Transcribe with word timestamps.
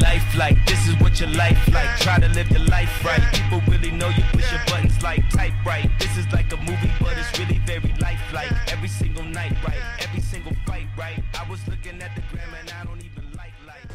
life 0.00 0.34
like? 0.36 0.56
This 0.66 0.88
is 0.88 0.94
what 1.00 1.20
your 1.20 1.30
life 1.30 1.60
like. 1.72 1.90
Try 2.00 2.18
to 2.18 2.28
live 2.28 2.50
your 2.50 2.66
life 2.66 3.04
right. 3.04 3.22
People 3.32 3.60
really 3.68 3.90
know 3.90 4.08
you 4.08 4.24
push 4.32 4.50
your 4.50 4.60
buttons 4.66 5.00
like 5.02 5.28
type 5.30 5.54
right. 5.64 5.90
This 5.98 6.16
is 6.16 6.26
like 6.32 6.52
a 6.52 6.56
movie, 6.56 6.90
but 7.00 7.16
it's 7.18 7.38
really 7.38 7.60
very 7.66 7.94
lifelike. 8.00 8.52
Every 8.72 8.88
single 8.88 9.24
night, 9.24 9.52
right? 9.66 9.82
Every 10.00 10.20
single 10.20 10.52
fight, 10.66 10.88
right? 10.98 11.22
I 11.38 11.48
was 11.48 11.60
looking 11.68 12.00
at 12.02 12.14
the 12.16 12.22
gram 12.32 12.48
and 12.58 12.72
I 12.72 12.84
don't 12.84 12.98
even 12.98 13.24
like 13.36 13.54
lights. 13.66 13.94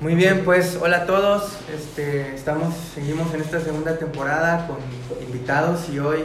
Muy 0.00 0.14
bien, 0.14 0.44
pues 0.44 0.78
hola 0.80 1.02
a 1.02 1.06
todos. 1.06 1.58
Este, 1.74 2.34
estamos, 2.34 2.74
seguimos 2.94 3.34
en 3.34 3.42
esta 3.42 3.60
segunda 3.60 3.98
temporada 3.98 4.66
con 4.66 4.78
invitados 5.22 5.88
y 5.90 5.98
hoy, 5.98 6.24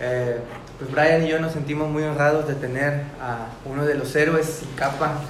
eh, 0.00 0.40
pues 0.78 0.90
Brian 0.90 1.24
y 1.24 1.28
yo 1.28 1.38
nos 1.38 1.52
sentimos 1.52 1.88
muy 1.90 2.02
honrados 2.02 2.48
de 2.48 2.54
tener 2.54 3.04
a 3.20 3.48
uno 3.64 3.84
de 3.84 3.94
los 3.94 4.14
héroes 4.16 4.46
sin 4.46 4.72
capa 4.74 5.20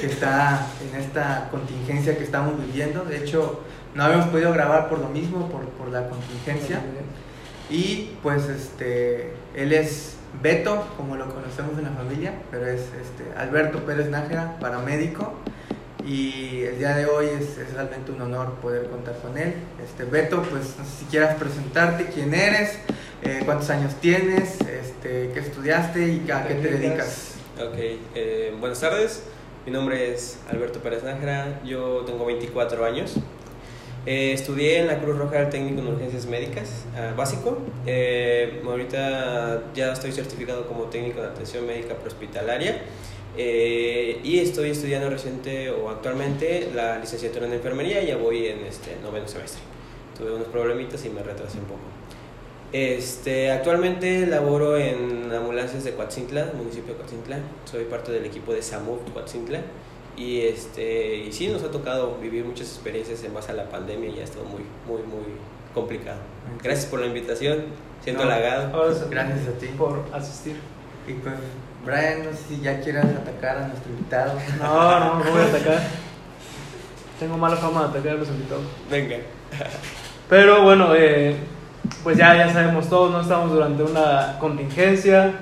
que 0.00 0.06
está 0.06 0.66
en 0.80 1.00
esta 1.00 1.48
contingencia 1.50 2.16
que 2.16 2.24
estamos 2.24 2.54
viviendo. 2.66 3.04
De 3.04 3.18
hecho, 3.18 3.60
no 3.94 4.04
habíamos 4.04 4.26
podido 4.26 4.52
grabar 4.52 4.88
por 4.88 4.98
lo 4.98 5.08
mismo, 5.08 5.48
por, 5.48 5.64
por 5.70 5.88
la 5.88 6.08
contingencia. 6.08 6.80
Y 7.68 8.16
pues 8.22 8.48
este, 8.48 9.32
él 9.54 9.72
es 9.72 10.16
Beto, 10.42 10.86
como 10.96 11.16
lo 11.16 11.32
conocemos 11.32 11.76
en 11.78 11.84
la 11.84 11.90
familia, 11.90 12.34
pero 12.50 12.66
es 12.66 12.80
este, 12.80 13.36
Alberto 13.36 13.84
Pérez 13.84 14.08
Nájera, 14.08 14.58
paramédico. 14.60 15.34
Y 16.04 16.62
el 16.62 16.78
día 16.78 16.96
de 16.96 17.06
hoy 17.06 17.26
es, 17.26 17.58
es 17.58 17.74
realmente 17.74 18.10
un 18.10 18.22
honor 18.22 18.54
poder 18.54 18.88
contar 18.88 19.16
con 19.18 19.36
él. 19.36 19.54
Este, 19.84 20.04
Beto, 20.04 20.42
pues 20.42 20.76
no 20.78 20.84
sé 20.84 20.90
si 21.00 21.04
quieras 21.06 21.36
presentarte, 21.36 22.06
quién 22.06 22.32
eres, 22.32 22.78
eh, 23.22 23.42
cuántos 23.44 23.70
años 23.70 23.94
tienes, 24.00 24.60
este, 24.60 25.30
qué 25.32 25.40
estudiaste 25.40 26.08
y 26.08 26.30
a 26.30 26.46
qué 26.46 26.54
te 26.54 26.68
dedicas. 26.68 27.34
Ok, 27.56 27.76
eh, 28.14 28.54
buenas 28.58 28.80
tardes. 28.80 29.24
Mi 29.66 29.72
nombre 29.72 30.12
es 30.12 30.38
Alberto 30.48 30.80
Pérez 30.80 31.04
Nájera, 31.04 31.60
yo 31.64 32.02
tengo 32.06 32.24
24 32.24 32.84
años. 32.84 33.16
Eh, 34.06 34.32
estudié 34.32 34.78
en 34.78 34.86
la 34.86 34.98
Cruz 34.98 35.18
Roja 35.18 35.40
del 35.40 35.50
Técnico 35.50 35.82
en 35.82 35.88
Urgencias 35.88 36.24
Médicas, 36.24 36.86
ah, 36.96 37.12
básico. 37.14 37.58
Eh, 37.86 38.62
ahorita 38.64 39.64
ya 39.74 39.92
estoy 39.92 40.12
certificado 40.12 40.66
como 40.66 40.84
técnico 40.84 41.20
de 41.20 41.28
atención 41.28 41.66
médica 41.66 41.94
prehospitalaria. 41.94 42.82
Eh, 43.36 44.20
y 44.24 44.38
estoy 44.38 44.70
estudiando 44.70 45.10
reciente 45.10 45.70
o 45.70 45.90
actualmente 45.90 46.70
la 46.74 46.98
licenciatura 46.98 47.46
en 47.46 47.52
enfermería, 47.52 48.02
ya 48.02 48.16
voy 48.16 48.46
en 48.46 48.64
este 48.64 48.96
noveno 49.02 49.28
semestre. 49.28 49.60
Tuve 50.16 50.32
unos 50.32 50.48
problemitas 50.48 51.04
y 51.04 51.10
me 51.10 51.22
retrasé 51.22 51.58
un 51.58 51.64
poco. 51.64 51.99
Este, 52.72 53.50
actualmente 53.50 54.26
laboro 54.26 54.76
en 54.76 55.32
ambulancias 55.32 55.82
de 55.84 55.94
Coatzintla, 55.94 56.52
municipio 56.56 56.94
de 56.94 56.98
Coatzintla. 57.00 57.38
Soy 57.64 57.84
parte 57.84 58.12
del 58.12 58.24
equipo 58.24 58.52
de 58.52 58.62
SAMUV 58.62 59.12
Coatzintla. 59.12 59.60
Y, 60.16 60.42
este, 60.42 61.16
y 61.16 61.32
sí, 61.32 61.48
nos 61.48 61.62
ha 61.62 61.70
tocado 61.70 62.16
vivir 62.18 62.44
muchas 62.44 62.68
experiencias 62.68 63.24
en 63.24 63.34
base 63.34 63.52
a 63.52 63.54
la 63.54 63.68
pandemia 63.68 64.10
y 64.10 64.20
ha 64.20 64.24
estado 64.24 64.44
muy, 64.44 64.62
muy, 64.86 65.02
muy 65.02 65.24
complicado. 65.74 66.18
Gracias 66.62 66.86
por 66.86 67.00
la 67.00 67.06
invitación, 67.06 67.64
siento 68.02 68.24
No, 68.24 68.30
halagado. 68.30 68.94
Gracias 69.08 69.48
a 69.48 69.58
ti. 69.58 69.66
por 69.78 70.04
asistir. 70.12 70.56
Y 71.08 71.14
pues, 71.14 71.34
Brian, 71.84 72.24
no 72.24 72.32
sé 72.32 72.38
si 72.48 72.60
ya 72.60 72.80
quieras 72.80 73.06
atacar 73.06 73.56
a 73.56 73.68
nuestro 73.68 73.90
invitado. 73.90 74.38
No, 74.58 75.00
no, 75.00 75.24
no 75.24 75.30
voy 75.30 75.42
a 75.42 75.46
atacar. 75.46 75.80
Tengo 77.18 77.36
mala 77.36 77.56
fama 77.56 77.82
de 77.84 77.88
atacar 77.88 78.12
a 78.12 78.14
los 78.16 78.28
invitados. 78.28 78.64
Venga. 78.90 79.16
Pero 80.28 80.62
bueno, 80.62 80.94
eh, 80.94 81.34
pues 82.02 82.16
ya, 82.16 82.36
ya 82.36 82.52
sabemos 82.52 82.88
todos, 82.88 83.10
no 83.10 83.20
estamos 83.20 83.52
durante 83.52 83.82
una 83.82 84.38
contingencia. 84.38 85.34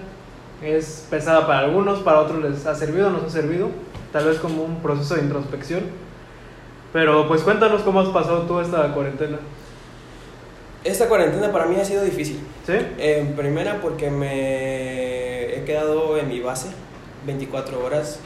Es 0.62 1.06
pesada 1.08 1.46
para 1.46 1.60
algunos, 1.60 2.00
para 2.00 2.20
otros 2.20 2.42
les 2.42 2.66
ha 2.66 2.74
servido, 2.74 3.10
nos 3.10 3.22
ha 3.22 3.30
servido. 3.30 3.70
Tal 4.12 4.24
vez 4.24 4.38
como 4.38 4.64
un 4.64 4.80
proceso 4.80 5.14
de 5.14 5.22
introspección. 5.22 5.82
Pero 6.92 7.28
pues 7.28 7.42
cuéntanos 7.42 7.82
cómo 7.82 8.00
has 8.00 8.08
pasado 8.08 8.42
tú 8.42 8.60
esta 8.60 8.92
cuarentena. 8.92 9.38
Esta 10.84 11.08
cuarentena 11.08 11.52
para 11.52 11.66
mí 11.66 11.76
ha 11.76 11.84
sido 11.84 12.02
difícil. 12.02 12.40
¿Sí? 12.66 12.74
En 12.98 13.36
primera 13.36 13.80
porque 13.80 14.10
me 14.10 15.54
he 15.54 15.64
quedado 15.64 16.16
en 16.18 16.28
mi 16.28 16.40
base 16.40 16.68
24 17.26 17.84
horas 17.84 18.20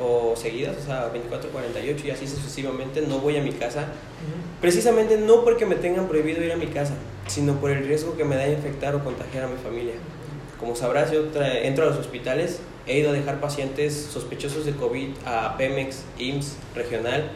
o 0.00 0.34
seguidas, 0.36 0.76
o 0.82 0.86
sea, 0.86 1.08
24, 1.08 1.50
48 1.50 2.06
y 2.06 2.10
así 2.10 2.26
sucesivamente. 2.26 3.02
No 3.02 3.18
voy 3.18 3.36
a 3.36 3.42
mi 3.42 3.52
casa. 3.52 3.88
Precisamente 4.60 5.16
no 5.18 5.44
porque 5.44 5.66
me 5.66 5.76
tengan 5.76 6.08
prohibido 6.08 6.42
ir 6.42 6.52
a 6.52 6.56
mi 6.56 6.66
casa, 6.66 6.94
sino 7.26 7.54
por 7.54 7.70
el 7.70 7.86
riesgo 7.86 8.16
que 8.16 8.24
me 8.24 8.36
da 8.36 8.48
infectar 8.48 8.94
o 8.94 9.04
contagiar 9.04 9.44
a 9.44 9.48
mi 9.48 9.56
familia. 9.56 9.94
Como 10.58 10.74
sabrás, 10.74 11.10
yo 11.12 11.24
entro 11.62 11.84
a 11.84 11.86
los 11.88 11.98
hospitales, 11.98 12.60
he 12.86 12.98
ido 12.98 13.10
a 13.10 13.12
dejar 13.12 13.40
pacientes 13.40 13.94
sospechosos 13.94 14.64
de 14.64 14.72
COVID 14.72 15.10
a 15.26 15.56
Pemex, 15.58 16.02
IMSS, 16.18 16.56
regional, 16.74 17.30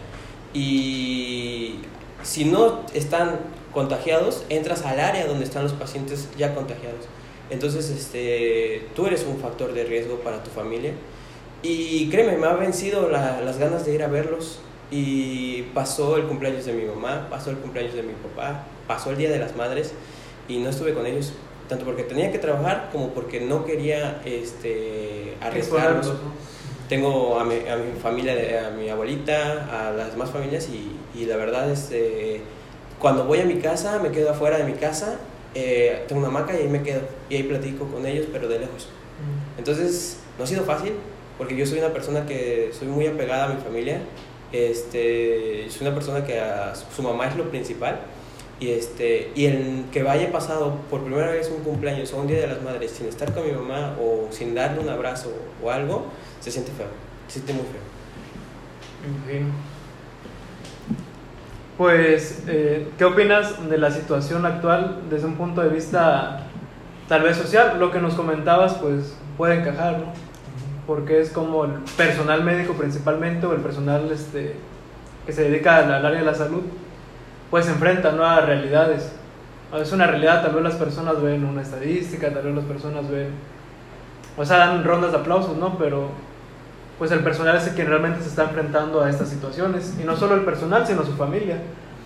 y 0.54 1.76
si 2.22 2.44
no 2.44 2.84
están 2.94 3.38
contagiados, 3.72 4.44
entras 4.48 4.84
al 4.84 5.00
área 5.00 5.26
donde 5.26 5.44
están 5.44 5.62
los 5.62 5.72
pacientes 5.72 6.28
ya 6.36 6.54
contagiados. 6.54 7.06
Entonces, 7.50 7.90
este, 7.90 8.86
tú 8.94 9.06
eres 9.06 9.24
un 9.24 9.38
factor 9.38 9.72
de 9.72 9.84
riesgo 9.84 10.16
para 10.20 10.42
tu 10.42 10.50
familia. 10.50 10.92
Y 11.62 12.08
créeme, 12.08 12.36
me 12.36 12.46
ha 12.46 12.54
vencido 12.54 13.08
la- 13.10 13.40
las 13.40 13.58
ganas 13.58 13.84
de 13.84 13.94
ir 13.94 14.02
a 14.02 14.08
verlos. 14.08 14.60
Y 14.90 15.62
pasó 15.74 16.16
el 16.16 16.24
cumpleaños 16.24 16.64
de 16.64 16.72
mi 16.72 16.84
mamá, 16.84 17.28
pasó 17.30 17.50
el 17.50 17.56
cumpleaños 17.58 17.94
de 17.94 18.02
mi 18.02 18.12
papá, 18.14 18.64
pasó 18.88 19.10
el 19.10 19.18
Día 19.18 19.30
de 19.30 19.38
las 19.38 19.54
Madres 19.54 19.92
y 20.48 20.58
no 20.58 20.70
estuve 20.70 20.94
con 20.94 21.06
ellos. 21.06 21.32
Tanto 21.68 21.84
porque 21.84 22.02
tenía 22.02 22.32
que 22.32 22.38
trabajar 22.40 22.88
como 22.90 23.10
porque 23.10 23.40
no 23.40 23.64
quería 23.64 24.20
este, 24.24 25.36
arriesgarlos. 25.40 26.06
Tengo 26.88 27.38
a 27.38 27.44
mi, 27.44 27.54
a 27.68 27.76
mi 27.76 27.96
familia, 28.00 28.66
a 28.66 28.70
mi 28.72 28.88
abuelita, 28.88 29.68
a 29.88 29.92
las 29.92 30.10
demás 30.10 30.30
familias 30.30 30.68
y, 30.68 30.96
y 31.16 31.26
la 31.26 31.36
verdad 31.36 31.70
es 31.70 31.82
que 31.84 32.40
cuando 32.98 33.26
voy 33.26 33.38
a 33.38 33.44
mi 33.44 33.60
casa, 33.60 34.00
me 34.00 34.10
quedo 34.10 34.30
afuera 34.30 34.58
de 34.58 34.64
mi 34.64 34.72
casa, 34.72 35.18
eh, 35.54 36.04
tengo 36.08 36.18
una 36.20 36.28
hamaca 36.30 36.52
y 36.54 36.62
ahí 36.62 36.68
me 36.68 36.82
quedo 36.82 37.02
y 37.28 37.36
ahí 37.36 37.42
platico 37.44 37.84
con 37.86 38.04
ellos, 38.06 38.26
pero 38.32 38.48
de 38.48 38.58
lejos. 38.58 38.88
Entonces, 39.56 40.16
no 40.36 40.42
ha 40.44 40.46
sido 40.48 40.64
fácil, 40.64 40.94
porque 41.40 41.56
yo 41.56 41.64
soy 41.64 41.78
una 41.78 41.88
persona 41.88 42.26
que 42.26 42.70
soy 42.78 42.86
muy 42.86 43.06
apegada 43.06 43.46
a 43.46 43.48
mi 43.48 43.58
familia. 43.62 44.02
Este, 44.52 45.64
soy 45.70 45.86
una 45.86 45.94
persona 45.96 46.22
que 46.22 46.38
a 46.38 46.74
su 46.74 47.02
mamá 47.02 47.28
es 47.28 47.36
lo 47.36 47.44
principal. 47.44 47.98
Y, 48.60 48.72
este, 48.72 49.32
y 49.34 49.46
el 49.46 49.86
que 49.90 50.02
vaya 50.02 50.30
pasado 50.30 50.76
por 50.90 51.00
primera 51.00 51.30
vez 51.30 51.50
un 51.50 51.64
cumpleaños 51.64 52.12
o 52.12 52.18
un 52.18 52.26
día 52.26 52.40
de 52.40 52.46
las 52.46 52.60
madres 52.60 52.90
sin 52.90 53.06
estar 53.06 53.32
con 53.32 53.46
mi 53.46 53.52
mamá 53.52 53.96
o 53.98 54.28
sin 54.30 54.54
darle 54.54 54.80
un 54.80 54.90
abrazo 54.90 55.32
o 55.64 55.70
algo, 55.70 56.08
se 56.40 56.50
siente 56.50 56.72
feo. 56.72 56.88
Se 57.26 57.40
siente 57.40 57.54
muy 57.54 57.62
feo. 57.62 57.80
Pues, 61.78 62.42
eh, 62.48 62.86
¿qué 62.98 63.04
opinas 63.06 63.66
de 63.66 63.78
la 63.78 63.90
situación 63.90 64.44
actual 64.44 65.04
desde 65.08 65.24
un 65.24 65.36
punto 65.36 65.62
de 65.62 65.70
vista 65.70 66.48
tal 67.08 67.22
vez 67.22 67.38
social? 67.38 67.80
Lo 67.80 67.90
que 67.90 67.98
nos 67.98 68.12
comentabas, 68.12 68.74
pues 68.74 69.14
puede 69.38 69.54
encajar, 69.54 70.00
¿no? 70.00 70.29
Porque 70.90 71.20
es 71.20 71.30
como 71.30 71.66
el 71.66 71.70
personal 71.96 72.42
médico 72.42 72.72
principalmente 72.72 73.46
o 73.46 73.52
el 73.52 73.60
personal 73.60 74.10
este, 74.10 74.56
que 75.24 75.32
se 75.32 75.44
dedica 75.44 75.76
al, 75.76 76.04
área 76.04 76.18
de 76.18 76.26
la 76.26 76.34
salud, 76.34 76.62
pues 77.48 77.66
se 77.66 77.70
enfrenta 77.70 78.10
¿no? 78.10 78.24
a 78.24 78.40
realidades. 78.40 79.12
Es 79.72 79.92
una 79.92 80.08
realidad, 80.08 80.42
tal 80.42 80.52
vez 80.52 80.64
las 80.64 80.74
personas 80.74 81.22
ven 81.22 81.44
una 81.44 81.62
estadística, 81.62 82.34
tal 82.34 82.42
vez 82.42 82.56
las 82.56 82.64
personas 82.64 83.08
ven, 83.08 83.28
o 84.36 84.44
sea, 84.44 84.56
dan 84.56 84.82
rondas 84.82 85.12
de 85.12 85.18
aplausos, 85.18 85.56
¿no? 85.56 85.78
Pero 85.78 86.08
pues 86.98 87.12
el 87.12 87.20
personal 87.20 87.56
es 87.56 87.68
el 87.68 87.74
quien 87.74 87.86
realmente 87.86 88.22
se 88.22 88.30
está 88.30 88.42
enfrentando 88.42 89.00
a 89.00 89.08
estas 89.08 89.28
situaciones. 89.28 89.94
Y 90.02 90.02
no 90.02 90.16
solo 90.16 90.34
el 90.34 90.40
personal, 90.40 90.88
sino 90.88 91.04
su 91.04 91.12
familia. 91.12 91.58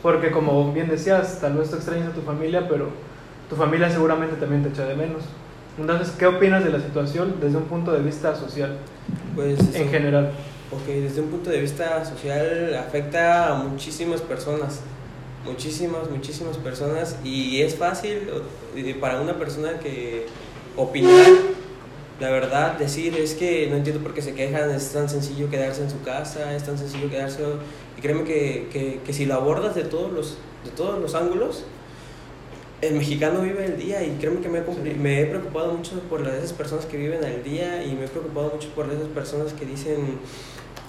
Porque 0.03 0.31
como 0.31 0.75
bien 0.75 0.91
decías, 0.91 1.41
tal 1.41 1.55
vez 1.55 1.71
tú 1.71 1.77
extrañas 1.77 2.09
a 2.09 2.15
tu 2.15 2.21
familia, 2.21 2.69
pero 2.69 2.91
tu 3.49 3.57
familia 3.57 3.89
seguramente 3.89 4.37
también 4.37 4.63
te 4.63 4.69
echa 4.69 4.85
de 4.85 4.95
menos. 4.95 5.23
Entonces, 5.79 6.15
¿qué 6.19 6.27
opinas 6.27 6.63
de 6.65 6.71
la 6.71 6.81
situación 6.81 7.35
desde 7.41 7.57
un 7.57 7.65
punto 7.65 7.93
de 7.93 8.01
vista 8.01 8.35
social 8.37 8.77
Pues 9.35 9.59
en 9.75 9.89
general? 9.89 10.31
Ok, 10.71 10.87
desde 10.87 11.21
un 11.21 11.29
punto 11.29 11.51
de 11.51 11.61
vista 11.61 12.05
social 12.05 12.75
afecta 12.75 13.51
a 13.51 13.55
muchísimas 13.55 14.21
personas, 14.21 14.81
muchísimas, 15.45 16.11
muchísimas 16.11 16.57
personas 16.59 17.17
y 17.25 17.61
es 17.61 17.75
fácil 17.77 18.29
o- 18.33 18.79
eh, 18.79 18.97
para 19.01 19.21
una 19.21 19.35
persona 19.35 19.79
que 19.79 20.27
opinar, 20.77 21.13
la 22.21 22.31
verdad, 22.31 22.79
decir 22.79 23.17
es 23.17 23.35
que 23.35 23.67
no 23.69 23.77
entiendo 23.77 24.03
por 24.03 24.15
qué 24.15 24.23
se 24.23 24.35
quejan, 24.35 24.71
es 24.71 24.93
tan 24.93 25.09
sencillo 25.09 25.51
quedarse 25.51 25.83
en 25.83 25.91
su 25.91 26.01
casa, 26.03 26.55
es 26.55 26.63
tan 26.65 26.79
sencillo 26.79 27.11
quedarse 27.11 27.43
y 27.99 28.01
créeme 28.01 28.25
que, 28.25 28.69
que, 28.73 29.01
que 29.05 29.13
si 29.13 29.27
lo 29.27 29.35
abordas 29.35 29.75
de 29.75 29.83
todos 29.83 30.13
los, 30.13 30.39
de 30.65 30.71
todos 30.71 31.01
los 31.01 31.15
ángulos, 31.15 31.65
el 32.89 32.95
mexicano 32.95 33.41
vive 33.41 33.65
el 33.65 33.77
día 33.77 34.03
y 34.03 34.17
créeme 34.21 34.41
que 34.41 34.49
me 34.49 34.59
he, 34.59 34.95
me 34.95 35.21
he 35.23 35.27
preocupado 35.27 35.73
mucho 35.73 35.99
por 36.11 36.21
las- 36.21 36.35
esas 36.35 36.53
personas 36.53 36.85
que 36.87 36.97
viven 36.97 37.25
al 37.25 37.43
día 37.43 37.85
y 37.85 37.95
me 37.95 38.05
he 38.05 38.09
preocupado 38.09 38.51
mucho 38.55 38.69
por 38.71 38.87
esas 38.87 39.09
personas 39.09 39.53
que 39.53 39.65
dicen 39.67 40.19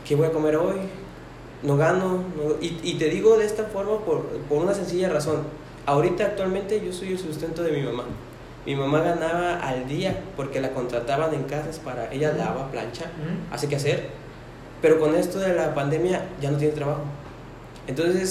qué 0.07 0.15
voy 0.15 0.27
a 0.27 0.31
comer 0.31 0.55
hoy, 0.57 0.77
no 1.63 1.77
gano. 1.77 2.23
no- 2.37 2.55
Y, 2.61 2.79
y 2.83 2.95
te 2.97 3.09
digo 3.09 3.37
de 3.37 3.45
esta 3.45 3.63
forma 3.65 3.99
por, 4.05 4.23
por 4.49 4.63
una 4.63 4.73
sencilla 4.73 5.09
razón. 5.09 5.43
Ahorita 5.85 6.25
actualmente 6.25 6.81
yo 6.85 6.91
soy 6.91 7.11
el 7.13 7.19
sustento 7.19 7.63
de 7.63 7.71
mi 7.71 7.81
mamá. 7.81 8.03
Mi 8.65 8.75
mamá 8.75 9.01
ganaba 9.01 9.57
al 9.59 9.87
día 9.87 10.19
porque 10.35 10.59
la 10.59 10.71
contrataban 10.71 11.33
en 11.35 11.43
casas 11.43 11.77
para 11.79 12.11
ella 12.11 12.33
lava, 12.33 12.71
plancha, 12.71 13.05
hace 13.51 13.67
que 13.69 13.75
hacer 13.75 14.09
Pero 14.81 14.99
con 14.99 15.15
esto 15.15 15.37
de 15.39 15.53
la 15.55 15.73
pandemia 15.75 16.25
ya 16.41 16.49
no 16.51 16.57
tiene 16.57 16.73
trabajo. 16.73 17.01
Entonces 17.87 18.25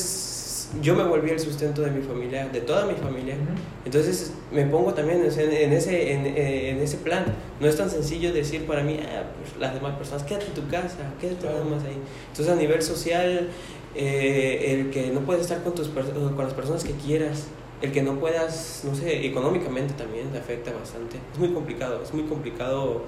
yo 0.81 0.95
me 0.95 1.05
volví 1.05 1.31
el 1.31 1.41
sustento 1.41 1.83
de 1.83 1.91
mi 1.91 2.03
familia, 2.03 2.49
de 2.49 2.61
toda 2.61 2.87
mi 2.87 2.95
familia. 2.95 3.37
Entonces 3.85 4.33
me 4.53 4.65
pongo 4.67 4.95
también 4.95 5.21
en 5.21 5.27
ese, 5.73 6.13
en, 6.13 6.79
ese 6.79 6.97
plan. 6.99 7.25
No 7.61 7.69
es 7.69 7.77
tan 7.77 7.91
sencillo 7.91 8.33
decir 8.33 8.67
para 8.67 8.83
mí, 8.83 8.99
ah, 9.03 9.25
pues, 9.39 9.59
las 9.59 9.75
demás 9.75 9.97
personas, 9.97 10.23
quédate 10.25 10.47
en 10.47 10.55
tu 10.55 10.69
casa, 10.69 11.13
quédate 11.21 11.47
nada 11.47 11.65
más 11.65 11.85
ahí. 11.85 11.99
Entonces 12.31 12.53
a 12.53 12.57
nivel 12.57 12.83
social, 12.83 13.49
eh, 13.95 14.73
el 14.73 14.91
que 14.91 15.09
no 15.09 15.21
puedes 15.21 15.43
estar 15.43 15.63
con, 15.63 15.75
tus, 15.75 15.89
con 15.89 16.45
las 16.45 16.55
personas 16.55 16.85
que 16.85 16.93
quieras, 16.93 17.49
el 17.83 17.93
que 17.93 18.03
no 18.03 18.19
puedas, 18.19 18.83
no 18.85 18.95
sé, 18.95 19.27
económicamente 19.27 19.95
también 19.95 20.31
te 20.31 20.39
afecta 20.39 20.73
bastante. 20.73 21.19
Es 21.33 21.39
muy 21.39 21.53
complicado, 21.53 22.03
es 22.03 22.13
muy 22.15 22.25
complicado 22.25 23.03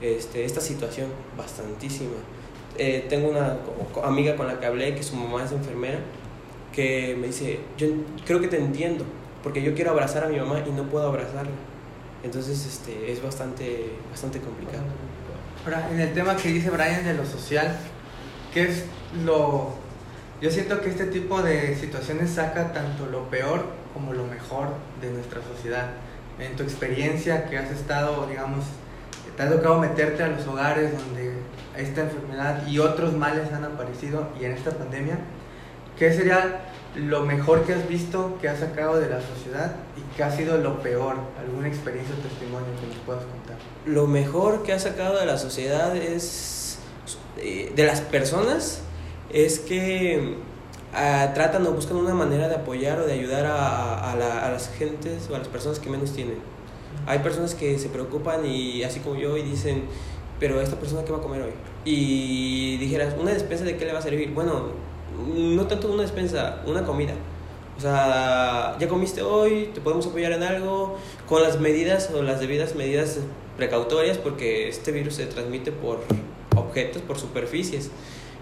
este, 0.00 0.44
esta 0.44 0.60
situación, 0.60 1.08
bastantísima. 1.36 2.16
Eh, 2.78 3.04
tengo 3.08 3.28
una 3.28 3.58
amiga 4.02 4.34
con 4.34 4.46
la 4.46 4.58
que 4.58 4.64
hablé 4.64 4.94
que 4.94 5.02
su 5.02 5.14
mamá 5.14 5.44
es 5.44 5.52
enfermera 5.52 5.98
que 6.72 7.16
me 7.20 7.28
dice, 7.28 7.60
yo 7.76 7.88
creo 8.26 8.40
que 8.40 8.48
te 8.48 8.58
entiendo, 8.58 9.04
porque 9.42 9.62
yo 9.62 9.74
quiero 9.74 9.90
abrazar 9.90 10.24
a 10.24 10.28
mi 10.28 10.38
mamá 10.38 10.60
y 10.66 10.70
no 10.70 10.84
puedo 10.84 11.08
abrazarla. 11.08 11.52
Entonces 12.22 12.66
este, 12.66 13.12
es 13.12 13.22
bastante, 13.22 13.92
bastante 14.10 14.40
complicado. 14.40 14.84
Ahora, 15.64 15.88
en 15.90 16.00
el 16.00 16.12
tema 16.12 16.36
que 16.36 16.48
dice 16.48 16.70
Brian 16.70 17.04
de 17.04 17.14
lo 17.14 17.26
social, 17.26 17.76
¿qué 18.52 18.64
es 18.64 18.84
lo... 19.24 19.74
Yo 20.40 20.50
siento 20.50 20.80
que 20.80 20.90
este 20.90 21.06
tipo 21.06 21.40
de 21.42 21.76
situaciones 21.76 22.30
saca 22.30 22.72
tanto 22.72 23.06
lo 23.06 23.30
peor 23.30 23.64
como 23.94 24.12
lo 24.12 24.26
mejor 24.26 24.68
de 25.00 25.10
nuestra 25.10 25.40
sociedad. 25.42 25.90
En 26.38 26.56
tu 26.56 26.64
experiencia 26.64 27.48
que 27.48 27.58
has 27.58 27.70
estado, 27.70 28.26
digamos, 28.26 28.64
te 29.36 29.42
ha 29.42 29.50
tocado 29.50 29.78
meterte 29.78 30.22
a 30.22 30.28
los 30.28 30.46
hogares 30.46 30.92
donde 30.92 31.32
esta 31.76 32.02
enfermedad 32.02 32.66
y 32.66 32.78
otros 32.78 33.14
males 33.14 33.52
han 33.52 33.64
aparecido 33.64 34.28
y 34.40 34.44
en 34.44 34.52
esta 34.52 34.72
pandemia, 34.72 35.18
¿Qué 36.02 36.12
sería 36.12 36.58
lo 36.96 37.24
mejor 37.24 37.62
que 37.62 37.74
has 37.74 37.88
visto, 37.88 38.36
que 38.40 38.48
has 38.48 38.58
sacado 38.58 38.98
de 38.98 39.08
la 39.08 39.20
sociedad 39.20 39.76
y 39.96 40.16
qué 40.16 40.24
ha 40.24 40.36
sido 40.36 40.58
lo 40.58 40.82
peor? 40.82 41.14
¿Alguna 41.38 41.68
experiencia 41.68 42.12
o 42.12 42.18
testimonio 42.18 42.66
que 42.80 42.88
nos 42.88 42.96
puedas 43.06 43.22
contar? 43.22 43.56
Lo 43.86 44.08
mejor 44.08 44.64
que 44.64 44.72
ha 44.72 44.80
sacado 44.80 45.16
de 45.16 45.26
la 45.26 45.38
sociedad 45.38 45.96
es, 45.96 46.80
eh, 47.36 47.72
de 47.76 47.86
las 47.86 48.00
personas, 48.00 48.80
es 49.32 49.60
que 49.60 50.38
ah, 50.92 51.30
tratan 51.34 51.64
o 51.68 51.70
buscan 51.70 51.98
una 51.98 52.14
manera 52.14 52.48
de 52.48 52.56
apoyar 52.56 52.98
o 52.98 53.06
de 53.06 53.12
ayudar 53.12 53.46
a, 53.46 54.10
a, 54.10 54.50
las 54.50 54.70
gentes 54.70 55.28
o 55.30 55.36
a 55.36 55.38
las 55.38 55.46
personas 55.46 55.78
que 55.78 55.88
menos 55.88 56.12
tienen. 56.14 56.38
Hay 57.06 57.20
personas 57.20 57.54
que 57.54 57.78
se 57.78 57.88
preocupan 57.90 58.44
y 58.44 58.82
así 58.82 58.98
como 58.98 59.14
yo 59.14 59.36
y 59.36 59.42
dicen, 59.42 59.84
pero 60.40 60.60
esta 60.60 60.74
persona 60.74 61.04
qué 61.04 61.12
va 61.12 61.18
a 61.18 61.22
comer 61.22 61.42
hoy? 61.42 61.52
Y 61.84 62.76
dijeras, 62.78 63.14
¿una 63.16 63.30
despensa 63.30 63.62
de 63.64 63.76
qué 63.76 63.84
le 63.84 63.92
va 63.92 64.00
a 64.00 64.02
servir? 64.02 64.32
Bueno, 64.32 64.81
no 65.18 65.66
tanto 65.66 65.90
una 65.92 66.02
despensa, 66.02 66.62
una 66.66 66.84
comida. 66.84 67.14
O 67.76 67.80
sea, 67.80 68.76
ya 68.78 68.88
comiste 68.88 69.22
hoy, 69.22 69.70
te 69.74 69.80
podemos 69.80 70.06
apoyar 70.06 70.32
en 70.32 70.42
algo 70.42 70.96
con 71.26 71.42
las 71.42 71.58
medidas 71.58 72.10
o 72.14 72.22
las 72.22 72.40
debidas 72.40 72.74
medidas 72.74 73.18
precautorias 73.56 74.18
porque 74.18 74.68
este 74.68 74.92
virus 74.92 75.14
se 75.14 75.26
transmite 75.26 75.72
por 75.72 76.00
objetos, 76.54 77.02
por 77.02 77.18
superficies. 77.18 77.90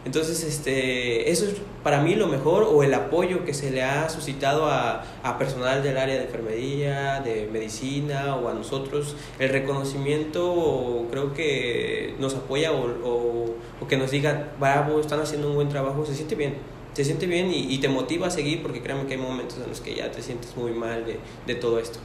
Entonces, 0.05 0.43
este, 0.45 1.31
eso 1.31 1.45
es 1.45 1.57
para 1.83 2.01
mí 2.01 2.15
lo 2.15 2.27
mejor 2.27 2.63
o 2.63 2.83
el 2.83 2.95
apoyo 2.95 3.45
que 3.45 3.53
se 3.53 3.71
le 3.71 3.83
ha 3.83 4.09
suscitado 4.09 4.67
a, 4.67 5.05
a 5.23 5.39
personal 5.39 5.83
del 5.83 5.99
área 5.99 6.15
de 6.15 6.25
enfermería, 6.25 7.21
de 7.21 7.49
medicina 7.53 8.37
o 8.37 8.49
a 8.49 8.55
nosotros. 8.55 9.15
El 9.39 9.51
reconocimiento 9.51 11.07
creo 11.11 11.35
que 11.35 12.15
nos 12.19 12.35
apoya 12.35 12.73
o, 12.73 12.87
o, 13.05 13.55
o, 13.81 13.89
que 13.89 13.99
nos 13.99 14.11
digan, 14.11 14.51
bravo, 14.59 15.01
están 15.01 15.21
haciendo 15.21 15.49
un 15.49 15.55
buen 15.55 15.69
trabajo, 15.69 16.07
se 16.07 16.15
siente 16.15 16.35
bien. 16.35 16.55
Se 16.95 17.05
siente 17.05 17.27
bien 17.27 17.51
y, 17.53 17.73
y, 17.73 17.79
te 17.79 17.89
motiva 17.89 18.27
a 18.27 18.31
seguir 18.31 18.63
porque 18.63 18.83
créanme 18.83 19.07
que 19.07 19.15
hay 19.15 19.21
momentos 19.21 19.59
en 19.63 19.69
los 19.69 19.81
que 19.81 19.95
ya 19.95 20.11
te 20.11 20.23
sientes 20.23 20.57
muy 20.57 20.73
mal 20.73 21.07
de, 21.07 21.19
de 21.47 21.55
todo 21.55 21.79
esto. 21.79 21.99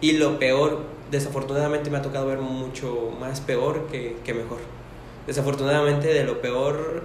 Y 0.00 0.12
lo 0.12 0.38
peor, 0.38 0.80
desafortunadamente 1.10 1.88
me 1.90 1.98
ha 1.98 2.02
tocado 2.02 2.26
ver 2.26 2.38
mucho 2.38 3.12
más 3.20 3.40
peor 3.40 3.86
que, 3.92 4.16
que 4.24 4.34
mejor. 4.34 4.58
Desafortunadamente 5.26 6.08
de 6.08 6.24
lo 6.24 6.40
peor 6.42 7.04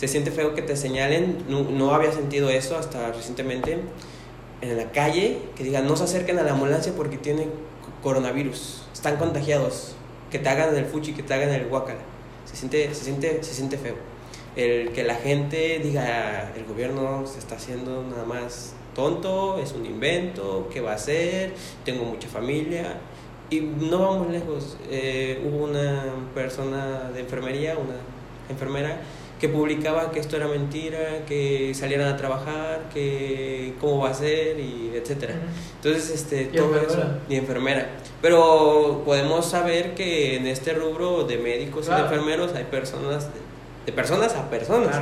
se 0.00 0.08
siente 0.08 0.30
feo 0.30 0.54
que 0.54 0.62
te 0.62 0.76
señalen, 0.76 1.44
no, 1.46 1.62
no, 1.62 1.94
había 1.94 2.10
sentido 2.10 2.48
eso 2.48 2.78
hasta 2.78 3.12
recientemente, 3.12 3.80
en 4.62 4.76
la 4.78 4.92
calle, 4.92 5.42
que 5.54 5.62
digan 5.62 5.86
no 5.86 5.94
se 5.94 6.04
acerquen 6.04 6.38
a 6.38 6.42
la 6.42 6.52
ambulancia 6.52 6.94
porque 6.96 7.18
tienen 7.18 7.50
coronavirus, 8.02 8.80
están 8.94 9.18
contagiados, 9.18 9.94
que 10.30 10.38
te 10.38 10.48
hagan 10.48 10.74
el 10.74 10.86
fuchi, 10.86 11.12
que 11.12 11.22
te 11.22 11.34
hagan 11.34 11.50
el 11.50 11.66
guacala. 11.66 12.00
Se 12.46 12.56
siente, 12.56 12.94
se 12.94 13.04
siente, 13.04 13.44
se 13.44 13.52
siente 13.52 13.76
feo. 13.76 13.96
El 14.56 14.92
que 14.92 15.04
la 15.04 15.16
gente 15.16 15.80
diga, 15.80 16.50
el 16.56 16.64
gobierno 16.64 17.26
se 17.26 17.38
está 17.38 17.56
haciendo 17.56 18.02
nada 18.02 18.24
más 18.24 18.72
tonto, 18.94 19.58
es 19.58 19.72
un 19.72 19.84
invento, 19.84 20.70
¿qué 20.72 20.80
va 20.80 20.92
a 20.92 20.94
hacer? 20.94 21.52
Tengo 21.84 22.06
mucha 22.06 22.26
familia. 22.26 22.96
Y 23.50 23.60
no 23.60 23.98
vamos 23.98 24.30
lejos. 24.30 24.78
Eh, 24.90 25.42
hubo 25.44 25.64
una 25.64 26.06
persona 26.34 27.10
de 27.12 27.20
enfermería, 27.20 27.76
una 27.76 27.96
enfermera, 28.48 29.02
que 29.40 29.48
publicaba 29.48 30.12
que 30.12 30.20
esto 30.20 30.36
era 30.36 30.46
mentira, 30.46 31.24
que 31.26 31.72
salieran 31.74 32.08
a 32.08 32.16
trabajar, 32.16 32.90
que 32.92 33.72
cómo 33.80 34.02
va 34.02 34.10
a 34.10 34.14
ser 34.14 34.60
y 34.60 34.92
etcétera. 34.94 35.34
Entonces, 35.76 36.10
este, 36.10 36.44
todo 36.46 36.78
eso 36.78 37.02
y 37.28 37.36
enfermera. 37.36 37.88
Pero 38.20 39.02
podemos 39.04 39.46
saber 39.46 39.94
que 39.94 40.36
en 40.36 40.46
este 40.46 40.74
rubro 40.74 41.24
de 41.24 41.38
médicos 41.38 41.88
y 41.88 41.90
de 41.90 42.00
enfermeros 42.00 42.54
hay 42.54 42.64
personas 42.64 43.28
de, 43.86 43.92
personas 43.92 44.36
a 44.36 44.50
personas. 44.50 44.94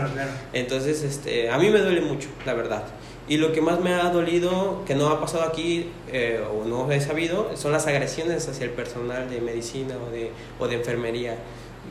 Entonces, 0.53 1.03
este, 1.03 1.51
a 1.51 1.59
mí 1.59 1.69
me 1.69 1.81
duele 1.81 2.01
mucho, 2.01 2.29
la 2.47 2.55
verdad. 2.55 2.85
Y 3.29 3.37
lo 3.37 3.53
que 3.53 3.61
más 3.61 3.81
me 3.81 3.93
ha 3.93 4.09
dolido, 4.11 4.85
que 4.87 4.95
no 4.95 5.09
ha 5.09 5.21
pasado 5.21 5.45
aquí 5.45 5.91
eh, 6.11 6.41
o 6.51 6.65
no 6.65 6.91
he 6.91 7.01
sabido, 7.01 7.51
son 7.57 7.73
las 7.73 7.87
agresiones 7.87 8.49
hacia 8.49 8.65
el 8.65 8.71
personal 8.71 9.29
de 9.29 9.41
medicina 9.41 9.97
o 10.07 10.11
de, 10.11 10.31
o 10.59 10.67
de 10.69 10.77
enfermería 10.77 11.37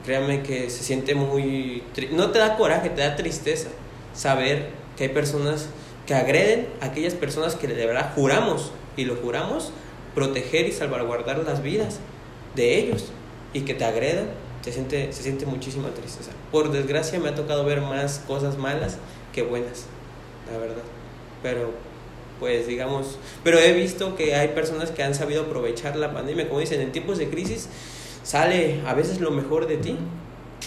créanme 0.06 0.44
que 0.44 0.70
se 0.70 0.84
siente 0.84 1.16
muy... 1.16 1.84
No 2.12 2.32
te 2.32 2.40
da 2.40 2.58
coraje, 2.58 2.90
te 2.90 3.02
da 3.02 3.16
tristeza 3.16 3.70
saber 4.14 4.70
que 4.98 5.06
hay 5.06 5.10
personas 5.10 5.68
que 6.06 6.14
agreden 6.14 6.68
a 6.82 6.86
aquellas 6.86 7.14
personas 7.14 7.56
que 7.56 7.68
de 7.68 7.86
verdad 7.86 8.14
juramos, 8.16 8.72
y 8.96 9.06
lo 9.06 9.16
juramos, 9.16 9.72
proteger 10.16 10.66
y 10.66 10.72
salvaguardar 10.72 11.40
las 11.40 11.62
vidas 11.62 12.00
de 12.56 12.78
ellos, 12.78 13.06
y 13.54 13.62
que 13.62 13.74
te 13.74 13.86
agredan, 13.86 14.28
se 14.64 14.72
siente, 14.72 15.14
se 15.14 15.24
siente 15.24 15.46
muchísima 15.46 15.90
tristeza. 15.90 16.32
Por 16.52 16.72
desgracia 16.72 17.20
me 17.20 17.30
ha 17.30 17.36
tocado 17.36 17.64
ver 17.64 17.82
más 17.82 18.20
cosas 18.26 18.58
malas 18.58 18.98
que 19.34 19.44
buenas, 19.44 19.86
la 20.52 20.58
verdad. 20.58 20.84
Pero, 21.44 21.72
pues 22.40 22.68
digamos, 22.68 23.20
pero 23.44 23.60
he 23.60 23.74
visto 23.74 24.16
que 24.16 24.36
hay 24.36 24.50
personas 24.50 24.92
que 24.92 25.04
han 25.04 25.14
sabido 25.14 25.44
aprovechar 25.44 25.96
la 25.96 26.14
pandemia, 26.14 26.48
como 26.48 26.60
dicen, 26.60 26.82
en 26.82 26.92
tiempos 26.92 27.18
de 27.18 27.30
crisis 27.30 27.70
sale 28.28 28.82
a 28.86 28.94
veces 28.94 29.22
lo 29.22 29.32
mejor 29.32 29.68
de 29.68 29.78
ti. 29.78 29.96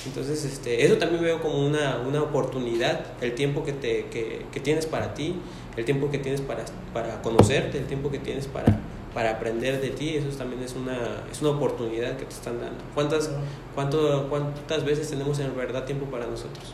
Entonces, 0.06 0.44
este, 0.46 0.86
eso 0.86 0.96
también 0.96 1.22
veo 1.22 1.42
como 1.42 1.66
una, 1.66 1.98
una 1.98 2.22
oportunidad, 2.22 3.04
el 3.20 3.34
tiempo 3.34 3.64
que, 3.64 3.74
te, 3.74 4.06
que, 4.06 4.46
que, 4.50 4.60
tienes 4.60 4.86
para 4.86 5.12
ti, 5.12 5.34
el 5.76 5.84
tiempo 5.84 6.10
que 6.10 6.16
tienes 6.16 6.40
para, 6.40 6.64
para 6.94 7.20
conocerte, 7.20 7.76
el 7.76 7.86
tiempo 7.86 8.10
que 8.10 8.18
tienes 8.18 8.46
para, 8.46 8.78
para 9.12 9.32
aprender 9.32 9.82
de 9.82 9.90
ti, 9.90 10.16
eso 10.16 10.28
también 10.38 10.62
es 10.62 10.74
una, 10.74 11.24
es 11.30 11.42
una 11.42 11.50
oportunidad 11.50 12.16
que 12.16 12.24
te 12.24 12.32
están 12.32 12.60
dando. 12.60 12.82
¿Cuántas, 12.94 13.30
cuánto, 13.74 14.28
¿Cuántas 14.30 14.84
veces 14.86 15.10
tenemos 15.10 15.38
en 15.38 15.54
verdad 15.54 15.84
tiempo 15.84 16.06
para 16.06 16.26
nosotros? 16.26 16.72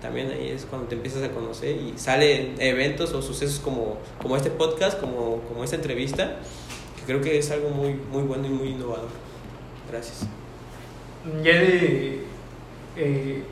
También 0.00 0.30
ahí 0.30 0.50
es 0.50 0.66
cuando 0.66 0.86
te 0.86 0.94
empiezas 0.94 1.24
a 1.24 1.30
conocer 1.30 1.74
y 1.74 1.98
salen 1.98 2.54
eventos 2.60 3.12
o 3.12 3.22
sucesos 3.22 3.58
como, 3.58 3.96
como 4.22 4.36
este 4.36 4.50
podcast, 4.50 5.00
como, 5.00 5.40
como 5.48 5.64
esta 5.64 5.74
entrevista, 5.74 6.36
que 6.96 7.02
creo 7.06 7.20
que 7.20 7.38
es 7.38 7.50
algo 7.50 7.70
muy, 7.70 7.94
muy 7.94 8.22
bueno 8.22 8.46
y 8.46 8.50
muy 8.50 8.68
innovador. 8.68 9.25
Gracias. 9.90 10.26
Yedi, 11.42 12.24
eh, 12.96 13.44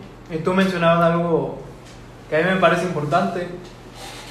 tú 0.42 0.54
mencionabas 0.54 1.12
algo 1.12 1.58
que 2.28 2.36
a 2.36 2.40
mí 2.40 2.50
me 2.54 2.60
parece 2.60 2.84
importante, 2.84 3.46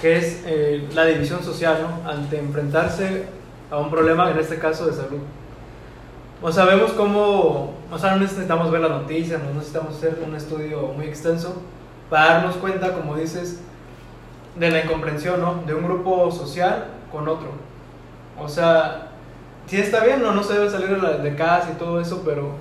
que 0.01 0.17
es 0.17 0.43
eh, 0.45 0.87
la 0.93 1.05
división 1.05 1.43
social, 1.43 1.77
¿no? 1.81 2.09
Ante 2.09 2.39
enfrentarse 2.39 3.25
a 3.71 3.77
un 3.77 3.89
problema, 3.89 4.29
en 4.31 4.37
este 4.37 4.59
caso 4.59 4.85
de 4.85 4.93
salud. 4.93 5.19
O 6.41 6.51
sabemos 6.51 6.91
cómo, 6.91 7.73
o 7.89 7.97
sea, 7.97 8.11
no 8.11 8.17
necesitamos 8.17 8.69
ver 8.69 8.81
las 8.81 8.91
noticias, 8.91 9.41
no 9.41 9.53
necesitamos 9.53 9.95
hacer 9.95 10.19
un 10.27 10.35
estudio 10.35 10.87
muy 10.87 11.05
extenso 11.05 11.61
para 12.09 12.33
darnos 12.33 12.57
cuenta, 12.57 12.93
como 12.93 13.15
dices, 13.15 13.61
de 14.57 14.69
la 14.69 14.83
incomprensión, 14.83 15.39
¿no? 15.39 15.63
De 15.65 15.73
un 15.73 15.85
grupo 15.85 16.29
social 16.31 16.87
con 17.11 17.27
otro. 17.27 17.49
O 18.37 18.49
sea, 18.49 19.12
sí 19.67 19.77
está 19.77 20.03
bien, 20.03 20.21
no, 20.21 20.31
no 20.33 20.43
se 20.43 20.53
debe 20.53 20.69
salir 20.69 20.99
de 20.99 21.35
casa 21.35 21.71
y 21.73 21.77
todo 21.77 21.99
eso, 21.99 22.21
pero 22.25 22.55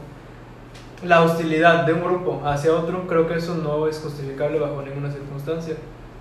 la 1.05 1.23
hostilidad 1.23 1.85
de 1.85 1.93
un 1.93 2.03
grupo 2.03 2.43
hacia 2.45 2.73
otro, 2.73 3.07
creo 3.07 3.27
que 3.27 3.35
eso 3.35 3.55
no 3.57 3.89
es 3.89 3.99
justificable 3.99 4.59
bajo 4.59 4.83
ninguna 4.83 5.11
circunstancia. 5.11 5.75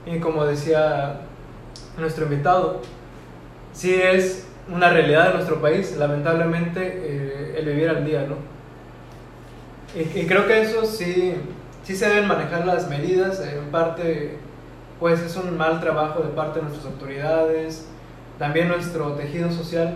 Y 0.06 0.20
como 0.20 0.46
decía 0.46 1.22
nuestro 1.98 2.26
invitado, 2.26 2.82
sí 3.74 3.94
es 3.94 4.48
una 4.74 4.90
realidad 4.90 5.30
de 5.30 5.34
nuestro 5.36 5.62
país, 5.62 5.96
lamentablemente, 5.98 6.82
eh, 6.84 7.56
el 7.58 7.66
vivir 7.66 7.90
al 7.90 8.06
día, 8.06 8.26
¿no? 8.28 8.36
Y, 9.94 10.26
creo 10.26 10.48
que 10.48 10.62
eso 10.62 10.86
sí, 10.86 11.36
sí 11.84 11.96
se 11.96 12.08
deben 12.08 12.28
manejar 12.28 12.66
las 12.66 12.88
medidas, 12.88 13.42
en 13.42 13.66
parte 13.72 14.38
pues 15.02 15.20
es 15.20 15.36
un 15.36 15.58
mal 15.58 15.82
trabajo 15.82 16.22
de 16.22 16.30
parte 16.30 16.60
de 16.60 16.66
nuestras 16.66 16.94
autoridades, 16.94 17.88
también 18.42 18.70
nuestro 18.70 19.12
tejido 19.12 19.52
social 19.52 19.94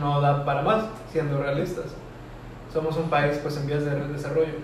no 0.00 0.20
da 0.20 0.44
para 0.44 0.62
más, 0.62 0.86
siendo 1.12 1.40
realistas. 1.40 1.84
Somos 2.72 2.96
un 2.96 3.08
país 3.08 3.38
pues 3.40 3.56
en 3.56 3.68
vías 3.68 3.84
de 3.84 3.94
desarrollo. 4.08 4.54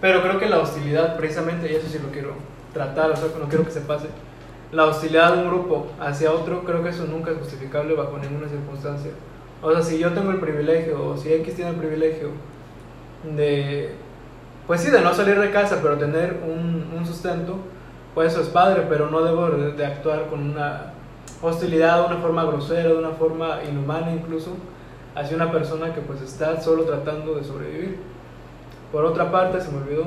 Pero 0.00 0.20
creo 0.22 0.40
que 0.40 0.48
la 0.48 0.58
hostilidad, 0.58 1.16
precisamente, 1.16 1.70
y 1.70 1.76
eso 1.76 1.86
sí 1.88 2.00
lo 2.00 2.10
quiero 2.10 2.32
tratar, 2.72 3.12
o 3.12 3.16
sea, 3.16 3.28
no 3.38 3.48
quiero 3.48 3.64
que 3.64 3.70
se 3.70 3.82
pase, 3.82 4.08
la 4.72 4.86
hostilidad 4.86 5.34
de 5.34 5.42
un 5.42 5.50
grupo 5.50 5.86
hacia 6.00 6.32
otro, 6.32 6.64
creo 6.64 6.82
que 6.82 6.88
eso 6.88 7.04
nunca 7.04 7.30
es 7.30 7.38
justificable 7.38 7.94
bajo 7.94 8.18
ninguna 8.18 8.48
circunstancia. 8.48 9.12
O 9.62 9.70
sea, 9.70 9.80
si 9.80 10.00
yo 10.00 10.12
tengo 10.12 10.32
el 10.32 10.40
privilegio, 10.40 11.10
o 11.10 11.16
si 11.16 11.32
X 11.32 11.54
tiene 11.54 11.70
el 11.70 11.76
privilegio 11.76 12.30
de, 13.36 13.94
pues 14.66 14.80
sí, 14.80 14.90
de 14.90 15.00
no 15.00 15.14
salir 15.14 15.38
de 15.38 15.52
casa, 15.52 15.78
pero 15.80 15.96
tener 15.96 16.40
un, 16.44 16.92
un 16.92 17.06
sustento, 17.06 17.56
pues 18.16 18.32
eso 18.32 18.42
es 18.42 18.48
padre, 18.48 18.82
pero 18.88 19.10
no 19.10 19.22
debo 19.22 19.48
de, 19.48 19.86
actuar 19.86 20.26
con 20.26 20.40
una 20.40 20.93
hostilidad, 21.50 22.00
de 22.00 22.14
una 22.14 22.22
forma 22.22 22.44
grosera, 22.44 22.88
de 22.88 22.96
una 22.96 23.10
forma 23.10 23.60
inhumana 23.68 24.12
incluso, 24.12 24.56
hacia 25.14 25.36
una 25.36 25.50
persona 25.52 25.94
que 25.94 26.00
pues 26.00 26.20
está 26.22 26.60
solo 26.60 26.84
tratando 26.84 27.34
de 27.34 27.44
sobrevivir. 27.44 27.98
Por 28.92 29.04
otra 29.04 29.30
parte, 29.30 29.60
se 29.60 29.70
me 29.70 29.78
olvidó, 29.78 30.06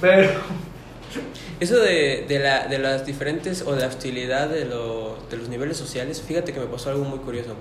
pero... 0.00 0.28
Eso 1.60 1.78
de, 1.78 2.26
de, 2.28 2.38
la, 2.38 2.66
de 2.66 2.78
las 2.78 3.06
diferentes 3.06 3.62
o 3.66 3.72
de 3.72 3.80
la 3.80 3.86
hostilidad 3.86 4.50
de, 4.50 4.66
lo, 4.66 5.16
de 5.30 5.38
los 5.38 5.48
niveles 5.48 5.78
sociales, 5.78 6.20
fíjate 6.20 6.52
que 6.52 6.60
me 6.60 6.66
pasó 6.66 6.90
algo 6.90 7.04
muy 7.04 7.20
curioso 7.20 7.54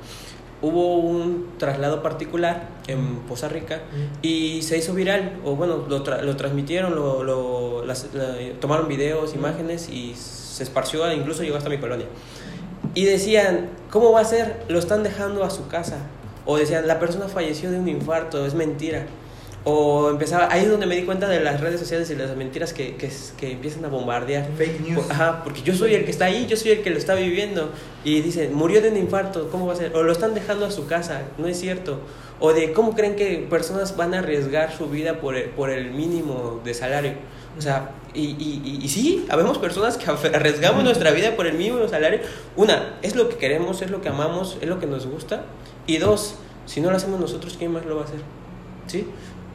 hubo 0.62 0.96
un 0.98 1.58
traslado 1.58 2.02
particular 2.02 2.70
en 2.88 3.20
Poza 3.28 3.50
Rica 3.50 3.82
y 4.22 4.62
se 4.62 4.78
hizo 4.78 4.94
viral, 4.94 5.40
o 5.44 5.56
bueno, 5.56 5.86
lo, 5.88 6.00
lo 6.00 6.36
transmitieron, 6.36 6.96
lo, 6.96 7.24
lo 7.24 7.84
tomaron 8.60 8.88
videos, 8.88 9.36
imágenes 9.36 9.90
y 9.90 10.16
se 10.16 10.64
esparció, 10.64 11.12
incluso 11.12 11.44
llegó 11.44 11.58
hasta 11.58 11.70
mi 11.70 11.78
colonia. 11.78 12.08
Y 12.96 13.04
decían, 13.06 13.70
¿cómo 13.92 14.14
va 14.14 14.22
a 14.22 14.26
ser? 14.26 14.64
Lo 14.70 14.80
están 14.80 15.04
dejando 15.04 15.44
a 15.44 15.50
su 15.50 15.68
casa. 15.68 15.98
O 16.46 16.58
decían, 16.58 16.88
la 16.88 17.00
persona 17.00 17.28
falleció 17.28 17.70
de 17.70 17.78
un 17.78 17.90
infarto, 17.90 18.46
es 18.46 18.54
mentira. 18.54 19.06
O 19.68 20.12
empezaba, 20.12 20.48
ahí 20.52 20.64
es 20.64 20.70
donde 20.70 20.86
me 20.86 20.96
di 20.96 21.04
cuenta 21.04 21.28
de 21.28 21.40
las 21.40 21.60
redes 21.60 21.80
sociales 21.80 22.10
y 22.12 22.16
las 22.16 22.36
mentiras 22.38 22.72
que, 22.72 22.96
que, 22.96 23.12
que 23.38 23.52
empiezan 23.52 23.84
a 23.84 23.90
bombardear. 23.90 24.48
Fake 24.58 24.80
news. 24.80 25.10
ajá, 25.10 25.44
porque 25.44 25.62
yo 25.64 25.74
soy 25.74 25.96
el 25.96 26.06
que 26.06 26.12
está 26.12 26.26
ahí, 26.26 26.46
yo 26.46 26.56
soy 26.56 26.72
el 26.72 26.84
que 26.84 26.92
lo 26.92 26.98
está 26.98 27.16
viviendo. 27.16 27.72
Y 28.04 28.22
dicen, 28.22 28.54
murió 28.54 28.82
de 28.82 28.92
un 28.92 28.98
infarto, 28.98 29.50
¿cómo 29.50 29.66
va 29.66 29.74
a 29.74 29.76
ser? 29.76 29.94
O 29.96 30.04
lo 30.04 30.12
están 30.12 30.36
dejando 30.36 30.66
a 30.66 30.72
su 30.72 30.86
casa, 30.86 31.24
no 31.38 31.48
es 31.48 31.60
cierto. 31.60 32.00
O 32.40 32.54
de 32.54 32.74
cómo 32.74 32.96
creen 32.96 33.16
que 33.16 33.46
personas 33.50 33.98
van 33.98 34.14
a 34.14 34.20
arriesgar 34.20 34.72
su 34.72 34.88
vida 34.88 35.20
por 35.20 35.36
el, 35.36 35.50
por 35.50 35.70
el 35.70 35.92
mínimo 35.92 36.62
de 36.64 36.74
salario. 36.74 37.14
O 37.58 37.62
sea, 37.62 37.92
y, 38.14 38.22
y, 38.22 38.80
y, 38.84 38.90
sí, 38.90 39.26
habemos 39.30 39.58
personas 39.58 39.98
que 39.98 40.10
arriesgamos 40.10 40.84
nuestra 40.84 41.12
vida 41.12 41.36
por 41.36 41.48
el 41.48 41.58
mínimo 41.58 41.88
salario. 41.88 42.20
Una, 42.56 42.98
es 43.02 43.16
lo 43.16 43.30
que 43.30 43.38
queremos, 43.38 43.82
es 43.82 43.92
lo 43.92 44.02
que 44.02 44.10
amamos, 44.10 44.58
es 44.62 44.68
lo 44.68 44.80
que 44.80 44.88
nos 44.88 45.06
gusta. 45.06 45.44
Y 45.88 45.98
dos, 45.98 46.36
si 46.66 46.82
no 46.82 46.92
lo 46.92 46.98
hacemos 46.98 47.20
nosotros, 47.20 47.56
¿quién 47.58 47.72
más 47.72 47.86
lo 47.86 47.96
va 47.96 48.02
a 48.02 48.06
hacer? 48.06 48.20
¿Sí? 48.88 49.08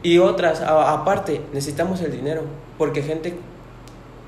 Y 0.03 0.17
otras, 0.17 0.61
aparte, 0.61 1.41
necesitamos 1.53 2.01
el 2.01 2.11
dinero, 2.11 2.43
porque 2.77 3.03
gente 3.03 3.37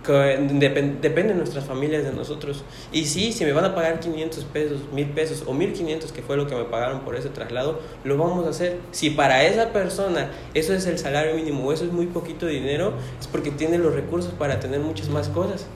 que 0.04 0.12
depende 0.12 1.34
de 1.34 1.36
nuestras 1.36 1.66
familias, 1.66 2.04
de 2.04 2.12
nosotros. 2.12 2.64
Y 2.92 3.06
sí, 3.06 3.32
si 3.32 3.46
me 3.46 3.54
van 3.54 3.66
a 3.66 3.76
pagar 3.76 4.00
500 4.00 4.44
pesos, 4.46 4.82
1000 4.92 5.10
pesos 5.10 5.44
o 5.48 5.54
1500, 5.54 6.12
que 6.12 6.22
fue 6.22 6.38
lo 6.38 6.48
que 6.48 6.56
me 6.56 6.66
pagaron 6.66 7.02
por 7.02 7.16
ese 7.16 7.30
traslado, 7.30 7.80
lo 8.04 8.18
vamos 8.18 8.46
a 8.46 8.50
hacer. 8.50 8.80
Si 8.92 9.10
para 9.10 9.44
esa 9.44 9.72
persona 9.72 10.30
eso 10.54 10.74
es 10.74 10.86
el 10.86 11.00
salario 11.00 11.36
mínimo 11.36 11.66
o 11.66 11.74
eso 11.74 11.86
es 11.86 11.92
muy 11.92 12.08
poquito 12.08 12.46
dinero, 12.46 12.94
es 13.20 13.28
porque 13.28 13.52
tiene 13.52 13.78
los 13.78 13.94
recursos 13.94 14.34
para 14.34 14.60
tener 14.60 14.80
muchas 14.80 15.10
más 15.10 15.30
cosas. 15.30 15.68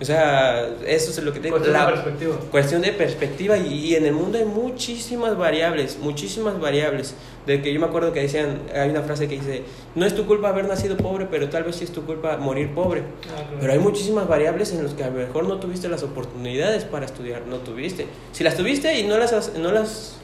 O 0.00 0.04
sea, 0.04 0.66
eso 0.86 1.10
es 1.10 1.22
lo 1.22 1.32
que 1.32 1.40
tengo. 1.40 1.56
Cuestión 1.56 1.74
la 1.74 1.86
de 1.86 1.92
perspectiva. 1.92 2.36
Cuestión 2.50 2.82
de 2.82 2.92
perspectiva 2.92 3.58
y, 3.58 3.94
en 3.94 4.06
el 4.06 4.14
mundo 4.14 4.38
hay 4.38 4.46
muchísimas 4.46 5.36
variables, 5.36 5.98
muchísimas 6.00 6.58
variables. 6.58 7.14
De 7.46 7.60
que 7.60 7.72
yo 7.72 7.80
me 7.80 7.86
acuerdo 7.86 8.12
que 8.12 8.20
decían, 8.20 8.60
hay 8.74 8.90
una 8.90 9.02
frase 9.02 9.28
que 9.28 9.34
dice, 9.34 9.62
no 9.94 10.06
es 10.06 10.14
tu 10.14 10.26
culpa 10.26 10.48
haber 10.48 10.66
nacido 10.66 10.96
pobre, 10.96 11.26
pero 11.30 11.50
tal 11.50 11.64
vez 11.64 11.76
sí 11.76 11.84
es 11.84 11.92
tu 11.92 12.04
culpa 12.06 12.38
morir 12.38 12.74
pobre. 12.74 13.02
Ah, 13.28 13.42
pero 13.60 13.72
hay 13.72 13.78
muchísimas 13.78 14.26
variables 14.26 14.72
en 14.72 14.84
las 14.84 14.94
que 14.94 15.04
a 15.04 15.10
lo 15.10 15.18
mejor 15.18 15.46
no 15.46 15.58
tuviste 15.58 15.88
las 15.88 16.02
oportunidades 16.02 16.84
para 16.84 17.04
estudiar, 17.04 17.42
no 17.46 17.56
tuviste. 17.58 18.06
Si 18.32 18.42
las 18.42 18.56
tuviste 18.56 18.98
y 18.98 19.06
no 19.06 19.18
las, 19.18 19.52
no 19.58 19.70
las 19.70 20.16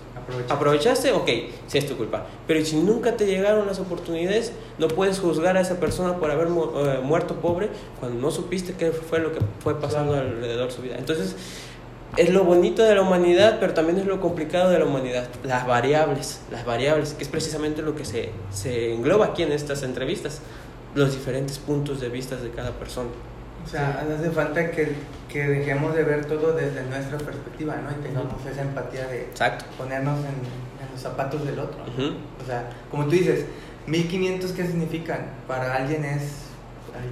¿Aprovechaste? 0.49 1.13
Ok, 1.13 1.29
sí 1.67 1.79
es 1.79 1.87
tu 1.87 1.97
culpa. 1.97 2.27
Pero 2.47 2.65
si 2.65 2.77
nunca 2.77 3.17
te 3.17 3.27
llegaron 3.27 3.67
las 3.67 3.79
oportunidades, 3.79 4.53
no 4.79 4.89
puedes 4.89 5.21
juzgar 5.21 5.57
a 5.57 5.61
esa 5.61 5.79
persona 5.79 6.17
por 6.17 6.31
haber 6.31 6.49
eh, 6.49 7.01
muerto 7.03 7.37
pobre 7.37 7.69
cuando 8.01 8.21
no 8.21 8.31
supiste 8.31 8.75
qué 8.75 8.91
fue 8.91 9.21
lo 9.21 9.33
que 9.33 9.39
fue 9.61 9.81
pasando 9.81 10.15
alrededor 10.15 10.69
de 10.69 10.75
su 10.75 10.83
vida. 10.83 10.97
Entonces, 10.99 11.37
es 12.17 12.31
lo 12.31 12.45
bonito 12.45 12.83
de 12.83 12.95
la 12.95 13.03
humanidad, 13.03 13.59
pero 13.61 13.75
también 13.75 13.99
es 13.99 14.07
lo 14.07 14.21
complicado 14.21 14.71
de 14.71 14.79
la 14.79 14.87
humanidad. 14.87 15.29
Las 15.45 15.67
variables, 15.67 16.41
las 16.51 16.65
variables, 16.65 17.13
que 17.13 17.23
es 17.23 17.29
precisamente 17.29 17.83
lo 17.83 17.95
que 17.95 18.05
se, 18.05 18.31
se 18.51 18.95
engloba 18.95 19.27
aquí 19.27 19.43
en 19.43 19.53
estas 19.53 19.83
entrevistas, 19.83 20.41
los 20.95 21.13
diferentes 21.13 21.59
puntos 21.59 22.01
de 22.01 22.09
vista 22.09 22.37
de 22.37 22.51
cada 22.51 22.73
persona. 22.73 23.11
O 23.67 23.69
sea, 23.69 24.07
hace 24.17 24.31
falta 24.31 24.71
que, 24.71 24.93
que, 25.29 25.43
dejemos 25.43 25.93
de 25.97 26.05
ver 26.05 26.25
todo 26.27 26.53
desde 26.53 26.85
nuestra 26.85 27.19
perspectiva, 27.19 27.75
¿no? 27.75 27.91
Y 27.91 28.07
tengamos 28.07 28.47
esa 28.47 28.63
empatía 28.63 29.09
de 29.09 29.29
ponernos 29.77 30.21
en, 30.21 30.67
los 30.93 31.03
zapatos 31.03 31.45
del 31.45 31.59
otro. 31.59 31.79
O 32.41 32.47
sea, 32.47 32.71
como 32.93 33.07
tú 33.07 33.11
dices, 33.11 33.45
1500, 33.89 34.53
¿qué 34.53 34.67
significan? 34.67 35.33
Para 35.49 35.75
alguien 35.75 36.05
es... 36.05 36.47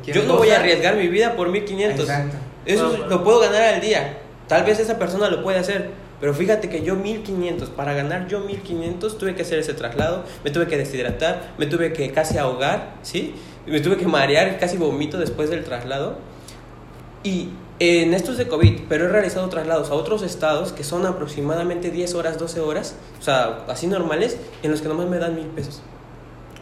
Yo 0.06 0.22
no 0.22 0.36
voy 0.36 0.50
a 0.50 0.60
arriesgar 0.60 0.94
mi 0.94 1.08
vida 1.08 1.34
por 1.34 1.48
1500. 1.50 2.00
Exacto. 2.00 2.36
Eso 2.64 3.04
lo 3.08 3.24
puedo 3.24 3.40
ganar 3.40 3.74
al 3.74 3.80
día. 3.80 4.18
Tal 4.46 4.64
vez 4.64 4.78
esa 4.78 4.96
persona 4.96 5.28
lo 5.28 5.42
puede 5.42 5.58
hacer. 5.58 5.90
Pero 6.20 6.34
fíjate 6.34 6.68
que 6.68 6.82
yo 6.82 6.94
1500, 6.94 7.70
para 7.70 7.94
ganar 7.94 8.28
yo 8.28 8.40
1500 8.40 9.18
tuve 9.18 9.34
que 9.34 9.42
hacer 9.42 9.58
ese 9.58 9.74
traslado, 9.74 10.24
me 10.44 10.52
tuve 10.52 10.68
que 10.68 10.78
deshidratar, 10.78 11.52
me 11.58 11.66
tuve 11.66 11.92
que 11.92 12.12
casi 12.12 12.38
ahogar, 12.38 12.94
¿sí? 13.02 13.34
Me 13.66 13.80
tuve 13.80 13.96
que 13.96 14.06
marear, 14.06 14.58
casi 14.58 14.76
vomito 14.76 15.18
después 15.18 15.50
del 15.50 15.64
traslado 15.64 16.16
y 17.24 17.48
en 17.80 18.14
estos 18.14 18.36
de 18.36 18.46
COVID, 18.46 18.82
pero 18.88 19.06
he 19.06 19.08
realizado 19.08 19.48
traslados 19.48 19.90
a 19.90 19.94
otros 19.94 20.22
estados 20.22 20.72
que 20.72 20.84
son 20.84 21.06
aproximadamente 21.06 21.90
10 21.90 22.14
horas, 22.14 22.38
12 22.38 22.60
horas, 22.60 22.94
o 23.18 23.22
sea, 23.22 23.64
así 23.66 23.88
normales, 23.88 24.36
en 24.62 24.70
los 24.70 24.80
que 24.80 24.88
nomás 24.88 25.08
me 25.08 25.18
dan 25.18 25.34
mil 25.34 25.46
pesos. 25.46 25.82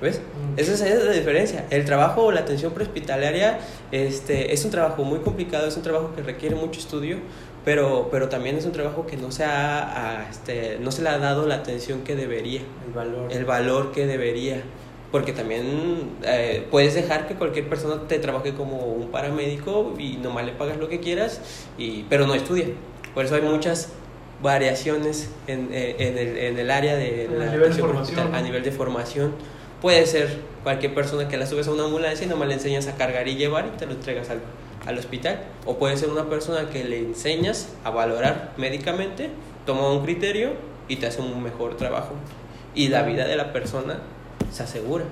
¿Ves? 0.01 0.21
Mm. 0.21 0.59
Esa 0.59 0.89
es, 0.89 1.05
la 1.05 1.13
diferencia. 1.13 1.67
El 1.71 1.85
trabajo 1.85 2.23
o 2.25 2.33
la 2.33 2.41
atención 2.41 2.73
prehospitalaria 2.73 3.61
este, 3.93 4.53
es 4.53 4.65
un 4.65 4.71
trabajo 4.71 5.05
muy 5.05 5.21
complicado, 5.21 5.67
es 5.67 5.77
un 5.77 5.83
trabajo 5.83 6.13
que 6.17 6.23
requiere 6.23 6.57
mucho 6.57 6.81
estudio, 6.81 7.19
pero, 7.65 8.09
pero 8.11 8.29
también 8.29 8.57
es 8.57 8.65
un 8.65 8.73
trabajo 8.73 9.07
que 9.07 9.17
no 9.17 9.31
se, 9.31 9.45
ha, 9.45 10.27
este, 10.29 10.79
no 10.81 10.91
se 10.91 11.03
le 11.03 11.11
ha 11.11 11.19
dado 11.19 11.47
la 11.47 11.57
atención 11.57 12.03
que 12.03 12.17
debería. 12.17 12.63
El 12.87 12.93
valor. 12.93 13.33
El 13.33 13.45
valor 13.45 13.93
que 13.93 14.07
debería 14.07 14.63
porque 15.13 15.33
también 15.33 16.11
eh, 16.25 16.67
puedes 16.71 16.95
dejar 16.95 17.29
que 17.29 17.35
cualquier 17.35 17.69
persona 17.69 18.09
te 18.09 18.19
trabaje 18.19 18.55
como 18.55 18.79
un 18.79 19.11
paramédico 19.11 19.95
y 19.99 20.17
nomás 20.17 20.47
le 20.47 20.53
pagas 20.53 20.79
lo 20.79 20.89
que 20.89 21.01
quieras, 21.01 21.41
y, 21.77 22.05
pero 22.05 22.27
no 22.27 22.35
estudia. 22.35 22.67
Por 23.15 23.27
eso 23.27 23.35
hay 23.35 23.43
muchas 23.43 23.91
variaciones 24.43 25.31
en, 25.47 25.69
eh, 25.71 25.97
en, 25.99 26.19
el, 26.19 26.39
en 26.39 26.59
el, 26.59 26.71
área 26.71 26.97
de 26.97 27.29
la 27.31 27.47
nivel 27.53 27.77
de 27.77 27.83
a 28.33 28.41
nivel 28.41 28.65
de 28.65 28.73
formación. 28.73 29.35
Puede 29.83 30.07
ser 30.07 30.39
cualquier 30.63 30.95
persona 30.95 31.29
que 31.29 31.37
la 31.37 31.47
subes 31.47 31.69
a 31.69 31.73
una 31.73 31.85
ambulancia 31.85 32.25
y 32.25 32.29
nomás 32.29 32.49
le 32.49 32.55
enseñas 32.55 32.89
a 32.89 32.97
cargar 32.97 33.29
y 33.29 33.37
llevar 33.37 33.67
y 33.67 33.77
te 33.77 33.85
lo 33.85 33.93
entregas 33.93 34.31
al, 34.31 34.41
al 34.87 34.99
hospital. 34.99 35.43
O 35.67 35.77
puede 35.77 35.97
ser 35.99 36.09
una 36.09 36.31
persona 36.31 36.71
que 36.71 36.85
le 36.85 36.99
enseñas 36.99 37.69
a 37.85 37.91
valorar 37.91 38.55
médicamente, 38.57 39.29
toma 39.67 39.91
un 39.91 40.03
criterio 40.03 40.53
y 40.89 40.97
te 40.97 41.07
hace 41.07 41.21
un 41.21 41.43
mejor 41.43 41.77
trabajo. 41.77 42.15
Y 42.75 42.89
la 42.89 43.03
vida 43.03 43.27
de 43.27 43.37
la 43.37 43.53
persona 43.53 43.99
se 44.53 44.63
asegura. 44.63 45.05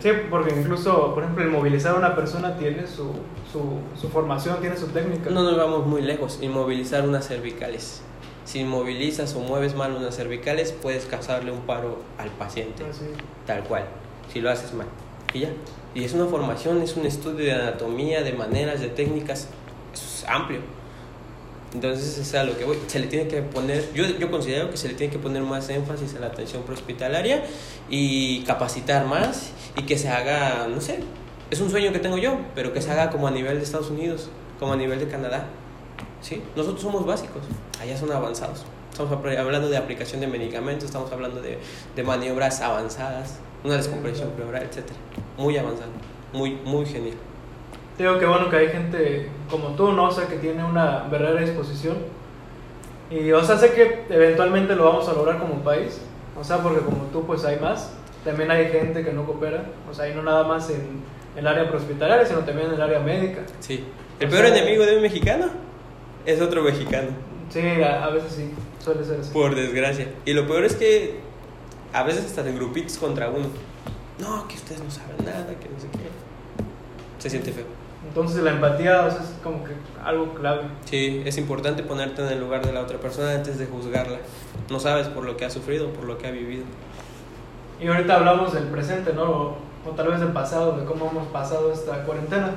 Sí, 0.00 0.10
porque 0.28 0.54
incluso, 0.54 1.14
por 1.14 1.22
ejemplo, 1.22 1.44
el 1.44 1.50
movilizar 1.50 1.94
a 1.94 1.98
una 1.98 2.16
persona 2.16 2.56
tiene 2.56 2.86
su, 2.86 3.12
su, 3.52 3.78
su, 4.00 4.08
formación, 4.08 4.60
tiene 4.60 4.76
su 4.76 4.88
técnica. 4.88 5.30
No 5.30 5.44
nos 5.44 5.56
vamos 5.56 5.86
muy 5.86 6.02
lejos, 6.02 6.40
inmovilizar 6.42 7.06
unas 7.06 7.28
cervicales. 7.28 8.02
Si 8.44 8.60
inmovilizas 8.60 9.34
o 9.36 9.40
mueves 9.40 9.74
mal 9.74 9.92
unas 9.92 10.16
cervicales, 10.16 10.72
puedes 10.72 11.06
causarle 11.06 11.52
un 11.52 11.60
paro 11.60 11.98
al 12.18 12.30
paciente, 12.30 12.84
ah, 12.84 12.92
tal 13.46 13.62
cual, 13.64 13.84
si 14.32 14.40
lo 14.40 14.50
haces 14.50 14.74
mal. 14.74 14.86
Y 15.32 15.40
ya. 15.40 15.50
Y 15.94 16.04
es 16.04 16.12
una 16.12 16.26
formación, 16.26 16.82
es 16.82 16.96
un 16.96 17.06
estudio 17.06 17.44
de 17.44 17.52
anatomía, 17.52 18.22
de 18.22 18.32
maneras, 18.32 18.80
de 18.80 18.88
técnicas, 18.88 19.48
es 19.92 20.24
amplio. 20.28 20.60
Entonces 21.74 22.18
es 22.18 22.34
a 22.34 22.44
lo 22.44 22.56
que 22.56 22.64
voy. 22.64 22.78
Se 22.86 23.00
le 23.00 23.08
tiene 23.08 23.28
que 23.28 23.42
poner, 23.42 23.92
yo, 23.92 24.04
yo 24.06 24.30
considero 24.30 24.70
que 24.70 24.76
se 24.76 24.88
le 24.88 24.94
tiene 24.94 25.12
que 25.12 25.18
poner 25.18 25.42
más 25.42 25.68
énfasis 25.68 26.14
a 26.14 26.20
la 26.20 26.28
atención 26.28 26.62
prehospitalaria 26.62 27.44
y 27.90 28.44
capacitar 28.44 29.06
más 29.06 29.50
y 29.76 29.82
que 29.82 29.98
se 29.98 30.08
haga, 30.08 30.68
no 30.68 30.80
sé, 30.80 31.00
es 31.50 31.60
un 31.60 31.70
sueño 31.70 31.92
que 31.92 31.98
tengo 31.98 32.16
yo, 32.16 32.38
pero 32.54 32.72
que 32.72 32.80
se 32.80 32.90
haga 32.90 33.10
como 33.10 33.26
a 33.26 33.30
nivel 33.30 33.58
de 33.58 33.64
Estados 33.64 33.90
Unidos, 33.90 34.30
como 34.58 34.72
a 34.72 34.76
nivel 34.76 35.00
de 35.00 35.08
Canadá. 35.08 35.46
¿Sí? 36.20 36.42
Nosotros 36.56 36.80
somos 36.80 37.04
básicos, 37.04 37.42
allá 37.80 37.96
son 37.98 38.10
avanzados. 38.12 38.64
Estamos 38.90 39.12
hablando 39.12 39.68
de 39.68 39.76
aplicación 39.76 40.20
de 40.20 40.28
medicamentos, 40.28 40.84
estamos 40.84 41.12
hablando 41.12 41.42
de, 41.42 41.58
de 41.96 42.02
maniobras 42.04 42.60
avanzadas, 42.60 43.40
una 43.64 43.76
descompresión 43.76 44.30
pleural, 44.30 44.62
etc. 44.62 44.84
Muy 45.36 45.58
avanzado. 45.58 45.90
muy, 46.32 46.52
muy 46.64 46.86
genial. 46.86 47.16
Digo 47.98 48.18
que 48.18 48.26
bueno 48.26 48.50
que 48.50 48.56
hay 48.56 48.68
gente 48.68 49.28
como 49.50 49.68
tú, 49.76 49.92
¿no? 49.92 50.08
O 50.08 50.10
sea, 50.10 50.26
que 50.26 50.36
tiene 50.36 50.64
una 50.64 51.04
verdadera 51.10 51.40
disposición. 51.42 51.96
Y, 53.10 53.30
o 53.32 53.42
sea, 53.44 53.56
sé 53.56 53.72
que 53.72 54.04
eventualmente 54.10 54.74
lo 54.74 54.84
vamos 54.84 55.08
a 55.08 55.12
lograr 55.12 55.38
como 55.38 55.62
país. 55.62 56.00
O 56.38 56.42
sea, 56.42 56.58
porque 56.58 56.80
como 56.80 57.04
tú, 57.12 57.24
pues 57.26 57.44
hay 57.44 57.58
más. 57.60 57.92
También 58.24 58.50
hay 58.50 58.68
gente 58.70 59.04
que 59.04 59.12
no 59.12 59.24
coopera. 59.24 59.64
O 59.90 59.94
sea, 59.94 60.08
y 60.08 60.14
no 60.14 60.22
nada 60.22 60.44
más 60.44 60.68
en 60.70 61.02
el 61.36 61.46
área 61.46 61.68
prehospitalaria, 61.68 62.26
sino 62.26 62.40
también 62.40 62.68
en 62.68 62.74
el 62.74 62.82
área 62.82 62.98
médica. 63.00 63.42
Sí. 63.60 63.84
El 64.18 64.28
O 64.28 64.30
peor 64.30 64.46
sea- 64.46 64.56
enemigo 64.56 64.84
de 64.86 64.96
un 64.96 65.02
mexicano 65.02 65.46
es 66.26 66.40
otro 66.40 66.62
mexicano, 66.62 67.08
Sí, 67.50 67.60
a, 67.82 68.04
a 68.04 68.10
veces 68.10 68.32
sí, 68.32 68.50
suele 68.82 69.04
ser 69.04 69.20
así. 69.20 69.30
por 69.32 69.54
desgracia. 69.54 70.08
Y 70.24 70.32
lo 70.32 70.46
peor 70.46 70.64
es 70.64 70.74
que 70.74 71.20
a 71.92 72.02
veces 72.02 72.24
hasta 72.24 72.48
en 72.48 72.56
grupitos 72.56 72.96
contra 72.96 73.28
uno. 73.28 73.46
No, 74.18 74.48
que 74.48 74.54
ustedes 74.54 74.82
no 74.82 74.90
saben 74.90 75.16
nada, 75.24 75.46
que 75.60 75.68
no 75.68 75.78
sé 75.78 75.86
qué. 75.92 76.08
Se 77.18 77.28
siente 77.30 77.52
feo. 77.52 77.66
Entonces 78.14 78.44
la 78.44 78.52
empatía 78.52 79.06
o 79.06 79.10
sea, 79.10 79.22
es 79.22 79.34
como 79.42 79.64
que 79.64 79.72
algo 80.04 80.34
clave. 80.34 80.62
Sí, 80.84 81.20
es 81.26 81.36
importante 81.36 81.82
ponerte 81.82 82.22
en 82.22 82.28
el 82.28 82.38
lugar 82.38 82.64
de 82.64 82.72
la 82.72 82.82
otra 82.82 82.96
persona 82.98 83.32
antes 83.32 83.58
de 83.58 83.66
juzgarla. 83.66 84.18
No 84.70 84.78
sabes 84.78 85.08
por 85.08 85.24
lo 85.24 85.36
que 85.36 85.44
ha 85.44 85.50
sufrido, 85.50 85.88
por 85.88 86.04
lo 86.04 86.16
que 86.16 86.28
ha 86.28 86.30
vivido. 86.30 86.62
Y 87.80 87.88
ahorita 87.88 88.14
hablamos 88.14 88.54
del 88.54 88.66
presente, 88.66 89.12
¿no? 89.14 89.24
O, 89.24 89.56
o 89.84 89.90
tal 89.96 90.06
vez 90.06 90.20
del 90.20 90.28
pasado, 90.28 90.78
de 90.78 90.84
cómo 90.84 91.10
hemos 91.10 91.26
pasado 91.26 91.72
esta 91.72 92.04
cuarentena. 92.04 92.52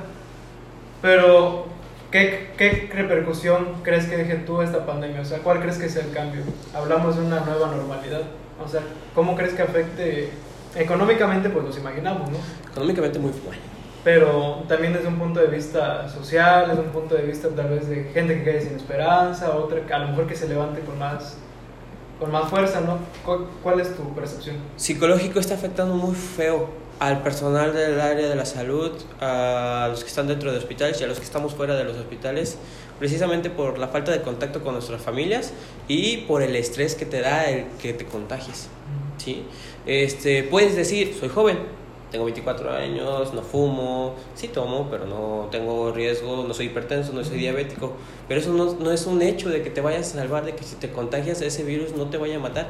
Pero, 1.02 1.66
¿qué, 2.12 2.52
¿qué 2.56 2.88
repercusión 2.94 3.82
crees 3.82 4.06
que 4.06 4.16
deje 4.16 4.36
tú 4.36 4.62
esta 4.62 4.86
pandemia? 4.86 5.22
O 5.22 5.24
sea, 5.24 5.40
¿cuál 5.40 5.58
crees 5.58 5.78
que 5.78 5.88
sea 5.88 6.04
el 6.04 6.12
cambio? 6.12 6.42
Hablamos 6.72 7.16
de 7.16 7.22
una 7.22 7.40
nueva 7.40 7.66
normalidad. 7.66 8.22
O 8.64 8.68
sea, 8.68 8.82
¿cómo 9.12 9.34
crees 9.34 9.54
que 9.54 9.62
afecte 9.62 10.30
económicamente? 10.76 11.50
Pues 11.50 11.64
nos 11.64 11.78
imaginamos, 11.78 12.30
¿no? 12.30 12.38
Económicamente 12.70 13.18
muy 13.18 13.32
bueno. 13.44 13.77
Pero 14.04 14.64
también 14.68 14.92
desde 14.92 15.08
un 15.08 15.18
punto 15.18 15.40
de 15.40 15.48
vista 15.48 16.08
social, 16.08 16.68
desde 16.68 16.82
un 16.82 16.90
punto 16.90 17.14
de 17.14 17.22
vista 17.22 17.48
tal 17.48 17.68
vez 17.70 17.88
de 17.88 18.04
gente 18.14 18.38
que 18.38 18.44
quede 18.44 18.60
sin 18.62 18.76
esperanza, 18.76 19.56
otra 19.56 19.84
que 19.84 19.92
a 19.92 19.98
lo 19.98 20.08
mejor 20.08 20.26
que 20.26 20.36
se 20.36 20.48
levante 20.48 20.80
con 20.80 20.98
más, 20.98 21.36
con 22.20 22.30
más 22.30 22.48
fuerza, 22.48 22.80
¿no? 22.80 22.98
¿Cuál, 23.24 23.46
cuál 23.62 23.80
es 23.80 23.94
tu 23.96 24.14
percepción? 24.14 24.56
Psicológico 24.76 25.40
está 25.40 25.54
afectando 25.54 25.94
muy 25.94 26.14
feo 26.14 26.68
al 27.00 27.22
personal 27.22 27.74
del 27.74 28.00
área 28.00 28.28
de 28.28 28.34
la 28.34 28.44
salud, 28.44 28.92
a 29.20 29.88
los 29.90 30.02
que 30.02 30.08
están 30.08 30.26
dentro 30.26 30.50
de 30.50 30.58
hospitales 30.58 31.00
y 31.00 31.04
a 31.04 31.06
los 31.06 31.18
que 31.18 31.24
estamos 31.24 31.54
fuera 31.54 31.76
de 31.76 31.84
los 31.84 31.96
hospitales, 31.96 32.58
precisamente 32.98 33.50
por 33.50 33.78
la 33.78 33.88
falta 33.88 34.10
de 34.10 34.22
contacto 34.22 34.62
con 34.62 34.74
nuestras 34.74 35.00
familias 35.00 35.52
y 35.86 36.18
por 36.18 36.42
el 36.42 36.56
estrés 36.56 36.94
que 36.94 37.06
te 37.06 37.20
da 37.20 37.48
el 37.48 37.66
que 37.80 37.92
te 37.92 38.04
contagies. 38.04 38.68
¿sí? 39.18 39.44
Este, 39.86 40.42
puedes 40.42 40.74
decir, 40.74 41.16
soy 41.18 41.28
joven, 41.28 41.58
tengo 42.10 42.24
24 42.24 42.72
años, 42.72 43.34
no 43.34 43.42
fumo, 43.42 44.14
sí 44.34 44.48
tomo, 44.48 44.88
pero 44.90 45.06
no 45.06 45.48
tengo 45.50 45.92
riesgo, 45.92 46.44
no 46.46 46.54
soy 46.54 46.66
hipertenso, 46.66 47.12
no 47.12 47.24
soy 47.24 47.38
diabético. 47.38 47.96
Pero 48.26 48.40
eso 48.40 48.52
no, 48.52 48.74
no 48.74 48.92
es 48.92 49.06
un 49.06 49.22
hecho 49.22 49.48
de 49.50 49.62
que 49.62 49.70
te 49.70 49.80
vayas 49.80 50.14
a 50.14 50.18
salvar, 50.18 50.44
de 50.44 50.54
que 50.54 50.64
si 50.64 50.76
te 50.76 50.90
contagias 50.90 51.40
ese 51.42 51.64
virus 51.64 51.94
no 51.94 52.06
te 52.06 52.16
vaya 52.16 52.36
a 52.36 52.40
matar. 52.40 52.68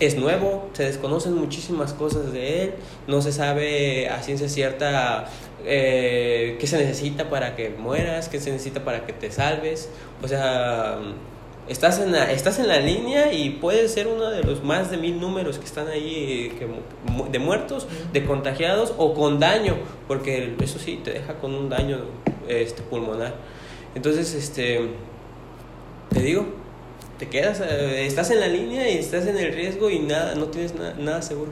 Es 0.00 0.16
nuevo, 0.16 0.70
se 0.74 0.84
desconocen 0.84 1.34
muchísimas 1.34 1.92
cosas 1.92 2.32
de 2.32 2.62
él, 2.62 2.74
no 3.08 3.20
se 3.20 3.32
sabe 3.32 4.08
a 4.08 4.22
ciencia 4.22 4.48
cierta 4.48 5.28
eh, 5.64 6.56
qué 6.60 6.66
se 6.68 6.78
necesita 6.78 7.28
para 7.28 7.56
que 7.56 7.70
mueras, 7.70 8.28
qué 8.28 8.38
se 8.38 8.52
necesita 8.52 8.84
para 8.84 9.06
que 9.06 9.12
te 9.12 9.30
salves. 9.32 9.88
O 10.22 10.28
sea, 10.28 10.98
estás 11.68 11.98
en 12.00 12.12
la, 12.12 12.30
estás 12.32 12.58
en 12.58 12.68
la 12.68 12.78
línea 12.78 13.32
y 13.32 13.50
puedes 13.50 13.92
ser 13.92 14.06
uno 14.06 14.30
de 14.30 14.42
los 14.42 14.62
más 14.64 14.90
de 14.90 14.96
mil 14.96 15.20
números 15.20 15.58
que 15.58 15.64
están 15.66 15.88
ahí 15.88 16.54
que 16.58 16.66
mu- 17.12 17.28
de 17.30 17.38
muertos, 17.38 17.86
de 18.12 18.24
contagiados 18.24 18.94
o 18.96 19.14
con 19.14 19.38
daño, 19.38 19.76
porque 20.06 20.54
eso 20.60 20.78
sí, 20.78 21.00
te 21.02 21.12
deja 21.12 21.34
con 21.34 21.54
un 21.54 21.68
daño 21.68 21.98
este, 22.48 22.82
pulmonar. 22.82 23.34
Entonces, 23.94 24.34
este, 24.34 24.88
te 26.10 26.20
digo, 26.20 26.46
te 27.18 27.28
quedas, 27.28 27.60
eh, 27.60 28.06
estás 28.06 28.30
en 28.30 28.40
la 28.40 28.46
línea 28.48 28.88
y 28.90 28.98
estás 28.98 29.26
en 29.26 29.36
el 29.36 29.52
riesgo 29.52 29.90
y 29.90 29.98
nada, 29.98 30.34
no 30.34 30.46
tienes 30.46 30.74
na- 30.74 30.94
nada 30.94 31.22
seguro. 31.22 31.50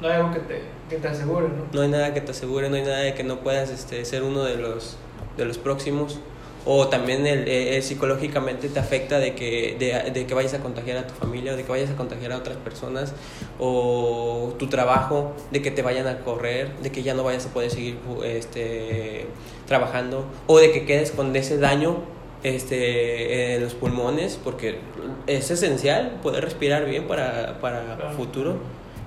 No 0.00 0.06
hay 0.08 0.14
algo 0.14 0.32
que 0.32 0.38
te, 0.40 0.62
que 0.88 0.96
te 0.96 1.08
asegure, 1.08 1.48
¿no? 1.48 1.64
No 1.72 1.80
hay 1.82 1.88
nada 1.88 2.14
que 2.14 2.20
te 2.20 2.30
asegure, 2.30 2.70
no 2.70 2.76
hay 2.76 2.82
nada 2.82 2.98
de 3.00 3.14
que 3.14 3.24
no 3.24 3.40
puedas 3.40 3.70
este, 3.70 4.04
ser 4.04 4.22
uno 4.22 4.44
de 4.44 4.56
los, 4.56 4.96
de 5.36 5.44
los 5.44 5.58
próximos. 5.58 6.20
O 6.70 6.88
también 6.88 7.26
el, 7.26 7.48
eh, 7.48 7.78
eh, 7.78 7.82
psicológicamente 7.82 8.68
te 8.68 8.78
afecta 8.78 9.18
de 9.18 9.34
que, 9.34 9.74
de, 9.78 10.10
de 10.10 10.26
que 10.26 10.34
vayas 10.34 10.52
a 10.52 10.58
contagiar 10.58 10.98
a 10.98 11.06
tu 11.06 11.14
familia, 11.14 11.54
o 11.54 11.56
de 11.56 11.62
que 11.64 11.70
vayas 11.70 11.88
a 11.88 11.96
contagiar 11.96 12.30
a 12.32 12.36
otras 12.36 12.58
personas, 12.58 13.14
o 13.58 14.52
tu 14.58 14.66
trabajo, 14.66 15.32
de 15.50 15.62
que 15.62 15.70
te 15.70 15.80
vayan 15.80 16.06
a 16.06 16.18
correr, 16.18 16.76
de 16.82 16.92
que 16.92 17.02
ya 17.02 17.14
no 17.14 17.24
vayas 17.24 17.46
a 17.46 17.54
poder 17.54 17.70
seguir 17.70 17.96
este, 18.22 19.24
trabajando, 19.66 20.26
o 20.46 20.58
de 20.58 20.70
que 20.70 20.84
quedes 20.84 21.10
con 21.10 21.34
ese 21.34 21.56
daño 21.56 22.02
este, 22.42 23.54
en 23.54 23.62
los 23.62 23.72
pulmones, 23.72 24.38
porque 24.44 24.78
es 25.26 25.50
esencial 25.50 26.18
poder 26.22 26.44
respirar 26.44 26.84
bien 26.84 27.06
para, 27.08 27.58
para 27.60 27.96
Claro. 27.96 28.12
futuro. 28.12 28.56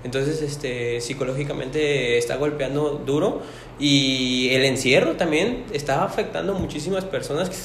Entonces, 0.04 0.42
este, 0.42 1.00
psicológicamente 1.02 2.18
está 2.18 2.38
golpeando 2.38 3.02
duro 3.06 3.42
y 3.80 4.50
el 4.52 4.66
encierro 4.66 5.12
también 5.14 5.64
está 5.74 6.04
afectando 6.04 6.56
a 6.56 6.60
muchísimas 6.60 7.06
personas 7.06 7.50
que 7.50 7.56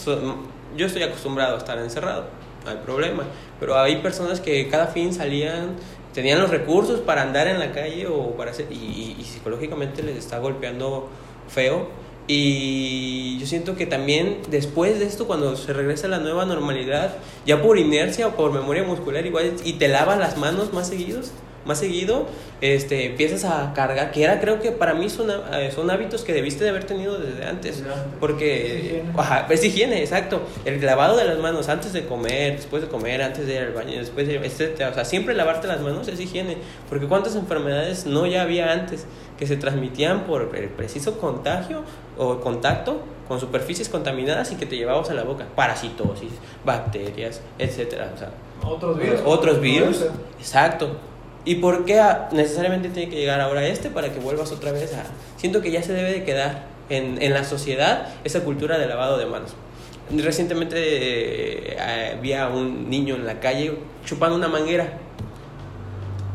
yo 0.76 0.86
estoy 0.86 1.02
acostumbrado 1.02 1.54
a 1.54 1.58
estar 1.58 1.78
encerrado, 1.78 2.26
no 2.64 2.70
hay 2.70 2.76
problema, 2.84 3.24
pero 3.58 3.78
hay 3.78 3.96
personas 4.02 4.40
que 4.40 4.68
cada 4.68 4.88
fin 4.88 5.14
salían, 5.14 5.76
tenían 6.12 6.38
los 6.40 6.50
recursos 6.50 7.00
para 7.00 7.22
andar 7.22 7.46
en 7.48 7.58
la 7.58 7.72
calle 7.72 8.06
o 8.06 8.36
para 8.36 8.50
hacer, 8.50 8.66
y, 8.70 8.74
y- 8.74 9.16
y 9.18 9.24
psicológicamente 9.24 10.02
les 10.02 10.16
está 10.16 10.38
golpeando 10.38 11.08
feo. 11.48 11.88
Y 12.28 13.38
yo 13.38 13.46
siento 13.46 13.76
que 13.76 13.86
también 13.86 14.38
después 14.50 14.98
de 14.98 15.06
esto, 15.06 15.26
cuando 15.26 15.56
se 15.56 15.72
regresa 15.72 16.06
a 16.08 16.10
la 16.10 16.18
nueva 16.18 16.44
normalidad, 16.44 17.16
ya 17.46 17.62
por 17.62 17.78
inercia 17.78 18.26
o 18.26 18.30
por 18.36 18.52
memoria 18.52 18.82
muscular 18.82 19.24
igual, 19.24 19.54
y 19.64 19.74
te 19.74 19.88
lavas 19.88 20.18
las 20.18 20.36
manos 20.36 20.72
más 20.72 20.88
seguidos, 20.88 21.30
más 21.66 21.78
seguido, 21.78 22.26
este, 22.60 23.06
empiezas 23.06 23.44
a 23.44 23.72
cargar, 23.74 24.10
que 24.12 24.22
era 24.22 24.40
creo 24.40 24.60
que 24.60 24.72
para 24.72 24.94
mí 24.94 25.10
son, 25.10 25.30
eh, 25.52 25.70
son 25.74 25.90
hábitos 25.90 26.22
que 26.22 26.32
debiste 26.32 26.64
de 26.64 26.70
haber 26.70 26.84
tenido 26.84 27.18
desde 27.18 27.44
antes. 27.44 27.82
Porque, 28.20 28.76
Es 28.76 28.84
higiene. 28.84 29.12
ajá, 29.16 29.46
es 29.50 29.64
higiene, 29.64 30.00
exacto. 30.00 30.42
El 30.64 30.84
lavado 30.84 31.16
de 31.16 31.24
las 31.24 31.38
manos 31.38 31.68
antes 31.68 31.92
de 31.92 32.06
comer, 32.06 32.56
después 32.56 32.82
de 32.82 32.88
comer, 32.88 33.20
antes 33.22 33.46
de 33.46 33.54
ir 33.54 33.60
al 33.62 33.72
baño, 33.72 33.98
después 33.98 34.26
de, 34.28 34.36
etcétera. 34.36 34.90
O 34.90 34.94
sea, 34.94 35.04
siempre 35.04 35.34
lavarte 35.34 35.66
las 35.66 35.80
manos 35.80 36.08
es 36.08 36.20
higiene. 36.20 36.56
Porque 36.88 37.06
cuántas 37.06 37.34
enfermedades 37.34 38.06
no 38.06 38.26
ya 38.26 38.42
había 38.42 38.72
antes 38.72 39.06
que 39.38 39.46
se 39.46 39.56
transmitían 39.56 40.24
por 40.24 40.50
el 40.56 40.68
preciso 40.70 41.18
contagio 41.18 41.82
o 42.16 42.40
contacto 42.40 43.00
con 43.28 43.40
superficies 43.40 43.88
contaminadas 43.88 44.52
y 44.52 44.54
que 44.54 44.66
te 44.66 44.76
llevabas 44.76 45.10
a 45.10 45.14
la 45.14 45.24
boca. 45.24 45.46
Parasitosis, 45.56 46.30
bacterias, 46.64 47.40
etcétera. 47.58 48.12
O 48.14 48.18
sea, 48.18 48.30
Otros 48.64 48.98
virus. 48.98 49.20
otros 49.24 49.60
virus. 49.60 50.04
Exacto. 50.38 50.96
¿Y 51.46 51.54
por 51.56 51.84
qué 51.86 52.02
necesariamente 52.32 52.90
tiene 52.90 53.08
que 53.08 53.16
llegar 53.16 53.40
ahora 53.40 53.66
este 53.66 53.88
para 53.88 54.12
que 54.12 54.18
vuelvas 54.20 54.52
otra 54.52 54.72
vez 54.72 54.92
a... 54.92 55.04
Siento 55.40 55.62
que 55.62 55.70
ya 55.70 55.82
se 55.82 55.92
debe 55.94 56.12
de 56.12 56.24
quedar 56.24 56.64
en, 56.90 57.22
en 57.22 57.32
la 57.32 57.44
sociedad 57.44 58.08
esa 58.24 58.40
cultura 58.40 58.76
de 58.78 58.86
lavado 58.86 59.16
de 59.16 59.24
manos. 59.26 59.54
Recientemente 60.14 60.76
eh, 60.78 62.18
vi 62.20 62.32
a 62.34 62.48
un 62.48 62.90
niño 62.90 63.14
en 63.14 63.24
la 63.26 63.40
calle 63.40 63.78
chupando 64.04 64.36
una 64.36 64.48
manguera. 64.48 64.98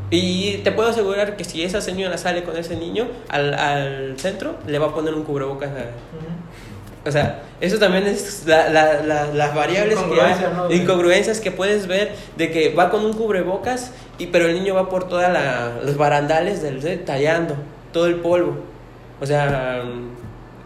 Y 0.09 0.57
te 0.63 0.71
puedo 0.73 0.89
asegurar 0.89 1.37
que 1.37 1.45
si 1.45 1.63
esa 1.63 1.79
señora 1.79 2.17
sale 2.17 2.43
con 2.43 2.57
ese 2.57 2.75
niño 2.75 3.07
al, 3.29 3.53
al 3.53 4.19
centro, 4.19 4.55
le 4.67 4.77
va 4.77 4.87
a 4.87 4.93
poner 4.93 5.13
un 5.13 5.23
cubrebocas 5.23 5.69
a, 5.71 7.07
o 7.07 7.11
sea, 7.11 7.43
eso 7.61 7.79
también 7.79 8.05
es 8.05 8.43
la- 8.45 8.69
la- 8.69 9.01
la- 9.03 9.27
las 9.27 9.55
variables 9.55 9.97
que 9.97 10.21
hay, 10.21 10.35
¿no? 10.53 10.71
Incongruencias 10.71 11.39
que 11.39 11.49
puedes 11.51 11.87
ver 11.87 12.11
de 12.35 12.51
que 12.51 12.73
va 12.75 12.89
con 12.91 13.05
un 13.05 13.13
cubrebocas 13.13 13.91
y 14.23 14.27
pero 14.27 14.45
el 14.47 14.53
niño 14.55 14.75
va 14.75 14.89
por 14.89 15.07
todos 15.07 15.23
los 15.83 15.97
barandales 15.97 16.61
del 16.61 16.81
de- 16.81 16.97
tallando 16.97 17.55
todo 17.93 18.05
el 18.07 18.15
polvo. 18.15 18.55
O 19.19 19.25
sea, 19.25 19.83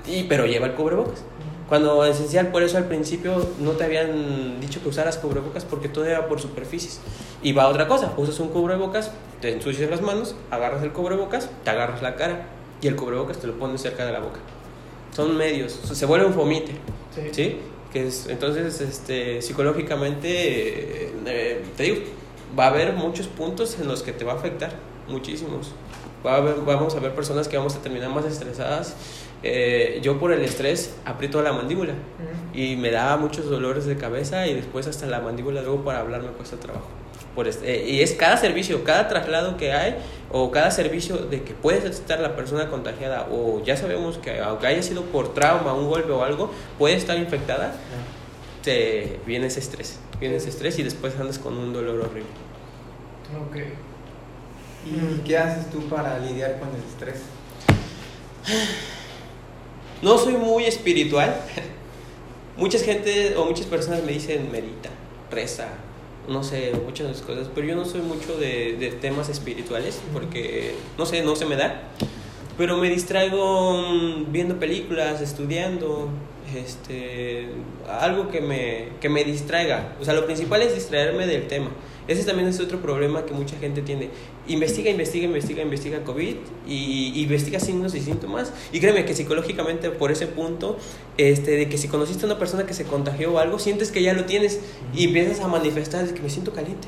y 0.07 0.23
pero 0.23 0.45
lleva 0.45 0.67
el 0.67 0.73
cubrebocas. 0.73 1.23
Cuando 1.67 2.05
esencial, 2.05 2.49
por 2.49 2.61
eso 2.61 2.77
al 2.77 2.85
principio 2.85 3.43
no 3.59 3.71
te 3.71 3.83
habían 3.85 4.59
dicho 4.61 4.81
que 4.83 4.89
usaras 4.89 5.17
cubrebocas 5.17 5.65
porque 5.65 5.89
todo 5.89 6.05
era 6.05 6.27
por 6.27 6.39
superficies. 6.39 6.99
Y 7.41 7.53
va 7.53 7.67
otra 7.67 7.87
cosa, 7.87 8.13
usas 8.17 8.39
un 8.39 8.49
cubrebocas, 8.49 9.11
te 9.41 9.51
ensucias 9.51 9.89
las 9.89 10.01
manos, 10.01 10.35
agarras 10.51 10.83
el 10.83 10.91
cubrebocas, 10.91 11.49
te 11.63 11.69
agarras 11.71 12.01
la 12.03 12.15
cara 12.15 12.45
y 12.81 12.87
el 12.87 12.95
cubrebocas 12.95 13.39
te 13.39 13.47
lo 13.47 13.53
pones 13.57 13.81
cerca 13.81 14.05
de 14.05 14.11
la 14.11 14.19
boca. 14.19 14.39
Son 15.15 15.35
medios, 15.35 15.71
se 15.71 16.05
vuelve 16.05 16.27
un 16.27 16.33
fomite, 16.33 16.73
Sí. 17.15 17.21
¿sí? 17.31 17.57
Que 17.91 18.07
es, 18.07 18.27
entonces, 18.29 18.81
este, 18.81 19.41
psicológicamente, 19.41 21.07
eh, 21.25 21.63
te 21.75 21.83
digo, 21.83 21.97
va 22.57 22.65
a 22.65 22.67
haber 22.67 22.93
muchos 22.93 23.27
puntos 23.27 23.77
en 23.79 23.87
los 23.87 24.03
que 24.03 24.11
te 24.11 24.23
va 24.25 24.33
a 24.33 24.35
afectar, 24.35 24.71
muchísimos. 25.07 25.71
Va 26.25 26.33
a 26.33 26.37
haber- 26.37 26.61
vamos 26.65 26.95
a 26.95 26.99
ver 26.99 27.13
personas 27.13 27.47
que 27.47 27.57
vamos 27.57 27.75
a 27.75 27.79
terminar 27.81 28.09
más 28.09 28.25
estresadas. 28.25 28.95
Eh, 29.43 29.99
yo 30.01 30.17
por 30.19 30.31
el 30.31 30.41
estrés 30.41 30.95
aprieto 31.05 31.41
la 31.43 31.53
mandíbula 31.53 31.93
y 32.53 32.75
me 32.77 32.89
da 32.89 33.15
muchos 33.17 33.47
dolores 33.49 33.85
de 33.85 33.95
cabeza 33.95 34.47
y 34.47 34.55
después 34.55 34.87
hasta 34.87 35.05
la 35.05 35.19
mandíbula 35.19 35.61
luego 35.61 35.83
para 35.83 35.99
hablar 35.99 36.21
me 36.23 36.29
cuesta 36.29 36.55
trabajo. 36.57 36.87
Por 37.35 37.47
este- 37.47 37.83
eh, 37.85 37.89
y 37.89 38.01
es 38.01 38.13
cada 38.13 38.37
servicio, 38.37 38.83
cada 38.83 39.07
traslado 39.07 39.57
que 39.57 39.71
hay 39.73 39.97
o 40.31 40.49
cada 40.51 40.71
servicio 40.71 41.17
de 41.17 41.43
que 41.43 41.53
puede 41.53 41.87
estar 41.87 42.19
la 42.21 42.35
persona 42.35 42.69
contagiada 42.69 43.27
o 43.29 43.61
ya 43.63 43.75
sabemos 43.77 44.17
que 44.17 44.39
aunque 44.39 44.65
haya 44.67 44.81
sido 44.81 45.03
por 45.03 45.33
trauma, 45.35 45.73
un 45.73 45.87
golpe 45.89 46.11
o 46.11 46.23
algo, 46.23 46.49
puede 46.79 46.95
estar 46.95 47.17
infectada, 47.17 47.73
te 48.63 49.19
viene 49.27 49.47
ese 49.47 49.59
estrés, 49.59 49.99
viene 50.19 50.35
ese 50.35 50.49
estrés 50.49 50.77
y 50.79 50.83
después 50.83 51.17
andas 51.19 51.39
con 51.39 51.57
un 51.57 51.73
dolor 51.73 51.99
horrible. 51.99 52.29
Ok. 53.47 53.57
¿Y 54.85 55.19
qué 55.21 55.37
haces 55.37 55.69
tú 55.71 55.81
para 55.89 56.19
lidiar 56.19 56.59
con 56.59 56.69
el 56.69 56.83
estrés? 56.83 57.21
No 60.01 60.17
soy 60.17 60.33
muy 60.33 60.65
espiritual. 60.65 61.35
Muchas 62.57 62.83
gente 62.83 63.35
o 63.35 63.45
muchas 63.45 63.65
personas 63.65 64.03
me 64.03 64.13
dicen 64.13 64.49
medita, 64.49 64.89
reza, 65.29 65.67
no 66.29 66.41
sé, 66.41 66.71
muchas 66.85 67.21
cosas, 67.21 67.49
pero 67.53 67.67
yo 67.67 67.75
no 67.75 67.83
soy 67.83 67.99
mucho 67.99 68.37
de, 68.37 68.77
de 68.79 68.91
temas 68.91 69.27
espirituales 69.27 69.99
porque, 70.13 70.73
no 70.97 71.05
sé, 71.05 71.21
no 71.21 71.35
se 71.35 71.45
me 71.45 71.57
da. 71.57 71.89
Pero 72.57 72.77
me 72.77 72.89
distraigo 72.89 73.73
mm, 73.73 74.31
viendo 74.31 74.59
películas, 74.59 75.21
estudiando, 75.21 76.09
este, 76.55 77.47
algo 77.99 78.29
que 78.29 78.41
me, 78.41 78.89
que 79.01 79.09
me 79.09 79.23
distraiga. 79.23 79.95
O 79.99 80.05
sea, 80.05 80.13
lo 80.13 80.25
principal 80.25 80.61
es 80.61 80.73
distraerme 80.73 81.27
del 81.27 81.47
tema. 81.47 81.69
Ese 82.07 82.23
también 82.23 82.47
es 82.47 82.59
otro 82.59 82.81
problema 82.81 83.25
que 83.25 83.33
mucha 83.33 83.57
gente 83.57 83.81
tiene. 83.81 84.09
Investiga, 84.47 84.91
investiga, 84.91 85.25
investiga, 85.25 85.63
investiga 85.63 86.03
COVID 86.03 86.35
y, 86.67 87.11
y 87.15 87.23
investiga 87.23 87.59
signos 87.59 87.95
y 87.95 87.99
síntomas. 87.99 88.53
Y 88.71 88.79
créeme 88.79 89.05
que 89.05 89.15
psicológicamente 89.15 89.89
por 89.89 90.11
ese 90.11 90.27
punto, 90.27 90.77
este, 91.17 91.51
de 91.51 91.67
que 91.67 91.77
si 91.79 91.87
conociste 91.87 92.25
a 92.25 92.27
una 92.27 92.37
persona 92.37 92.65
que 92.65 92.75
se 92.75 92.83
contagió 92.83 93.33
o 93.33 93.39
algo, 93.39 93.57
sientes 93.57 93.91
que 93.91 94.03
ya 94.03 94.13
lo 94.13 94.25
tienes 94.25 94.59
y 94.95 95.05
empiezas 95.05 95.39
a 95.39 95.47
manifestar 95.47 96.07
de 96.07 96.13
que 96.13 96.21
me 96.21 96.29
siento 96.29 96.53
caliente. 96.53 96.87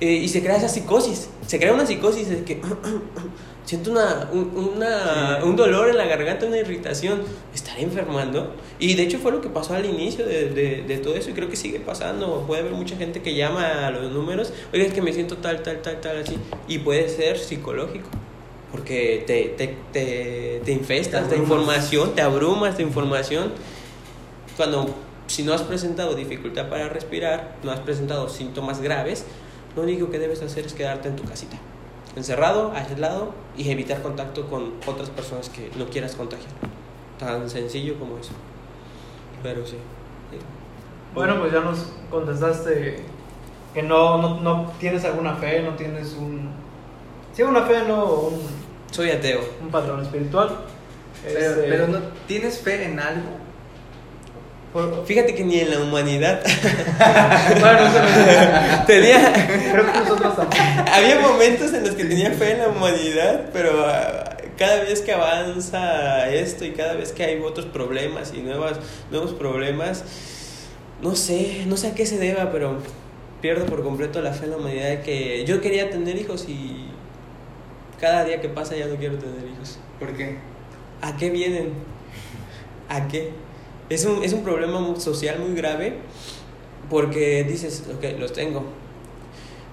Eh, 0.00 0.14
y 0.14 0.28
se 0.28 0.42
crea 0.42 0.56
esa 0.56 0.68
psicosis. 0.68 1.28
Se 1.46 1.58
crea 1.58 1.72
una 1.72 1.86
psicosis 1.86 2.28
de 2.28 2.44
que 2.44 2.60
siento 3.70 3.92
una, 3.92 4.28
un, 4.32 4.72
una- 4.74 5.36
Sí. 5.40 5.46
un 5.48 5.54
dolor 5.56 5.88
en 5.88 5.96
la 5.96 6.06
garganta, 6.06 6.46
una 6.46 6.58
irritación. 6.58 7.18
¿Me 7.20 7.54
estaré 7.54 7.82
enfermando? 7.82 8.54
Y 8.78 8.94
de 8.94 9.02
hecho 9.04 9.18
fue 9.18 9.30
lo 9.32 9.40
que 9.40 9.48
pasó 9.48 9.74
al 9.74 9.86
inicio 9.86 10.26
de, 10.26 10.50
de, 10.50 10.82
de 10.82 10.98
todo 10.98 11.14
eso 11.14 11.30
y 11.30 11.34
creo 11.34 11.48
que 11.48 11.56
sigue 11.56 11.78
pasando. 11.80 12.44
Puede 12.46 12.62
haber 12.62 12.72
mucha 12.72 12.96
gente 12.96 13.22
que 13.22 13.34
llama 13.34 13.86
a 13.86 13.90
los 13.90 14.10
números, 14.10 14.52
oiga, 14.72 14.84
es 14.86 14.92
que 14.92 15.02
me 15.02 15.12
siento 15.12 15.36
tal, 15.36 15.62
tal, 15.62 15.80
tal, 15.82 16.00
tal, 16.00 16.16
así. 16.22 16.36
Y 16.68 16.78
puede 16.78 17.08
ser 17.08 17.38
psicológico. 17.38 18.08
Porque 18.72 19.24
te, 19.26 19.44
te, 19.58 19.76
te, 19.92 20.62
te 20.64 20.72
infestas 20.72 21.28
de 21.30 21.36
información, 21.36 22.14
te 22.14 22.22
abrumas 22.22 22.76
de 22.76 22.82
información. 22.84 23.52
Cuando, 24.56 24.94
si 25.26 25.42
no 25.42 25.52
has 25.54 25.62
presentado 25.62 26.14
dificultad 26.14 26.68
para 26.68 26.88
respirar, 26.88 27.56
no 27.62 27.70
has 27.72 27.80
presentado 27.80 28.28
síntomas 28.28 28.80
graves, 28.80 29.24
lo 29.76 29.82
único 29.82 30.10
que 30.10 30.18
debes 30.18 30.42
hacer 30.42 30.66
es 30.66 30.72
quedarte 30.74 31.08
en 31.08 31.16
tu 31.16 31.24
casita, 31.24 31.56
encerrado, 32.16 32.72
aislado 32.74 33.32
y 33.56 33.70
evitar 33.70 34.02
contacto 34.02 34.48
con 34.48 34.72
otras 34.86 35.10
personas 35.10 35.48
que 35.48 35.70
no 35.76 35.86
quieras 35.86 36.14
contagiar. 36.16 36.50
Tan 37.18 37.48
sencillo 37.48 37.98
como 37.98 38.18
eso. 38.18 38.32
Pero 39.42 39.66
sí. 39.66 39.76
Bueno, 41.14 41.38
pues 41.40 41.52
ya 41.52 41.60
nos 41.60 41.92
contestaste 42.10 43.00
que 43.74 43.82
no, 43.82 44.18
no, 44.20 44.40
no 44.40 44.72
tienes 44.78 45.04
alguna 45.04 45.34
fe, 45.34 45.62
no 45.62 45.74
tienes 45.74 46.14
un... 46.14 46.50
Sí, 47.32 47.42
una 47.42 47.62
fe, 47.62 47.82
no 47.86 48.04
un, 48.04 48.40
Soy 48.90 49.10
ateo. 49.10 49.40
un 49.62 49.68
patrón 49.70 50.02
espiritual. 50.02 50.50
Pero, 51.24 51.38
Este, 51.38 51.62
pero 51.68 51.86
no, 51.88 51.98
¿tienes 52.26 52.58
fe 52.60 52.84
en 52.84 52.98
algo? 52.98 53.28
Por- 54.72 55.04
Fíjate 55.06 55.34
que 55.34 55.44
ni 55.44 55.58
en 55.60 55.70
la 55.70 55.80
humanidad 55.80 56.40
bueno, 57.60 57.80
tenía... 58.86 59.32
creo 59.72 59.92
que 59.92 59.98
nosotros 59.98 60.36
también. 60.36 60.62
Había 60.92 61.20
momentos 61.20 61.72
en 61.72 61.82
los 61.84 61.94
que 61.94 62.04
tenía 62.04 62.30
fe 62.32 62.52
en 62.52 62.58
la 62.58 62.68
humanidad, 62.68 63.50
pero 63.52 63.84
ah, 63.86 64.36
cada 64.56 64.80
vez 64.84 65.00
que 65.00 65.12
avanza 65.12 66.28
esto 66.30 66.64
y 66.64 66.72
cada 66.72 66.94
vez 66.94 67.12
que 67.12 67.24
hay 67.24 67.40
otros 67.40 67.66
problemas 67.66 68.32
y 68.34 68.38
nuevas, 68.42 68.78
nuevos 69.10 69.32
problemas, 69.32 70.04
no 71.02 71.16
sé, 71.16 71.64
no 71.66 71.76
sé 71.76 71.88
a 71.88 71.94
qué 71.94 72.06
se 72.06 72.18
deba, 72.18 72.50
pero 72.52 72.78
pierdo 73.40 73.64
por 73.66 73.82
completo 73.82 74.20
la 74.20 74.32
fe 74.32 74.44
en 74.44 74.50
la 74.52 74.56
humanidad 74.58 75.00
que 75.02 75.44
yo 75.46 75.60
quería 75.60 75.90
tener 75.90 76.16
hijos 76.16 76.46
y 76.48 76.86
cada 77.98 78.24
día 78.24 78.40
que 78.40 78.48
pasa 78.50 78.76
ya 78.76 78.86
no 78.86 78.96
quiero 78.96 79.16
tener 79.18 79.48
hijos. 79.52 79.78
¿Por 79.98 80.12
qué? 80.16 80.36
¿A 81.02 81.16
qué 81.16 81.30
vienen? 81.30 81.72
¿A 82.88 83.08
qué? 83.08 83.30
Es 83.90 84.04
un, 84.04 84.22
es 84.22 84.32
un 84.32 84.44
problema 84.44 84.94
social 85.00 85.40
muy 85.40 85.54
grave 85.54 85.94
porque 86.88 87.44
dices, 87.44 87.84
ok, 87.92 88.18
los 88.20 88.32
tengo. 88.32 88.64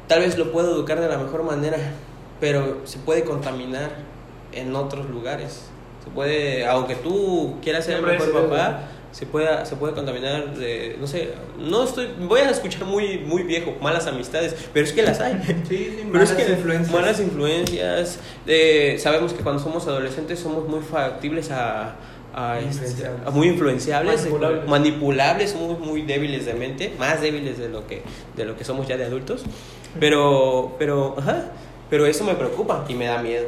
Tal 0.07 0.21
vez 0.21 0.37
lo 0.37 0.51
puedo 0.51 0.73
educar 0.73 0.99
de 0.99 1.07
la 1.07 1.17
mejor 1.19 1.43
manera, 1.43 1.77
pero 2.39 2.81
se 2.85 2.97
puede 2.97 3.23
contaminar 3.23 3.91
en 4.53 4.75
otros 4.75 5.07
lugares. 5.09 5.65
Se 6.03 6.09
puede, 6.09 6.65
aunque 6.65 6.95
tú 6.95 7.57
quieras 7.61 7.85
ser 7.85 7.97
el 7.97 8.05
mejor 8.05 8.31
papá, 8.31 8.87
se 9.11 9.25
puede, 9.25 9.65
se 9.65 9.75
puede 9.75 9.93
contaminar 9.93 10.55
de, 10.55 10.95
no 10.99 11.05
sé, 11.07 11.33
no 11.59 11.83
estoy, 11.83 12.07
voy 12.19 12.41
a 12.41 12.49
escuchar 12.49 12.85
muy, 12.85 13.19
muy 13.19 13.43
viejo, 13.43 13.75
malas 13.81 14.07
amistades, 14.07 14.55
pero 14.73 14.85
es 14.85 14.93
que 14.93 15.03
las 15.03 15.19
hay. 15.19 15.41
Sí, 15.67 15.95
sí, 15.97 16.07
Pero 16.11 16.23
es 16.23 16.31
malas 16.31 16.31
que 16.33 16.51
influencias. 16.51 16.91
malas 16.91 17.19
influencias. 17.19 18.19
eh, 18.47 18.97
sabemos 18.99 19.33
que 19.33 19.43
cuando 19.43 19.61
somos 19.61 19.85
adolescentes 19.87 20.39
somos 20.39 20.67
muy 20.67 20.81
factibles 20.81 21.51
a, 21.51 21.95
a, 22.37 22.59
este, 22.59 22.85
Influenciables. 22.85 23.33
muy 23.33 23.47
influenciables, 23.47 24.21
Manipulables. 24.21 24.67
manipulables, 24.69 25.51
somos 25.51 25.79
muy 25.79 26.03
débiles 26.03 26.45
de 26.45 26.53
mente, 26.53 26.93
más 26.99 27.19
débiles 27.19 27.57
de 27.57 27.67
lo 27.69 27.87
que 27.87 28.03
de 28.35 28.45
lo 28.45 28.55
que 28.55 28.63
somos 28.63 28.87
ya 28.87 28.95
de 28.95 29.05
adultos. 29.05 29.43
Pero 29.99 30.75
pero 30.77 31.15
ajá, 31.17 31.51
pero 31.89 32.05
eso 32.05 32.23
me 32.23 32.35
preocupa 32.35 32.85
y 32.87 32.93
me 32.93 33.05
da 33.05 33.21
miedo. 33.21 33.47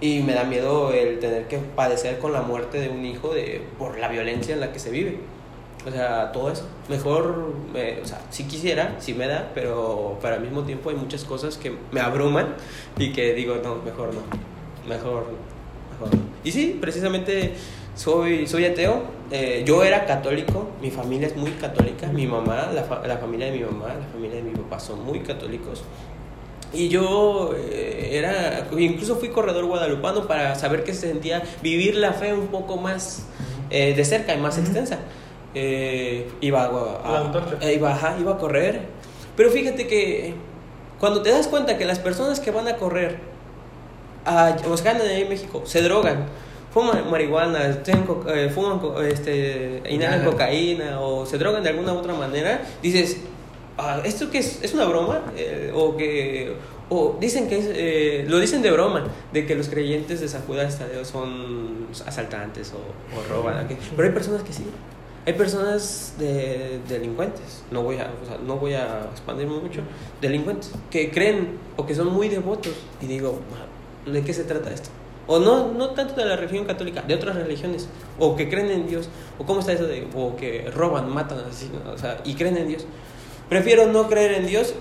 Y 0.00 0.20
me 0.20 0.32
da 0.32 0.44
miedo 0.44 0.92
el 0.92 1.18
tener 1.18 1.48
que 1.48 1.58
padecer 1.58 2.18
con 2.18 2.32
la 2.32 2.40
muerte 2.42 2.80
de 2.80 2.88
un 2.88 3.04
hijo 3.04 3.34
de 3.34 3.62
por 3.78 3.98
la 3.98 4.08
violencia 4.08 4.54
en 4.54 4.60
la 4.60 4.72
que 4.72 4.78
se 4.78 4.90
vive. 4.90 5.18
O 5.86 5.90
sea, 5.90 6.30
todo 6.32 6.50
eso. 6.52 6.66
Mejor, 6.88 7.52
eh, 7.74 8.00
o 8.02 8.06
sea, 8.06 8.20
si 8.30 8.44
quisiera, 8.44 8.96
sí 9.00 9.12
me 9.12 9.26
da, 9.26 9.50
pero, 9.54 10.18
pero 10.22 10.34
al 10.36 10.40
mismo 10.42 10.62
tiempo 10.62 10.90
hay 10.90 10.96
muchas 10.96 11.24
cosas 11.24 11.56
que 11.56 11.72
me 11.90 12.00
abruman 12.00 12.54
y 12.96 13.12
que 13.12 13.34
digo, 13.34 13.56
no, 13.62 13.76
mejor 13.76 14.14
no. 14.14 14.20
Mejor 14.88 15.24
no. 15.24 16.06
Mejor. 16.06 16.18
Y 16.44 16.52
sí, 16.52 16.78
precisamente 16.80 17.54
soy, 18.04 18.46
soy 18.46 18.64
ateo. 18.64 19.02
Eh, 19.30 19.62
yo 19.66 19.84
era 19.84 20.06
católico, 20.06 20.68
mi 20.80 20.90
familia 20.90 21.28
es 21.28 21.36
muy 21.36 21.50
católica. 21.52 22.06
Mi 22.08 22.26
mamá, 22.26 22.70
la, 22.74 22.82
fa- 22.84 23.06
la 23.06 23.18
familia 23.18 23.46
de 23.46 23.52
mi 23.52 23.60
mamá, 23.64 23.88
la 23.88 24.06
familia 24.12 24.36
de 24.36 24.42
mi 24.42 24.52
papá 24.52 24.80
son 24.80 25.04
muy 25.04 25.20
católicos. 25.20 25.82
Y 26.72 26.88
yo 26.88 27.52
eh, 27.56 28.10
era, 28.12 28.68
incluso 28.78 29.16
fui 29.16 29.28
corredor 29.28 29.66
guadalupano 29.66 30.26
para 30.26 30.54
saber 30.54 30.82
qué 30.84 30.94
se 30.94 31.08
sentía 31.08 31.42
vivir 31.62 31.96
la 31.96 32.12
fe 32.12 32.32
un 32.32 32.46
poco 32.46 32.76
más 32.76 33.26
eh, 33.70 33.92
de 33.94 34.04
cerca 34.04 34.34
y 34.34 34.38
más 34.38 34.56
extensa. 34.58 34.98
Eh, 35.54 36.28
iba 36.40 36.64
a, 36.64 37.18
antorcha. 37.26 37.56
eh, 37.60 37.74
iba, 37.74 37.92
ajá, 37.92 38.16
iba 38.20 38.32
a 38.32 38.38
correr. 38.38 38.82
Pero 39.36 39.50
fíjate 39.50 39.86
que 39.86 40.34
cuando 40.98 41.22
te 41.22 41.30
das 41.30 41.48
cuenta 41.48 41.76
que 41.76 41.84
las 41.84 41.98
personas 41.98 42.40
que 42.40 42.50
van 42.50 42.66
a 42.68 42.76
correr 42.76 43.18
a, 44.24 44.56
sea, 44.58 44.92
ganan 44.92 45.08
en 45.08 45.28
México 45.28 45.62
se 45.64 45.82
drogan, 45.82 46.26
fuman 46.72 47.10
marihuana, 47.10 47.82
co- 48.06 48.24
eh, 48.28 48.48
fuman, 48.50 48.78
co- 48.78 49.00
este, 49.02 49.82
inhalan 49.90 50.24
cocaína 50.24 51.00
o 51.00 51.26
se 51.26 51.36
drogan 51.38 51.62
de 51.62 51.70
alguna 51.70 51.92
u 51.92 51.98
otra 51.98 52.14
manera, 52.14 52.62
dices, 52.82 53.18
ah, 53.78 54.00
¿esto 54.04 54.30
qué 54.30 54.38
es? 54.38 54.60
¿Es 54.62 54.74
una 54.74 54.84
broma? 54.86 55.22
Eh, 55.36 55.72
o 55.74 55.96
que 55.96 56.54
o 56.92 57.16
dicen 57.20 57.48
que 57.48 57.58
es, 57.58 57.66
eh, 57.72 58.24
lo 58.28 58.38
dicen 58.40 58.62
de 58.62 58.70
broma, 58.72 59.04
de 59.32 59.46
que 59.46 59.54
los 59.54 59.68
creyentes 59.68 60.20
de 60.20 60.28
San 60.28 60.42
Judas 60.42 60.78
Tadeo 60.78 61.04
son 61.04 61.86
asaltantes 62.04 62.72
o, 62.72 62.78
o 63.18 63.22
roban. 63.32 63.68
Pero 63.96 64.08
hay 64.08 64.14
personas 64.14 64.42
que 64.42 64.52
sí. 64.52 64.64
Hay 65.26 65.34
personas 65.34 66.14
de 66.18 66.80
delincuentes, 66.88 67.62
no 67.70 67.82
voy, 67.82 67.96
a, 67.98 68.10
o 68.22 68.26
sea, 68.26 68.38
no 68.44 68.56
voy 68.56 68.72
a 68.72 69.06
expandirme 69.12 69.58
mucho, 69.60 69.82
delincuentes, 70.20 70.72
que 70.90 71.10
creen 71.10 71.58
o 71.76 71.86
que 71.86 71.94
son 71.94 72.08
muy 72.08 72.28
devotos. 72.28 72.72
Y 73.02 73.06
digo, 73.06 73.38
¿de 74.06 74.22
qué 74.24 74.32
se 74.32 74.44
trata 74.44 74.72
esto? 74.72 74.88
O 75.32 75.38
no, 75.38 75.68
no 75.68 75.90
tanto 75.90 76.16
de 76.16 76.24
la 76.24 76.34
religión 76.34 76.64
católica, 76.64 77.02
de 77.02 77.14
otras 77.14 77.36
religiones, 77.36 77.88
o 78.18 78.34
que 78.34 78.48
creen 78.48 78.68
en 78.72 78.88
Dios, 78.88 79.08
o 79.38 79.46
cómo 79.46 79.60
está 79.60 79.72
eso 79.72 79.84
de, 79.86 80.08
o 80.12 80.34
que 80.34 80.68
roban, 80.74 81.08
matan, 81.08 81.38
así, 81.48 81.70
o 81.86 81.96
sea, 81.96 82.20
y 82.24 82.34
creen 82.34 82.56
en 82.56 82.66
Dios. 82.66 82.84
Prefiero 83.48 83.86
no 83.86 84.08
creer 84.08 84.32
en 84.32 84.48
Dios 84.48 84.74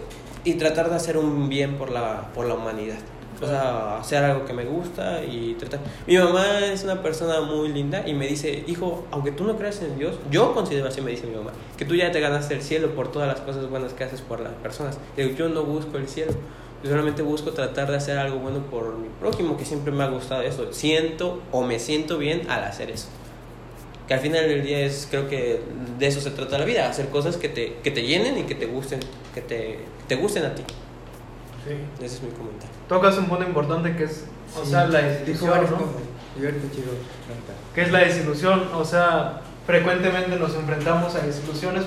y 0.44 0.56
tratar 0.56 0.90
de 0.90 0.96
hacer 0.96 1.18
un 1.18 1.50
bien 1.50 1.78
por 1.78 1.92
la, 1.92 2.32
por 2.34 2.48
la 2.48 2.56
humanidad. 2.56 2.98
O 3.40 3.46
sea, 3.46 4.00
hacer 4.00 4.24
algo 4.24 4.44
que 4.46 4.54
me 4.54 4.66
gusta 4.66 5.24
y 5.24 5.54
tratar. 5.54 5.82
Mi 6.08 6.18
mamá 6.18 6.66
es 6.66 6.84
una 6.84 7.04
persona 7.04 7.42
muy 7.42 7.70
linda 7.70 8.04
y 8.08 8.16
me 8.16 8.28
dice, 8.28 8.64
hijo, 8.66 9.06
aunque 9.12 9.32
tú 9.32 9.44
no 9.44 9.56
creas 9.56 9.80
en 9.84 10.00
Dios, 10.00 10.16
yo 10.32 10.56
considero 10.56 10.88
así, 10.88 11.00
me 11.00 11.12
dice 11.12 11.28
mi 11.28 11.36
mamá, 11.36 11.52
que 11.78 11.86
tú 11.86 11.94
ya 11.94 12.12
te 12.12 12.20
ganaste 12.20 12.56
el 12.56 12.64
cielo 12.64 12.96
por 12.96 13.12
todas 13.12 13.28
las 13.28 13.40
cosas 13.42 13.70
buenas 13.70 13.94
que 13.94 14.04
haces 14.04 14.22
por 14.22 14.40
las 14.40 14.54
personas. 14.54 14.98
Yo 15.16 15.48
no 15.48 15.64
busco 15.64 15.98
el 15.98 16.08
cielo, 16.08 16.34
Yo 16.84 16.90
solamente 16.90 17.22
busco 17.22 17.52
tratar 17.52 17.92
de 17.92 17.98
hacer 17.98 18.18
algo 18.18 18.40
bueno 18.40 18.60
por 18.70 18.98
mi 18.98 19.10
prójimo, 19.20 19.58
que 19.58 19.66
siempre 19.66 19.92
me 19.92 20.04
ha 20.04 20.08
gustado 20.08 20.42
eso. 20.42 20.72
Siento 20.72 21.42
o 21.52 21.64
me 21.64 21.80
siento 21.80 22.18
bien 22.18 22.50
al 22.50 22.64
hacer 22.64 22.90
eso. 22.90 23.08
Que 24.08 24.14
al 24.14 24.22
final 24.22 24.48
del 24.48 24.64
día 24.64 24.80
es, 24.80 25.08
creo 25.10 25.28
que 25.28 25.62
de 26.00 26.08
eso 26.08 26.22
se 26.22 26.32
trata 26.32 26.58
la 26.58 26.66
vida, 26.66 26.90
hacer 26.90 27.10
cosas 27.10 27.38
que 27.38 27.50
te, 27.50 27.76
que 27.84 27.92
te 27.92 28.04
llenen 28.04 28.38
y 28.38 28.44
que 28.44 28.56
te 28.56 28.66
gusten, 28.66 29.00
que 29.34 29.42
te, 29.42 29.80
te 30.08 30.16
gusten 30.16 30.46
a 30.46 30.56
ti. 30.56 30.64
Sí. 31.68 32.04
Ese 32.04 32.16
es 32.16 32.24
mi 32.24 32.32
comentario. 32.32 32.70
Tocas 32.88 33.18
un 33.18 33.26
punto 33.26 33.44
importante 33.44 33.96
que 33.96 34.06
es, 34.06 34.26
o 34.60 34.66
sea, 34.66 34.88
la 34.88 35.02
desilusión, 35.02 35.50
¿no? 35.50 36.10
preguntar. 36.40 37.56
¿Qué 37.76 37.82
es 37.82 37.92
la 37.92 38.00
desilusión? 38.00 38.70
O 38.74 38.86
sea, 38.86 39.42
frecuentemente 39.68 40.38
nos 40.38 40.56
enfrentamos 40.56 41.14
a 41.16 41.20
desilusiones, 41.20 41.84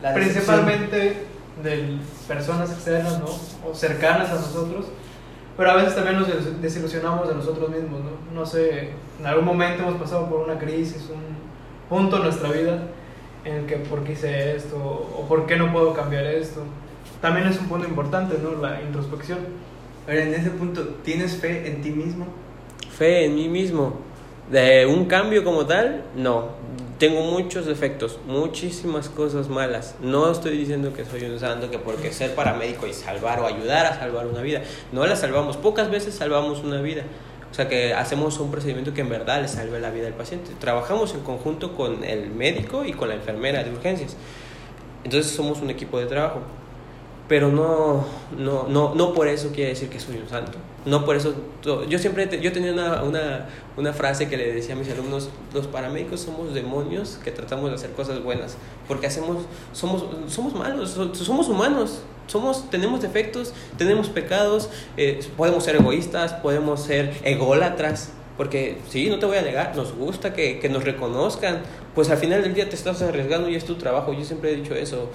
La 0.00 0.14
principalmente 0.14 1.26
de 1.62 1.98
personas 2.26 2.70
externas, 2.70 3.18
¿no? 3.20 3.26
O 3.68 3.74
cercanas 3.74 4.30
a 4.30 4.34
nosotros, 4.34 4.86
pero 5.56 5.70
a 5.70 5.74
veces 5.76 5.94
también 5.94 6.18
nos 6.18 6.28
des- 6.28 6.62
desilusionamos 6.62 7.28
de 7.28 7.34
nosotros 7.34 7.68
mismos, 7.70 8.00
¿no? 8.00 8.34
No 8.40 8.46
sé, 8.46 8.90
en 9.18 9.26
algún 9.26 9.44
momento 9.44 9.82
hemos 9.82 10.00
pasado 10.00 10.28
por 10.28 10.40
una 10.40 10.58
crisis, 10.58 11.08
un 11.12 11.36
punto 11.88 12.16
en 12.18 12.22
nuestra 12.24 12.50
vida 12.50 12.78
en 13.44 13.54
el 13.56 13.66
que 13.66 13.76
por 13.76 14.04
qué 14.04 14.12
hice 14.12 14.56
esto 14.56 14.76
o 14.76 15.26
por 15.28 15.46
qué 15.46 15.56
no 15.56 15.72
puedo 15.72 15.94
cambiar 15.94 16.24
esto. 16.26 16.62
También 17.20 17.46
es 17.48 17.58
un 17.58 17.66
punto 17.68 17.88
importante, 17.88 18.36
¿no? 18.42 18.60
La 18.60 18.80
introspección. 18.82 19.38
Ahora, 20.06 20.22
en 20.22 20.34
ese 20.34 20.50
punto, 20.50 20.82
¿tienes 21.04 21.36
fe 21.36 21.66
en 21.68 21.82
ti 21.82 21.90
mismo? 21.90 22.26
Fe 22.96 23.24
en 23.26 23.34
mí 23.34 23.48
mismo. 23.48 23.94
De 24.50 24.86
un 24.86 25.06
cambio 25.06 25.44
como 25.44 25.66
tal, 25.66 26.04
no. 26.16 26.50
Tengo 26.98 27.22
muchos 27.22 27.66
defectos, 27.66 28.18
muchísimas 28.26 29.08
cosas 29.08 29.48
malas. 29.48 29.94
No 30.00 30.32
estoy 30.32 30.58
diciendo 30.58 30.92
que 30.92 31.04
soy 31.04 31.22
un 31.26 31.38
santo, 31.38 31.70
que 31.70 31.78
porque 31.78 32.12
ser 32.12 32.34
paramédico 32.34 32.88
y 32.88 32.92
salvar 32.92 33.38
o 33.38 33.46
ayudar 33.46 33.86
a 33.86 33.96
salvar 33.96 34.26
una 34.26 34.42
vida. 34.42 34.62
No 34.90 35.06
la 35.06 35.14
salvamos. 35.14 35.56
Pocas 35.56 35.92
veces 35.92 36.16
salvamos 36.16 36.58
una 36.64 36.80
vida. 36.80 37.04
O 37.52 37.54
sea 37.54 37.68
que 37.68 37.94
hacemos 37.94 38.40
un 38.40 38.50
procedimiento 38.50 38.94
que 38.94 39.02
en 39.02 39.10
verdad 39.10 39.40
le 39.40 39.46
salve 39.46 39.78
la 39.78 39.90
vida 39.90 40.08
al 40.08 40.14
paciente. 40.14 40.50
Trabajamos 40.58 41.14
en 41.14 41.20
conjunto 41.20 41.76
con 41.76 42.02
el 42.02 42.30
médico 42.30 42.84
y 42.84 42.92
con 42.92 43.10
la 43.10 43.14
enfermera 43.14 43.62
de 43.62 43.70
urgencias. 43.70 44.16
Entonces 45.04 45.30
somos 45.30 45.60
un 45.60 45.70
equipo 45.70 46.00
de 46.00 46.06
trabajo. 46.06 46.40
Pero 47.28 47.52
no, 47.52 48.06
no, 48.38 48.66
no, 48.68 48.94
no 48.94 49.12
por 49.12 49.28
eso 49.28 49.50
quiere 49.52 49.70
decir 49.70 49.90
que 49.90 50.00
soy 50.00 50.16
un 50.16 50.28
santo. 50.28 50.56
No 50.86 51.04
por 51.04 51.14
eso. 51.14 51.34
Yo 51.62 51.98
siempre 51.98 52.26
te- 52.26 52.40
yo 52.40 52.52
tenía 52.52 52.72
una, 52.72 53.02
una, 53.02 53.48
una 53.76 53.92
frase 53.92 54.28
que 54.28 54.38
le 54.38 54.50
decía 54.54 54.74
a 54.74 54.78
mis 54.78 54.90
alumnos: 54.90 55.28
los 55.52 55.66
paramédicos 55.66 56.20
somos 56.20 56.54
demonios 56.54 57.18
que 57.22 57.30
tratamos 57.30 57.68
de 57.68 57.76
hacer 57.76 57.90
cosas 57.92 58.22
buenas. 58.22 58.56
Porque 58.86 59.06
hacemos, 59.08 59.44
somos, 59.74 60.04
somos 60.28 60.54
malos, 60.54 60.90
so- 60.92 61.14
somos 61.14 61.48
humanos. 61.48 62.00
Somos, 62.28 62.68
tenemos 62.68 63.00
defectos, 63.00 63.54
tenemos 63.78 64.08
pecados, 64.10 64.68
eh, 64.98 65.18
podemos 65.38 65.64
ser 65.64 65.76
egoístas, 65.76 66.34
podemos 66.34 66.80
ser 66.82 67.14
ególatras. 67.24 68.10
Porque 68.36 68.78
sí, 68.88 69.08
no 69.10 69.18
te 69.18 69.26
voy 69.26 69.36
a 69.38 69.42
negar, 69.42 69.74
nos 69.74 69.92
gusta 69.94 70.32
que, 70.32 70.60
que 70.60 70.68
nos 70.68 70.84
reconozcan. 70.84 71.60
Pues 71.94 72.08
al 72.10 72.18
final 72.18 72.42
del 72.42 72.54
día 72.54 72.68
te 72.68 72.76
estás 72.76 73.02
arriesgando 73.02 73.48
y 73.48 73.54
es 73.56 73.64
tu 73.64 73.74
trabajo. 73.74 74.12
Yo 74.12 74.24
siempre 74.24 74.52
he 74.52 74.56
dicho 74.56 74.74
eso 74.74 75.08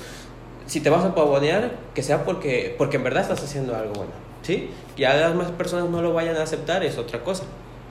si 0.65 0.79
te 0.79 0.89
vas 0.89 1.03
a 1.03 1.13
pavonear, 1.13 1.71
que 1.93 2.03
sea 2.03 2.23
porque, 2.23 2.75
porque 2.77 2.97
en 2.97 3.03
verdad 3.03 3.23
estás 3.23 3.43
haciendo 3.43 3.75
algo 3.75 3.93
bueno, 3.93 4.11
¿sí? 4.41 4.69
Ya 4.97 5.13
las 5.15 5.31
demás 5.31 5.51
personas 5.51 5.89
no 5.89 6.01
lo 6.01 6.13
vayan 6.13 6.37
a 6.37 6.43
aceptar, 6.43 6.83
es 6.83 6.97
otra 6.97 7.23
cosa, 7.23 7.43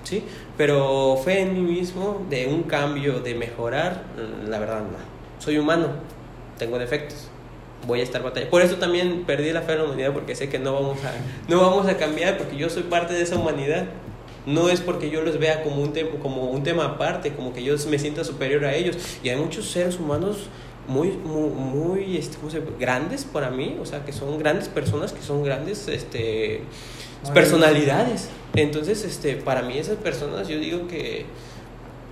¿sí? 0.05 0.25
Pero 0.57 1.17
fe 1.23 1.41
en 1.41 1.55
mí 1.55 1.61
mismo, 1.61 2.25
de 2.31 2.47
un 2.47 2.63
cambio, 2.65 3.21
de 3.21 3.35
mejorar, 3.35 4.05
mm, 4.17 4.49
la 4.49 4.59
verdad 4.59 4.81
no. 4.81 4.99
Soy 5.39 5.59
humano, 5.59 5.89
tengo 6.59 6.79
defectos, 6.79 7.29
voy 7.87 8.01
a 8.01 8.03
estar 8.03 8.23
batallando. 8.23 8.51
Por 8.51 8.63
eso 8.63 8.77
también 8.77 9.25
perdí 9.27 9.53
la 9.53 9.63
fe 9.63 9.73
en 9.73 9.79
la 9.79 9.85
humanidad, 9.85 10.13
porque 10.13 10.35
sé 10.35 10.49
que 10.49 10.59
no 10.59 10.73
vamos 10.75 10.99
a, 11.05 11.13
no 11.51 11.61
vamos 11.61 11.87
a 11.87 11.97
cambiar, 11.97 12.39
porque 12.39 12.57
yo 12.57 12.71
soy 12.71 12.85
parte 12.85 13.15
de 13.15 13.23
esa 13.23 13.37
humanidad. 13.37 13.87
No 14.45 14.69
es 14.69 14.81
porque 14.81 15.09
yo 15.09 15.23
los 15.23 15.39
vea 15.39 15.63
como 15.63 15.81
un, 15.81 15.93
como 16.21 16.51
un 16.51 16.65
tema 16.65 16.85
aparte, 16.85 17.33
como 17.33 17.53
que 17.53 17.63
yo 17.63 17.77
me 17.89 17.99
sienta 17.99 18.25
superior 18.25 18.65
a 18.65 18.75
ellos. 18.75 18.97
Y 19.23 19.29
hay 19.29 19.37
muchos 19.37 19.71
seres 19.71 20.01
humanos 20.01 20.49
muy, 20.89 21.11
muy, 21.11 21.51
muy 21.51 22.17
este, 22.17 22.37
¿cómo 22.39 22.51
se 22.51 22.63
grandes 22.79 23.25
para 23.25 23.51
mí, 23.51 23.77
o 23.81 23.87
sea, 23.87 24.05
que 24.05 24.13
son 24.13 24.39
grandes 24.39 24.69
personas, 24.69 25.13
que 25.13 25.23
son 25.23 25.43
grandes 25.43 25.89
este, 25.89 26.63
personalidades. 27.33 28.29
Entonces, 28.55 29.05
este, 29.05 29.37
para 29.37 29.63
mí 29.63 29.79
esas 29.79 29.97
personas, 29.97 30.49
yo 30.49 30.59
digo 30.59 30.89
que 30.89 31.27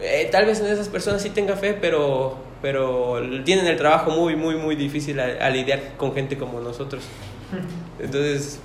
eh, 0.00 0.28
tal 0.30 0.46
vez 0.46 0.60
en 0.60 0.66
esas 0.66 0.88
personas 0.88 1.22
sí 1.22 1.30
tenga 1.30 1.56
fe, 1.56 1.74
pero, 1.74 2.38
pero 2.62 3.20
tienen 3.44 3.66
el 3.66 3.76
trabajo 3.76 4.10
muy, 4.10 4.36
muy, 4.36 4.56
muy 4.56 4.76
difícil 4.76 5.20
a, 5.20 5.24
a 5.44 5.50
lidiar 5.50 5.96
con 5.96 6.14
gente 6.14 6.38
como 6.38 6.60
nosotros. 6.60 7.02
Entonces, 7.98 8.60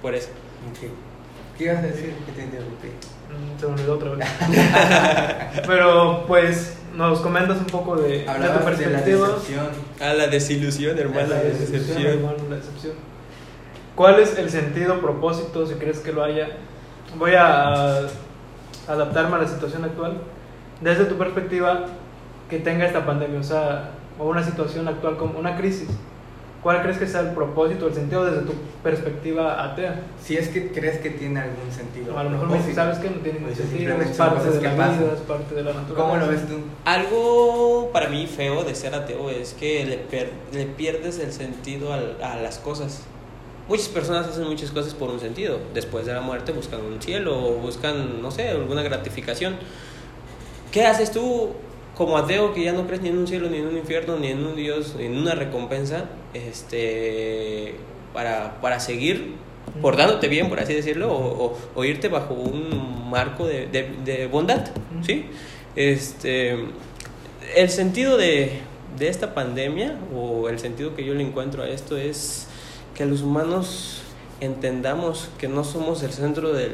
por 0.00 0.14
eso. 0.14 0.28
¿Qué 1.56 1.64
ibas 1.64 1.78
a 1.78 1.82
decir? 1.82 2.12
Que 2.26 2.32
te 2.32 2.42
interrumpí. 2.42 2.88
Mm, 3.32 3.60
Se 3.60 3.66
me 3.66 3.72
olvidó 3.72 3.94
otra 3.94 4.10
vez. 4.12 4.26
Pero 5.66 6.24
pues 6.26 6.76
nos 6.96 7.20
comentas 7.20 7.58
un 7.58 7.66
poco 7.66 7.96
de, 7.96 8.18
de 8.20 8.24
tu 8.24 8.32
de 8.42 8.48
perspectiva. 8.64 9.28
decepción. 9.28 9.66
A 10.00 10.12
la 10.14 10.26
desilusión, 10.26 10.98
hermana, 10.98 11.22
la 11.28 11.36
la 11.36 11.42
decepción, 11.42 11.72
decepción. 11.80 12.12
hermano, 12.12 12.36
la 12.50 12.56
decepción. 12.56 12.92
¿Cuál 13.94 14.20
es 14.20 14.38
el 14.38 14.50
sentido, 14.50 15.00
propósito, 15.00 15.66
si 15.66 15.74
crees 15.74 15.98
que 16.00 16.12
lo 16.12 16.22
haya? 16.24 16.48
Voy 17.18 17.34
a 17.34 18.06
adaptarme 18.88 19.36
a 19.36 19.38
la 19.40 19.48
situación 19.48 19.84
actual. 19.84 20.18
Desde 20.80 21.04
tu 21.04 21.16
perspectiva, 21.16 21.86
que 22.50 22.58
tenga 22.58 22.86
esta 22.86 23.04
pandemia, 23.06 23.38
o 23.40 23.44
sea, 23.44 23.90
o 24.18 24.28
una 24.28 24.42
situación 24.42 24.88
actual 24.88 25.16
como 25.16 25.38
una 25.38 25.56
crisis. 25.56 25.88
¿Cuál 26.62 26.80
crees 26.82 26.98
que 26.98 27.08
sea 27.08 27.22
el 27.22 27.30
propósito, 27.30 27.88
el 27.88 27.94
sentido 27.94 28.24
desde 28.24 28.42
tu 28.46 28.52
perspectiva 28.84 29.64
atea? 29.64 30.00
Si 30.22 30.36
es 30.36 30.46
que 30.48 30.70
crees 30.70 30.98
que 31.00 31.10
tiene 31.10 31.40
algún 31.40 31.72
sentido. 31.72 32.14
O 32.14 32.18
a 32.18 32.22
lo 32.22 32.30
mejor 32.30 32.48
me 32.50 32.72
sabes 32.74 32.98
que 32.98 33.10
no 33.10 33.16
tiene 33.16 33.40
ningún 33.40 33.54
Pues 33.54 33.68
sentido, 33.68 34.00
es 34.00 34.16
parte 34.16 34.48
de 34.50 34.60
la 34.62 34.72
vida, 34.74 35.12
es 35.14 35.20
parte 35.22 35.54
de 35.56 35.62
la 35.64 35.72
naturaleza. 35.72 35.94
¿Cómo 36.08 36.16
lo 36.16 36.28
ves 36.28 36.46
tú? 36.46 36.54
Algo 36.84 37.90
para 37.92 38.08
mí 38.08 38.28
feo 38.28 38.62
de 38.62 38.74
ser 38.76 38.94
ateo 38.94 39.28
es 39.30 39.54
que 39.54 39.84
le, 39.84 39.96
per- 39.96 40.30
le 40.52 40.66
pierdes 40.66 41.18
el 41.18 41.32
sentido 41.32 41.92
al- 41.92 42.16
a 42.22 42.36
las 42.36 42.58
cosas. 42.58 43.02
Muchas 43.68 43.88
personas 43.88 44.28
hacen 44.28 44.44
muchas 44.48 44.70
cosas 44.70 44.94
por 44.94 45.10
un 45.10 45.18
sentido. 45.18 45.58
Después 45.74 46.06
de 46.06 46.12
la 46.14 46.20
muerte 46.20 46.52
buscan 46.52 46.80
un 46.80 47.02
cielo 47.02 47.36
o 47.44 47.54
buscan, 47.54 48.22
no 48.22 48.30
sé, 48.30 48.50
alguna 48.50 48.82
gratificación. 48.82 49.56
¿Qué 50.70 50.86
haces 50.86 51.10
tú 51.10 51.50
como 52.04 52.18
ateo 52.18 52.52
que 52.54 52.62
ya 52.64 52.72
no 52.72 52.86
crees 52.86 53.02
ni 53.02 53.08
en 53.08 53.18
un 53.18 53.26
cielo, 53.26 53.48
ni 53.50 53.58
en 53.58 53.66
un 53.66 53.76
infierno, 53.76 54.16
ni 54.16 54.28
en 54.28 54.44
un 54.44 54.54
Dios, 54.56 54.94
ni 54.98 55.06
en 55.06 55.16
una 55.18 55.34
recompensa, 55.34 56.06
este, 56.34 57.74
para, 58.12 58.60
para 58.60 58.80
seguir 58.80 59.34
portándote 59.80 60.28
bien, 60.28 60.48
por 60.48 60.60
así 60.60 60.74
decirlo, 60.74 61.12
o, 61.12 61.44
o- 61.46 61.58
o 61.74 61.84
irte 61.84 62.08
bajo 62.08 62.34
un 62.34 63.08
marco 63.10 63.46
de, 63.46 63.66
de- 63.66 63.90
de 64.04 64.26
bondad, 64.26 64.66
¿sí? 65.06 65.26
Este, 65.76 66.56
el 67.56 67.68
sentido 67.70 68.16
de, 68.16 68.60
de 68.98 69.08
esta 69.08 69.34
pandemia, 69.34 69.96
o 70.14 70.48
el 70.48 70.58
sentido 70.58 70.94
que 70.94 71.04
yo 71.04 71.14
le 71.14 71.22
encuentro 71.22 71.62
a 71.62 71.68
esto, 71.68 71.96
es 71.96 72.46
que 72.94 73.06
los 73.06 73.22
humanos 73.22 74.02
entendamos 74.40 75.30
que 75.38 75.48
no 75.48 75.64
somos 75.64 76.02
el 76.02 76.12
centro 76.12 76.52
del, 76.52 76.72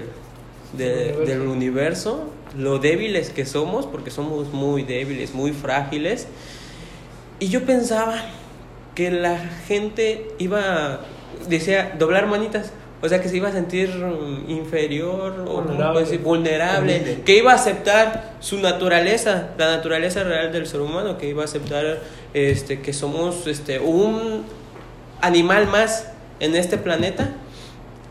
de- 0.72 1.14
Universo. 1.16 1.24
del 1.26 1.40
universo, 1.42 2.24
lo 2.56 2.78
débiles 2.78 3.30
que 3.30 3.44
somos, 3.46 3.86
porque 3.86 4.10
somos 4.10 4.52
muy 4.52 4.82
débiles, 4.82 5.34
muy 5.34 5.52
frágiles. 5.52 6.26
Y 7.40 7.48
yo 7.48 7.64
pensaba 7.64 8.14
que 8.94 9.10
la 9.10 9.38
gente 9.66 10.28
iba, 10.38 11.00
decía, 11.48 11.94
doblar 11.98 12.26
manitas. 12.26 12.72
O 13.00 13.08
sea, 13.08 13.22
que 13.22 13.28
se 13.28 13.36
iba 13.36 13.48
a 13.48 13.52
sentir 13.52 13.90
mm, 13.90 14.50
inferior 14.50 15.42
o 15.42 15.44
¿cómo 15.44 15.62
Vulnerable. 15.68 16.00
decir? 16.00 16.18
vulnerable, 16.20 17.18
que 17.24 17.36
iba 17.38 17.52
a 17.52 17.54
aceptar 17.54 18.34
su 18.40 18.58
naturaleza, 18.58 19.50
la 19.56 19.76
naturaleza 19.76 20.24
real 20.24 20.50
del 20.52 20.66
ser 20.66 20.80
humano, 20.80 21.16
que 21.16 21.28
iba 21.28 21.42
a 21.42 21.44
aceptar 21.44 22.00
este, 22.34 22.80
que 22.80 22.92
somos 22.92 23.46
este, 23.46 23.78
un 23.78 24.42
animal 25.20 25.68
más 25.68 26.08
en 26.40 26.56
este 26.56 26.76
planeta 26.76 27.28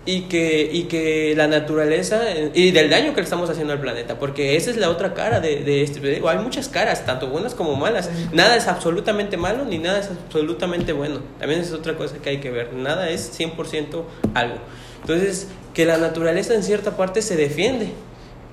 y 0.07 0.21
que, 0.21 0.67
y 0.71 0.83
que 0.85 1.33
la 1.37 1.47
naturaleza 1.47 2.21
y 2.53 2.71
del 2.71 2.89
daño 2.89 3.11
que 3.13 3.17
le 3.17 3.23
estamos 3.25 3.49
haciendo 3.49 3.73
al 3.73 3.81
planeta, 3.81 4.17
porque 4.17 4.55
esa 4.55 4.71
es 4.71 4.77
la 4.77 4.89
otra 4.89 5.13
cara 5.13 5.39
de, 5.39 5.57
de 5.57 5.83
este. 5.83 5.99
digo, 5.99 6.29
Hay 6.29 6.39
muchas 6.39 6.69
caras, 6.69 7.05
tanto 7.05 7.27
buenas 7.27 7.53
como 7.53 7.75
malas. 7.75 8.09
Nada 8.33 8.55
es 8.55 8.67
absolutamente 8.67 9.37
malo 9.37 9.65
ni 9.65 9.77
nada 9.77 9.99
es 9.99 10.09
absolutamente 10.09 10.93
bueno. 10.93 11.19
También 11.39 11.61
es 11.61 11.71
otra 11.73 11.95
cosa 11.95 12.15
que 12.23 12.29
hay 12.31 12.37
que 12.39 12.49
ver. 12.49 12.73
Nada 12.73 13.09
es 13.11 13.31
100% 13.37 14.03
algo. 14.33 14.55
Entonces, 15.01 15.47
que 15.73 15.85
la 15.85 15.97
naturaleza 15.97 16.55
en 16.55 16.63
cierta 16.63 16.97
parte 16.97 17.21
se 17.21 17.35
defiende. 17.35 17.89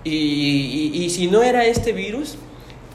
Y, 0.02 0.10
y- 0.92 1.04
y 1.04 1.10
si 1.10 1.28
no 1.28 1.42
era 1.42 1.64
este 1.64 1.92
virus, 1.92 2.34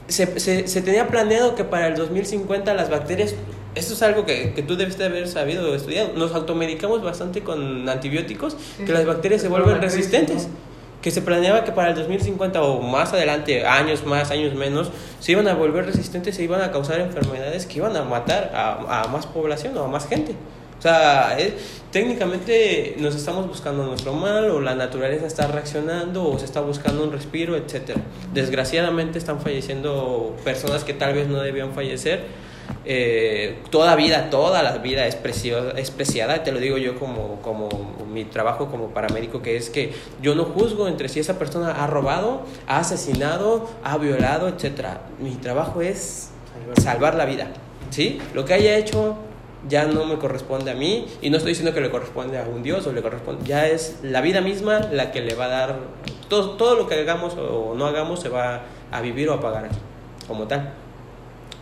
se, 0.06 0.38
se- 0.38 0.68
se 0.68 0.82
tenía 0.82 1.08
planeado 1.08 1.54
que 1.54 1.64
para 1.64 1.88
el 1.88 1.94
2050 1.96 2.72
las 2.74 2.88
bacterias, 2.90 3.34
esto 3.74 3.94
es 3.94 4.02
algo 4.02 4.24
que, 4.26 4.52
que 4.54 4.62
tú 4.62 4.76
debes 4.76 4.98
de 4.98 5.04
haber 5.04 5.28
sabido 5.28 5.70
o 5.70 5.74
estudiado, 5.74 6.10
nos 6.16 6.34
automedicamos 6.34 7.02
bastante 7.02 7.42
con 7.42 7.88
antibióticos, 7.88 8.56
que 8.84 8.92
las 8.92 9.06
bacterias 9.06 9.40
se 9.42 9.48
vuelven 9.48 9.80
resistentes. 9.80 10.48
¿no? 10.48 10.70
Que 11.02 11.10
se 11.10 11.22
planeaba 11.22 11.64
que 11.64 11.72
para 11.72 11.88
el 11.90 11.94
2050 11.94 12.60
o 12.62 12.82
más 12.82 13.12
adelante, 13.14 13.64
años 13.66 14.04
más, 14.04 14.30
años 14.30 14.54
menos, 14.54 14.90
se 15.18 15.32
iban 15.32 15.48
a 15.48 15.54
volver 15.54 15.86
resistentes, 15.86 16.36
se 16.36 16.42
iban 16.44 16.60
a 16.60 16.70
causar 16.72 17.00
enfermedades 17.00 17.64
que 17.64 17.78
iban 17.78 17.96
a 17.96 18.02
matar 18.04 18.52
a, 18.54 19.02
a 19.04 19.08
más 19.08 19.24
población 19.26 19.76
o 19.78 19.84
a 19.84 19.88
más 19.88 20.06
gente. 20.06 20.32
O 20.78 20.82
sea, 20.82 21.38
es- 21.38 21.52
técnicamente 21.90 22.96
nos 22.98 23.14
estamos 23.14 23.46
buscando 23.46 23.84
nuestro 23.84 24.12
mal 24.12 24.50
o 24.50 24.60
la 24.60 24.74
naturaleza 24.74 25.26
está 25.26 25.46
reaccionando 25.46 26.28
o 26.28 26.38
se 26.38 26.44
está 26.44 26.60
buscando 26.60 27.02
un 27.04 27.12
respiro, 27.12 27.56
etc. 27.56 27.96
Desgraciadamente 28.34 29.18
están 29.18 29.40
falleciendo 29.40 30.36
personas 30.44 30.84
que 30.84 30.92
tal 30.94 31.14
vez 31.14 31.28
no 31.28 31.40
debían 31.40 31.72
fallecer. 31.72 32.24
Eh, 32.84 33.58
toda 33.70 33.94
vida, 33.94 34.30
toda 34.30 34.62
la 34.62 34.78
vida 34.78 35.06
es, 35.06 35.16
preciada, 35.16 36.42
te 36.42 36.52
lo 36.52 36.58
digo 36.58 36.78
yo 36.78 36.98
como, 36.98 37.40
como 37.42 37.68
mi 38.10 38.24
trabajo 38.24 38.68
como 38.68 38.88
paramédico, 38.88 39.42
que 39.42 39.56
es 39.56 39.70
que 39.70 39.92
yo 40.22 40.34
no 40.34 40.44
juzgo 40.44 40.88
entre 40.88 41.08
si 41.08 41.20
esa 41.20 41.38
persona 41.38 41.72
ha 41.72 41.86
robado, 41.86 42.42
ha 42.66 42.78
asesinado, 42.78 43.68
ha 43.84 43.98
violado, 43.98 44.48
etc. 44.48 44.98
Mi 45.18 45.32
trabajo 45.36 45.82
es 45.82 46.30
salvar 46.80 47.14
la 47.14 47.26
vida, 47.26 47.48
¿sí? 47.90 48.18
Lo 48.34 48.44
que 48.44 48.54
haya 48.54 48.76
hecho 48.76 49.16
ya 49.68 49.84
no 49.84 50.06
me 50.06 50.16
corresponde 50.16 50.70
a 50.70 50.74
mí 50.74 51.06
y 51.20 51.28
no 51.28 51.36
estoy 51.36 51.52
diciendo 51.52 51.74
que 51.74 51.82
le 51.82 51.90
corresponde 51.90 52.38
a 52.38 52.44
un 52.44 52.62
Dios 52.62 52.86
o 52.86 52.92
le 52.92 53.02
corresponde, 53.02 53.44
ya 53.46 53.66
es 53.66 53.98
la 54.02 54.22
vida 54.22 54.40
misma 54.40 54.80
la 54.90 55.12
que 55.12 55.20
le 55.20 55.34
va 55.34 55.44
a 55.44 55.48
dar, 55.48 55.78
todo, 56.28 56.52
todo 56.52 56.76
lo 56.76 56.86
que 56.86 56.94
hagamos 56.94 57.34
o 57.34 57.74
no 57.76 57.86
hagamos 57.86 58.20
se 58.20 58.30
va 58.30 58.62
a 58.90 59.00
vivir 59.02 59.28
o 59.28 59.34
a 59.34 59.40
pagar 59.40 59.66
aquí, 59.66 59.78
como 60.26 60.46
tal. 60.46 60.72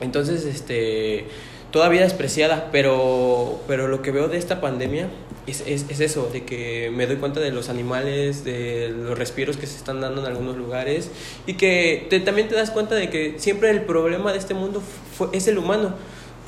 Entonces, 0.00 0.44
este, 0.44 1.24
toda 1.70 1.88
vida 1.88 2.04
es 2.04 2.14
preciada, 2.14 2.68
pero, 2.72 3.60
pero 3.66 3.88
lo 3.88 4.00
que 4.02 4.10
veo 4.10 4.28
de 4.28 4.38
esta 4.38 4.60
pandemia 4.60 5.08
es, 5.46 5.62
es, 5.66 5.86
es 5.88 6.00
eso, 6.00 6.28
de 6.32 6.44
que 6.44 6.90
me 6.94 7.06
doy 7.06 7.16
cuenta 7.16 7.40
de 7.40 7.50
los 7.50 7.68
animales, 7.68 8.44
de 8.44 8.90
los 8.90 9.18
respiros 9.18 9.56
que 9.56 9.66
se 9.66 9.76
están 9.76 10.00
dando 10.00 10.20
en 10.20 10.26
algunos 10.26 10.56
lugares 10.56 11.10
y 11.46 11.54
que 11.54 12.06
te- 12.10 12.20
también 12.20 12.48
te 12.48 12.54
das 12.54 12.70
cuenta 12.70 12.94
de 12.94 13.08
que 13.10 13.34
siempre 13.38 13.70
el 13.70 13.82
problema 13.82 14.32
de 14.32 14.38
este 14.38 14.54
mundo 14.54 14.82
fue, 15.16 15.28
es 15.32 15.48
el 15.48 15.58
humano. 15.58 15.94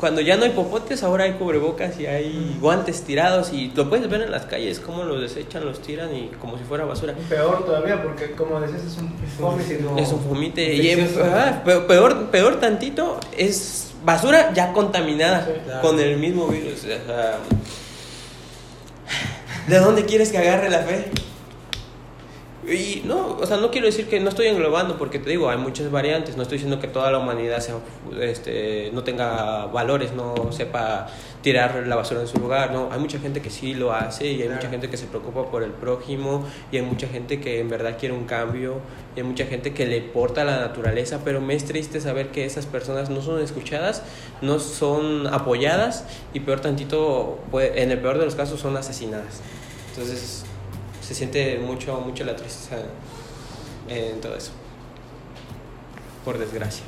Cuando 0.01 0.23
ya 0.23 0.39
no 0.39 0.45
hay 0.45 0.51
popotes, 0.53 1.03
ahora 1.03 1.25
hay 1.25 1.33
cubrebocas 1.35 2.01
y 2.01 2.07
hay 2.07 2.57
guantes 2.59 3.03
tirados 3.03 3.53
y 3.53 3.71
lo 3.77 3.87
puedes 3.91 4.09
ver 4.09 4.23
en 4.23 4.31
las 4.31 4.47
calles, 4.47 4.81
cómo 4.81 5.05
los 5.05 5.21
desechan, 5.21 5.63
los 5.67 5.83
tiran 5.83 6.17
y 6.17 6.29
como 6.41 6.57
si 6.57 6.65
fuera 6.65 6.87
basura. 6.87 7.13
Peor 7.29 7.67
todavía, 7.67 8.03
porque 8.03 8.31
como 8.33 8.59
decías, 8.63 8.81
es 8.83 8.97
un 8.97 9.09
Es 9.23 9.39
un 9.39 9.45
vómito. 9.45 9.69
residuo. 9.69 9.99
Es 9.99 10.09
un 10.11 10.21
fomite. 10.23 10.75
Y 10.75 10.97
pe- 10.97 11.81
peor, 11.83 12.31
peor 12.31 12.59
tantito 12.61 13.21
es 13.37 13.91
basura 14.03 14.55
ya 14.55 14.73
contaminada 14.73 15.45
Sí, 15.45 15.53
claro. 15.67 15.83
con 15.83 16.01
el 16.01 16.17
mismo 16.17 16.47
virus. 16.47 16.79
o 16.79 16.87
sea, 16.87 17.37
¿De 19.69 19.79
dónde 19.79 20.07
quieres 20.07 20.31
que 20.33 20.39
agarre 20.39 20.71
la 20.71 20.79
fe? 20.81 21.11
Y 22.71 23.03
no, 23.05 23.37
o 23.41 23.47
sea, 23.47 23.57
no 23.57 23.71
quiero 23.73 23.87
decir 23.89 24.07
que 24.09 24.21
no 24.21 24.29
estoy 24.29 24.47
englobando, 24.47 24.97
porque 24.97 25.19
te 25.19 25.29
digo, 25.31 25.51
hay 25.51 25.59
muchas 25.59 25.91
variantes. 25.91 26.37
No 26.37 26.43
estoy 26.43 26.59
diciendo 26.59 26.79
que 26.81 26.87
toda 26.87 27.11
la 27.11 27.19
humanidad 27.19 27.59
sea, 27.59 27.75
este, 28.21 28.91
no 28.93 29.03
tenga 29.03 29.67
valores, 29.67 30.13
no 30.13 30.53
sepa 30.53 31.09
tirar 31.43 31.85
la 31.89 31.97
basura 31.97 32.21
en 32.21 32.29
su 32.29 32.39
lugar. 32.39 32.71
No, 32.73 32.89
hay 32.93 33.01
mucha 33.01 33.19
gente 33.19 33.41
que 33.43 33.51
sí 33.51 33.75
lo 33.75 33.93
hace 33.93 34.27
y 34.27 34.35
hay 34.35 34.37
Claro. 34.43 34.55
mucha 34.57 34.69
gente 34.71 34.89
que 34.89 34.97
se 34.97 35.07
preocupa 35.07 35.51
por 35.51 35.63
el 35.65 35.73
prójimo 35.73 36.45
y 36.71 36.77
hay 36.77 36.83
mucha 36.83 37.09
gente 37.09 37.41
que 37.41 37.59
en 37.61 37.69
verdad 37.69 37.97
quiere 37.99 38.15
un 38.15 38.25
cambio 38.25 38.77
y 39.17 39.21
hay 39.21 39.27
mucha 39.27 39.47
gente 39.47 39.75
que 39.75 39.87
le 39.87 39.97
importa 39.97 40.45
la 40.45 40.61
naturaleza, 40.61 41.21
pero 41.25 41.41
me 41.41 41.55
es 41.55 41.65
triste 41.65 42.01
saber 42.01 42.29
que 42.29 42.45
esas 42.45 42.67
personas 42.67 43.11
no 43.11 43.21
son 43.21 43.41
escuchadas, 43.43 44.03
no 44.43 44.61
son 44.61 45.27
apoyadas 45.27 46.05
y 46.35 46.41
peor 46.41 46.61
tantito, 46.61 47.39
puede- 47.51 47.83
en 47.83 47.91
el 47.91 47.99
peor 47.99 48.19
de 48.19 48.27
los 48.27 48.37
casos 48.37 48.61
son 48.61 48.77
asesinadas. 48.77 49.41
Entonces 49.91 50.45
se 51.11 51.17
siente 51.17 51.59
mucho, 51.59 52.01
mucho 52.01 52.23
la 52.23 52.37
tristeza 52.37 52.77
en 53.89 54.21
todo 54.21 54.37
eso. 54.37 54.53
Por 56.25 56.39
desgracia. 56.39 56.85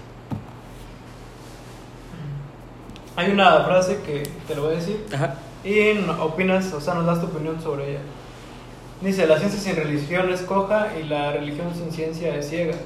Hay 3.17 3.33
una 3.33 3.65
frase 3.65 3.99
que 4.07 4.23
te 4.47 4.55
lo 4.55 4.63
voy 4.63 4.75
a 4.75 4.77
decir 4.77 5.05
Ajá. 5.13 5.35
y 5.65 5.99
opinas, 6.21 6.73
o 6.73 6.81
sea, 6.81 6.95
nos 6.95 7.05
das 7.05 7.21
tu 7.21 7.27
opinión 7.27 7.61
sobre 7.61 7.91
ella. 7.91 8.01
Dice, 9.01 9.27
la 9.27 9.41
ciencia 9.41 9.59
sin 9.59 9.75
religión 9.75 10.33
es 10.33 10.43
coja 10.43 10.97
y 10.97 11.03
la 11.09 11.33
religión 11.33 11.75
sin 11.75 11.91
ciencia 11.91 12.37
es 12.37 12.49
ciega. 12.49 12.77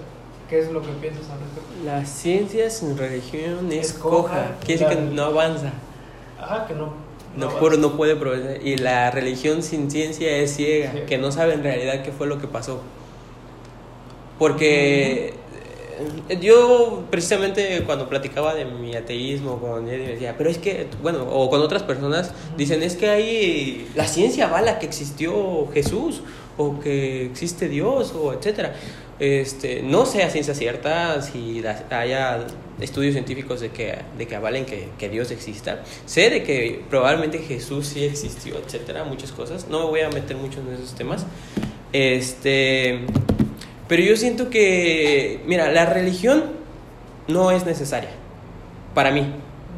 ¿Qué 0.48 0.60
es 0.60 0.72
lo 0.72 0.80
que 0.80 0.88
piensas 0.92 1.24
al 1.28 1.40
respecto? 1.40 1.84
La 1.84 2.06
ciencia 2.06 2.70
sin 2.70 2.96
religión 2.96 3.70
es 3.70 3.88
Es 3.88 3.92
coja. 3.92 4.16
coja. 4.16 4.46
Quiere 4.64 4.84
decir 4.86 4.98
que 4.98 5.04
no 5.14 5.24
avanza. 5.24 5.70
Ajá, 6.40 6.66
que 6.66 6.72
no. 6.72 6.94
No, 7.36 7.50
por- 7.58 7.78
no 7.78 7.96
puede 7.96 8.16
progresar. 8.16 8.66
Y 8.66 8.76
la 8.76 9.10
religión 9.10 9.62
sin 9.62 9.90
ciencia 9.90 10.36
es 10.38 10.56
ciega, 10.56 10.92
Sí. 10.92 10.98
que 11.06 11.18
no 11.18 11.30
sabe 11.32 11.54
en 11.54 11.62
realidad 11.62 12.02
qué 12.02 12.12
fue 12.12 12.26
lo 12.26 12.38
que 12.40 12.46
pasó. 12.46 12.80
Porque 14.38 15.34
eh, 16.28 16.38
yo 16.40 17.04
precisamente 17.10 17.82
cuando 17.86 18.08
platicaba 18.08 18.54
de 18.54 18.64
mi 18.66 18.94
ateísmo 18.94 19.58
con 19.58 19.88
él, 19.88 20.00
me 20.02 20.08
decía, 20.08 20.34
pero 20.36 20.50
es 20.50 20.58
que, 20.58 20.86
bueno, 21.02 21.26
o 21.30 21.48
con 21.48 21.60
otras 21.62 21.82
personas, 21.82 22.32
dicen, 22.56 22.82
es 22.82 22.96
que 22.96 23.08
ahí 23.08 23.88
la 23.94 24.06
ciencia 24.06 24.46
avala 24.46 24.78
que 24.78 24.86
existió 24.86 25.68
Jesús, 25.72 26.20
o 26.58 26.80
que 26.80 27.24
existe 27.26 27.68
Dios, 27.68 28.12
o 28.14 28.32
etcétera. 28.34 28.74
Este, 29.18 29.82
no 29.82 30.04
sé 30.04 30.22
a 30.22 30.28
ciencia 30.30 30.54
cierta 30.54 31.22
si 31.22 31.60
la- 31.62 31.84
haya 31.90 32.46
estudios 32.80 33.14
científicos 33.14 33.60
de 33.60 33.70
que, 33.70 33.98
de 34.18 34.26
que 34.26 34.36
avalen 34.36 34.66
que, 34.66 34.88
que 34.98 35.08
Dios 35.08 35.30
exista. 35.30 35.82
Sé 36.04 36.30
de 36.30 36.42
que 36.42 36.82
probablemente 36.90 37.38
Jesús 37.38 37.86
sí 37.86 38.04
existió, 38.04 38.56
etcétera, 38.58 39.04
muchas 39.04 39.32
cosas. 39.32 39.68
No 39.68 39.80
me 39.80 39.86
voy 39.86 40.00
a 40.00 40.08
meter 40.10 40.36
mucho 40.36 40.60
en 40.60 40.74
esos 40.74 40.94
temas. 40.94 41.26
Este, 41.92 43.00
pero 43.88 44.02
yo 44.02 44.16
siento 44.16 44.50
que, 44.50 45.42
mira, 45.46 45.70
la 45.72 45.86
religión 45.86 46.44
no 47.28 47.50
es 47.50 47.64
necesaria 47.64 48.10
para 48.94 49.10
mí, 49.10 49.26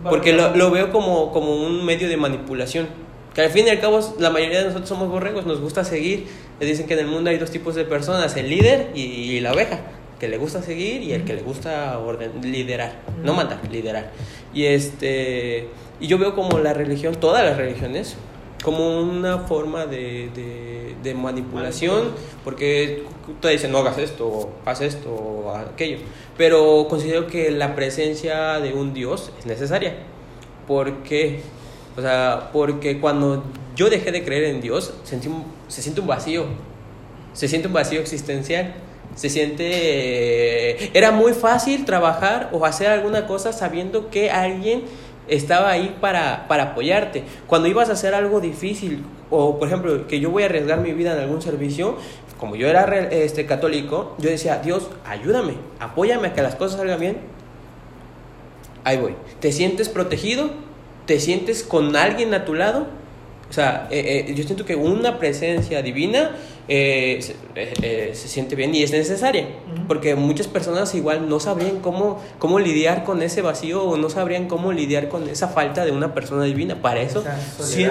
porque 0.02 0.32
lo, 0.32 0.54
lo 0.56 0.70
veo 0.70 0.90
como, 0.92 1.32
como 1.32 1.54
un 1.54 1.84
medio 1.84 2.08
de 2.08 2.16
manipulación. 2.16 2.88
Que 3.34 3.42
al 3.42 3.50
fin 3.50 3.66
y 3.66 3.70
al 3.70 3.80
cabo 3.80 4.00
la 4.18 4.30
mayoría 4.30 4.58
de 4.58 4.64
nosotros 4.64 4.88
somos 4.88 5.08
borregos, 5.08 5.46
nos 5.46 5.60
gusta 5.60 5.84
seguir. 5.84 6.26
Les 6.58 6.68
dicen 6.68 6.86
que 6.86 6.94
en 6.94 7.00
el 7.00 7.06
mundo 7.06 7.30
hay 7.30 7.38
dos 7.38 7.50
tipos 7.50 7.74
de 7.74 7.84
personas, 7.84 8.36
el 8.36 8.48
líder 8.48 8.90
y, 8.94 9.02
y 9.02 9.40
la 9.40 9.52
oveja, 9.52 9.80
que 10.18 10.28
le 10.28 10.38
gusta 10.38 10.62
seguir 10.62 11.02
y 11.02 11.12
el 11.12 11.24
que 11.24 11.34
le 11.34 11.42
gusta 11.42 11.98
orden, 11.98 12.32
liderar, 12.42 13.00
no 13.22 13.34
mandar, 13.34 13.60
liderar. 13.70 14.10
Y 14.52 14.64
este 14.64 15.68
y 16.00 16.06
yo 16.06 16.18
veo 16.18 16.34
como 16.34 16.58
la 16.58 16.74
religión, 16.74 17.14
todas 17.16 17.44
las 17.44 17.56
religiones, 17.56 18.16
como 18.62 19.00
una 19.00 19.40
forma 19.40 19.86
de, 19.86 20.30
de, 20.34 20.94
de 21.02 21.14
manipulación, 21.14 22.10
porque 22.44 23.04
te 23.40 23.48
dicen 23.48 23.72
no 23.72 23.78
hagas 23.78 23.98
esto, 23.98 24.26
o 24.26 24.50
haz 24.64 24.80
esto, 24.80 25.10
o 25.10 25.54
aquello. 25.54 25.98
Pero 26.36 26.86
considero 26.88 27.26
que 27.26 27.50
la 27.50 27.74
presencia 27.74 28.60
de 28.60 28.72
un 28.72 28.94
Dios 28.94 29.32
es 29.38 29.46
necesaria. 29.46 29.96
¿Por 30.66 31.02
qué? 31.02 31.40
O 31.96 32.00
sea, 32.00 32.50
porque 32.52 33.00
cuando 33.00 33.42
yo 33.74 33.90
dejé 33.90 34.12
de 34.12 34.24
creer 34.24 34.44
en 34.44 34.60
Dios, 34.60 34.94
sentí 35.02 35.28
se 35.66 35.82
siente 35.82 36.00
un 36.00 36.06
vacío. 36.06 36.44
Se 37.32 37.48
siente 37.48 37.68
un 37.68 37.74
vacío 37.74 38.00
existencial. 38.00 38.74
Se 39.18 39.28
siente... 39.28 39.64
eh, 39.64 40.90
era 40.94 41.10
muy 41.10 41.32
fácil 41.32 41.84
trabajar 41.84 42.50
o 42.52 42.64
hacer 42.64 42.86
alguna 42.86 43.26
cosa 43.26 43.52
sabiendo 43.52 44.10
que 44.10 44.30
alguien 44.30 44.82
estaba 45.26 45.70
ahí 45.70 45.96
para, 46.00 46.46
para 46.46 46.62
apoyarte. 46.62 47.24
Cuando 47.48 47.66
ibas 47.66 47.88
a 47.88 47.94
hacer 47.94 48.14
algo 48.14 48.40
difícil, 48.40 49.02
o 49.28 49.58
por 49.58 49.66
ejemplo, 49.66 50.06
que 50.06 50.20
yo 50.20 50.30
voy 50.30 50.44
a 50.44 50.46
arriesgar 50.46 50.78
mi 50.78 50.92
vida 50.92 51.14
en 51.14 51.18
algún 51.18 51.42
servicio, 51.42 51.96
como 52.38 52.54
yo 52.54 52.68
era 52.68 52.84
este, 53.10 53.44
católico, 53.44 54.14
yo 54.18 54.30
decía, 54.30 54.60
Dios, 54.64 54.88
ayúdame, 55.04 55.54
apóyame 55.80 56.28
a 56.28 56.32
que 56.32 56.42
las 56.42 56.54
cosas 56.54 56.78
salgan 56.78 57.00
bien. 57.00 57.16
Ahí 58.84 58.98
voy. 58.98 59.16
¿Te 59.40 59.50
sientes 59.50 59.88
protegido? 59.88 60.50
¿Te 61.06 61.18
sientes 61.18 61.64
con 61.64 61.96
alguien 61.96 62.34
a 62.34 62.44
tu 62.44 62.54
lado? 62.54 62.86
O 63.50 63.52
sea, 63.52 63.88
eh, 63.90 64.26
eh, 64.28 64.34
yo 64.34 64.44
siento 64.44 64.64
que 64.64 64.76
una 64.76 65.18
presencia 65.18 65.82
divina 65.82 66.36
eh, 66.68 67.18
se, 67.22 67.32
eh, 67.54 67.72
eh, 67.82 68.10
se 68.14 68.28
siente 68.28 68.54
bien 68.54 68.74
y 68.74 68.82
es 68.82 68.92
necesaria. 68.92 69.46
Porque 69.86 70.14
muchas 70.14 70.46
personas 70.48 70.94
igual 70.94 71.28
no 71.28 71.40
sabrían 71.40 71.80
cómo, 71.80 72.20
cómo 72.38 72.58
lidiar 72.60 73.04
con 73.04 73.22
ese 73.22 73.40
vacío 73.42 73.82
o 73.84 73.96
no 73.96 74.10
sabrían 74.10 74.46
cómo 74.48 74.72
lidiar 74.72 75.08
con 75.08 75.28
esa 75.28 75.48
falta 75.48 75.84
de 75.86 75.92
una 75.92 76.12
persona 76.14 76.44
divina. 76.44 76.82
Para 76.82 77.00
eso, 77.00 77.22
sí, 77.64 77.84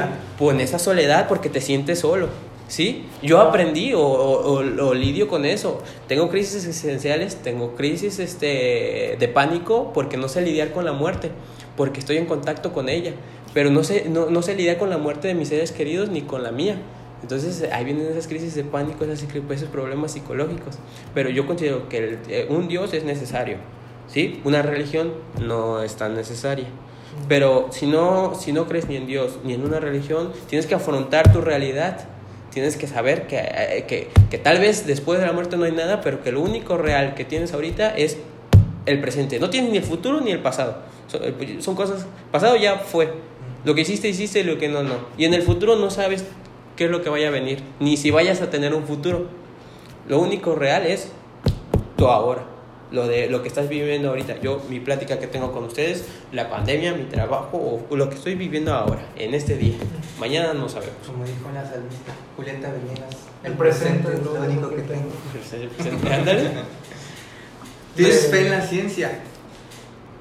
esa 0.61 0.77
soledad 0.79 1.27
porque 1.27 1.49
te 1.49 1.59
sientes 1.61 1.99
solo. 1.99 2.27
¿Sí? 2.69 3.05
Yo 3.23 3.39
aprendí 3.39 3.93
o, 3.93 4.01
o- 4.01 4.59
o- 4.59 4.87
o 4.89 4.93
lidio 4.93 5.29
con 5.29 5.45
eso. 5.45 5.81
Tengo 6.09 6.29
crisis 6.29 6.55
existenciales, 6.65 7.37
tengo 7.37 7.75
crisis 7.75 8.19
este, 8.19 9.15
de 9.17 9.27
pánico 9.33 9.91
porque 9.93 10.17
no 10.17 10.27
sé 10.27 10.41
lidiar 10.41 10.71
con 10.71 10.83
la 10.83 10.91
muerte, 10.91 11.31
porque 11.77 12.01
estoy 12.01 12.17
en 12.17 12.25
contacto 12.25 12.73
con 12.73 12.89
ella, 12.89 13.13
pero 13.53 13.69
no 13.69 13.85
sé, 13.85 14.05
no, 14.09 14.29
no 14.29 14.41
sé 14.41 14.53
lidiar 14.55 14.77
con 14.77 14.89
la 14.89 14.97
muerte 14.97 15.29
de 15.29 15.33
mis 15.33 15.47
seres 15.47 15.71
queridos 15.71 16.09
ni 16.09 16.23
con 16.23 16.43
la 16.43 16.51
mía. 16.51 16.75
Entonces 17.21 17.67
ahí 17.71 17.85
vienen 17.85 18.07
esas 18.07 18.27
crisis 18.27 18.55
de 18.55 18.63
pánico, 18.63 19.05
esos 19.05 19.69
problemas 19.69 20.11
psicológicos. 20.11 20.75
Pero 21.13 21.29
yo 21.29 21.45
considero 21.47 21.89
que 21.89 22.19
eh, 22.27 22.47
un 22.49 22.67
Dios 22.67 22.93
es 22.93 23.03
necesario, 23.03 23.57
¿sí? 24.07 24.41
Una 24.43 24.61
religión 24.61 25.13
no 25.41 25.81
es 25.81 25.95
tan 25.95 26.15
necesaria. 26.15 26.67
Pero 27.27 27.69
si 27.71 27.87
no, 27.87 28.35
si 28.35 28.51
no 28.51 28.67
crees 28.67 28.87
ni 28.87 28.95
en 28.95 29.07
Dios 29.07 29.39
ni 29.43 29.53
en 29.53 29.63
una 29.65 29.79
religión, 29.79 30.31
tienes 30.47 30.67
que 30.67 30.75
afrontar 30.75 31.31
tu 31.33 31.41
realidad. 31.41 32.07
Tienes 32.51 32.77
que 32.77 32.87
saber 32.87 33.27
que, 33.27 33.37
eh, 33.37 33.85
que, 33.87 34.09
que 34.29 34.37
tal 34.37 34.59
vez 34.59 34.87
después 34.87 35.19
de 35.19 35.25
la 35.25 35.33
muerte 35.33 35.57
no 35.57 35.65
hay 35.65 35.71
nada, 35.71 36.01
pero 36.01 36.23
que 36.23 36.31
lo 36.31 36.41
único 36.41 36.77
real 36.77 37.13
que 37.13 37.25
tienes 37.25 37.53
ahorita 37.53 37.95
es 37.95 38.17
el 38.85 39.01
presente. 39.01 39.39
No 39.39 39.49
tienes 39.49 39.71
ni 39.71 39.77
el 39.77 39.83
futuro 39.83 40.21
ni 40.21 40.31
el 40.31 40.39
pasado. 40.39 40.77
Son, 41.07 41.21
eh, 41.23 41.57
son 41.59 41.75
cosas, 41.75 42.05
pasado 42.31 42.55
ya 42.55 42.77
fue, 42.79 43.13
Lo 43.63 43.75
que 43.75 43.81
hiciste, 43.81 44.07
hiciste 44.07 44.43
lo 44.43 44.57
que 44.57 44.69
no, 44.69 44.83
no. 44.83 44.95
Y 45.17 45.25
en 45.25 45.33
el 45.33 45.41
futuro 45.43 45.75
no 45.75 45.89
sabes 45.89 46.25
qué 46.77 46.85
es 46.85 46.91
lo 46.91 47.01
que 47.01 47.09
vaya 47.09 47.27
a 47.27 47.31
venir, 47.31 47.61
ni 47.81 47.97
si 47.97 48.11
vayas 48.11 48.41
a 48.41 48.49
tener 48.49 48.73
un 48.73 48.85
futuro. 48.85 49.27
Lo 50.07 50.19
único 50.19 50.55
real 50.55 50.85
es 50.85 51.11
tu 51.97 52.07
ahora, 52.07 52.43
lo 52.91 53.07
de 53.07 53.29
lo 53.29 53.41
que 53.41 53.49
estás 53.49 53.67
viviendo 53.67 54.09
ahorita. 54.09 54.39
Yo, 54.39 54.61
mi 54.69 54.79
plática 54.79 55.19
que 55.19 55.27
tengo 55.27 55.51
con 55.51 55.65
ustedes, 55.65 56.05
la 56.31 56.49
pandemia, 56.49 56.93
mi 56.93 57.03
trabajo 57.03 57.81
o 57.89 57.95
lo 57.95 58.09
que 58.09 58.15
estoy 58.15 58.35
viviendo 58.35 58.73
ahora, 58.73 59.01
en 59.17 59.33
este 59.33 59.57
día. 59.57 59.75
Mañana 60.19 60.53
no 60.53 60.69
sabemos. 60.69 60.95
Como 61.05 61.25
dijo 61.25 61.49
la 61.53 61.67
salmista 61.67 62.13
Julieta 62.35 62.71
Venegas, 62.71 63.17
El 63.43 63.53
presente 63.53 64.13
es 64.13 64.23
lo 64.23 64.33
único 64.33 64.69
que 64.69 64.83
tengo. 64.83 65.09
Ándale. 66.11 66.51
¿Tienes 67.95 68.27
fe 68.27 68.45
en 68.45 68.51
la 68.51 68.61
ciencia? 68.61 69.19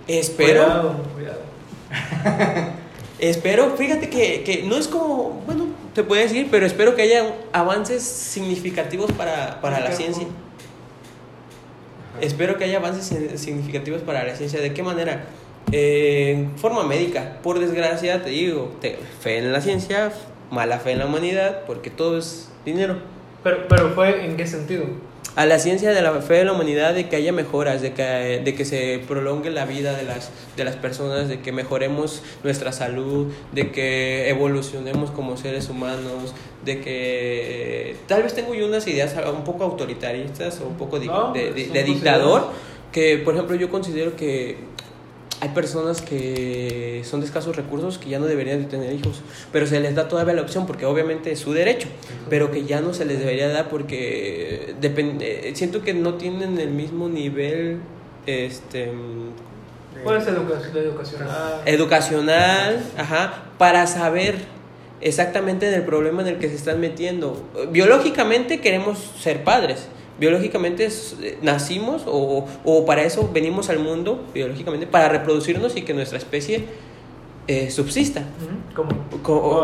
Espero. 0.09 0.65
Cuidado, 0.65 1.03
cuidado. 1.15 2.77
Espero, 3.19 3.71
fíjate 3.77 4.11
que, 4.11 4.43
que 4.45 4.63
no 4.65 4.77
es 4.77 4.89
como, 4.89 5.43
bueno, 5.47 5.67
te 5.95 6.03
puedo 6.03 6.21
decir, 6.21 6.49
pero 6.51 6.67
espero 6.67 6.95
que 6.95 7.03
haya 7.03 7.35
avances 7.53 8.03
significativos 8.03 9.11
para, 9.13 9.61
para 9.63 9.81
la 9.81 9.93
ciencia. 9.93 10.27
Espero 12.21 12.57
que 12.57 12.65
haya 12.65 12.79
avances 12.79 13.07
significativos 13.41 14.03
para 14.03 14.25
la 14.25 14.35
ciencia. 14.37 14.61
¿De 14.61 14.73
qué 14.73 14.83
manera? 14.83 15.27
Eh, 15.73 16.33
en 16.37 16.59
forma 16.59 16.83
médica. 16.85 17.39
Por 17.43 17.59
desgracia, 17.59 18.23
te 18.23 18.31
digo, 18.31 18.73
te- 18.81 18.99
fe 19.21 19.39
en 19.39 19.53
la 19.53 19.61
ciencia, 19.61 20.13
mala 20.51 20.79
fe 20.79 20.93
en 20.93 21.01
la 21.01 21.07
humanidad, 21.07 21.65
porque 21.67 21.91
todo 21.91 22.19
es 22.19 22.51
dinero. 22.65 22.99
Pero, 23.43 23.67
pero 23.69 23.91
fue 23.91 24.25
en 24.25 24.37
qué 24.37 24.47
sentido? 24.47 24.85
A 25.37 25.45
la 25.47 25.59
ciencia 25.59 25.91
de 25.93 26.01
la 26.01 26.13
fe 26.23 26.35
de 26.35 26.45
la 26.47 26.53
humanidad, 26.53 26.95
de 26.95 27.09
que 27.09 27.17
haya 27.17 27.31
mejoras, 27.33 27.83
de 27.83 27.93
que, 27.93 28.41
de 28.43 28.55
que 28.55 28.65
se 28.65 29.03
prolongue 29.07 29.51
la 29.51 29.67
vida 29.67 29.95
de 29.95 30.03
las, 30.03 30.31
de 30.57 30.65
las 30.65 30.77
personas, 30.77 31.29
de 31.29 31.41
que 31.41 31.53
mejoremos 31.53 32.23
nuestra 32.43 32.73
salud, 32.73 33.31
de 33.53 33.71
que 33.71 34.31
evolucionemos 34.31 35.11
como 35.11 35.37
seres 35.37 35.69
humanos, 35.69 36.35
de 36.65 36.81
que 36.81 37.97
tal 38.09 38.23
vez 38.23 38.35
tengo 38.35 38.55
yo 38.55 38.67
unas 38.67 38.87
ideas 38.89 39.15
un 39.31 39.45
poco 39.45 39.65
autoritaristas 39.65 40.61
o 40.63 40.69
un 40.69 40.77
poco 40.77 40.99
No, 40.99 41.33
de, 41.33 41.53
de- 41.53 41.65
tus 41.67 41.85
dictador, 41.85 42.47
que 42.91 43.19
por 43.19 43.35
ejemplo 43.35 43.57
yo 43.57 43.69
considero 43.69 44.17
que 44.17 44.57
hay 45.41 45.51
personas 45.51 46.01
que 46.01 47.03
son 47.05 47.21
de 47.21 47.27
escasos 47.27 47.57
recursos 47.57 47.99
que 47.99 48.09
ya 48.09 48.19
no 48.19 48.27
deberían 48.27 48.61
de 48.63 48.69
tener 48.69 48.93
hijos, 48.93 49.21
pero 49.53 49.67
se 49.67 49.81
les 49.81 49.95
da 49.95 50.09
todavía 50.09 50.35
la 50.35 50.43
opción 50.43 50.67
porque 50.67 50.87
obviamente 50.87 51.33
es 51.33 51.39
su 51.41 51.53
derecho, 51.53 51.89
pero 52.31 52.51
que 52.51 52.65
ya 52.65 52.81
no 52.81 52.95
se 52.95 53.05
les 53.05 53.19
debería 53.19 53.49
dar 53.49 53.69
porque 53.69 54.75
depende, 54.81 55.53
siento 55.55 55.83
que 55.83 55.95
no 55.95 56.15
tienen 56.15 56.59
el 56.59 56.71
mismo 56.71 57.09
nivel 57.09 57.81
este 58.27 58.91
Puede 60.05 60.21
ser 60.21 60.35
educación, 60.35 60.77
educacional. 60.77 61.63
educacional, 61.65 62.85
ajá, 62.97 63.45
para 63.59 63.87
saber 63.87 64.37
exactamente 65.01 65.73
el 65.75 65.83
problema 65.83 66.23
en 66.23 66.29
el 66.29 66.39
que 66.39 66.49
se 66.49 66.57
están 66.57 66.81
metiendo. 66.81 67.43
Biológicamente 67.71 68.61
queremos 68.61 68.99
ser 69.21 69.43
padres. 69.45 69.89
Biológicamente 70.19 70.87
eh, 71.23 71.39
nacimos 71.43 72.03
o, 72.07 72.47
o 72.65 72.87
para 72.87 73.03
eso 73.03 73.29
venimos 73.33 73.69
al 73.69 73.79
mundo, 73.79 74.25
biológicamente, 74.33 74.87
para 74.87 75.09
reproducirnos 75.09 75.77
y 75.77 75.83
que 75.83 75.93
nuestra 75.95 76.19
especie 76.19 76.65
eh, 77.49 77.71
subsista. 77.71 78.23
Como, 78.75 78.91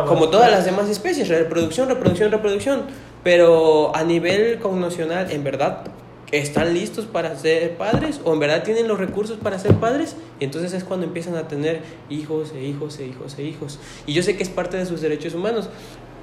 como 0.07 0.23
las- 0.23 0.31
todas 0.31 0.51
las 0.51 0.65
demás 0.65 0.89
especies, 0.89 1.29
reproducción, 1.29 1.89
reproducción, 1.89 2.31
reproducción. 2.31 2.83
Pero 3.25 3.95
a 3.97 4.05
nivel 4.05 4.59
cognocional, 4.59 5.31
¿en 5.31 5.43
verdad 5.45 5.85
están 6.33 6.75
listos 6.75 7.05
para 7.07 7.37
ser 7.37 7.77
padres? 7.77 8.21
¿O 8.25 8.33
en 8.33 8.41
verdad 8.41 8.63
tienen 8.63 8.89
los 8.89 8.99
recursos 8.99 9.39
para 9.39 9.59
ser 9.59 9.75
padres? 9.77 10.17
Y 10.41 10.45
entonces 10.45 10.73
es 10.73 10.83
cuando 10.85 11.07
empiezan 11.07 11.37
a 11.37 11.47
tener 11.49 11.81
hijos 12.11 12.53
e 12.55 12.65
hijos 12.65 12.99
e 12.99 13.07
hijos 13.07 13.39
e 13.39 13.43
hijos. 13.45 13.79
Y 14.07 14.13
yo 14.13 14.23
sé 14.23 14.37
que 14.37 14.43
es 14.43 14.49
parte 14.49 14.77
de 14.77 14.87
sus 14.87 15.01
derechos 15.01 15.35
humanos, 15.35 15.69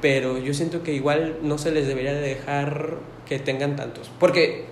pero 0.01 0.37
yo 0.37 0.53
siento 0.53 0.83
que 0.83 0.93
igual 0.93 1.37
no 1.41 1.57
se 1.57 1.71
les 1.71 1.87
debería 1.87 2.13
de 2.13 2.21
dejar 2.21 2.95
que 3.29 3.39
tengan 3.39 3.75
tantos. 3.77 4.09
Porque 4.19 4.65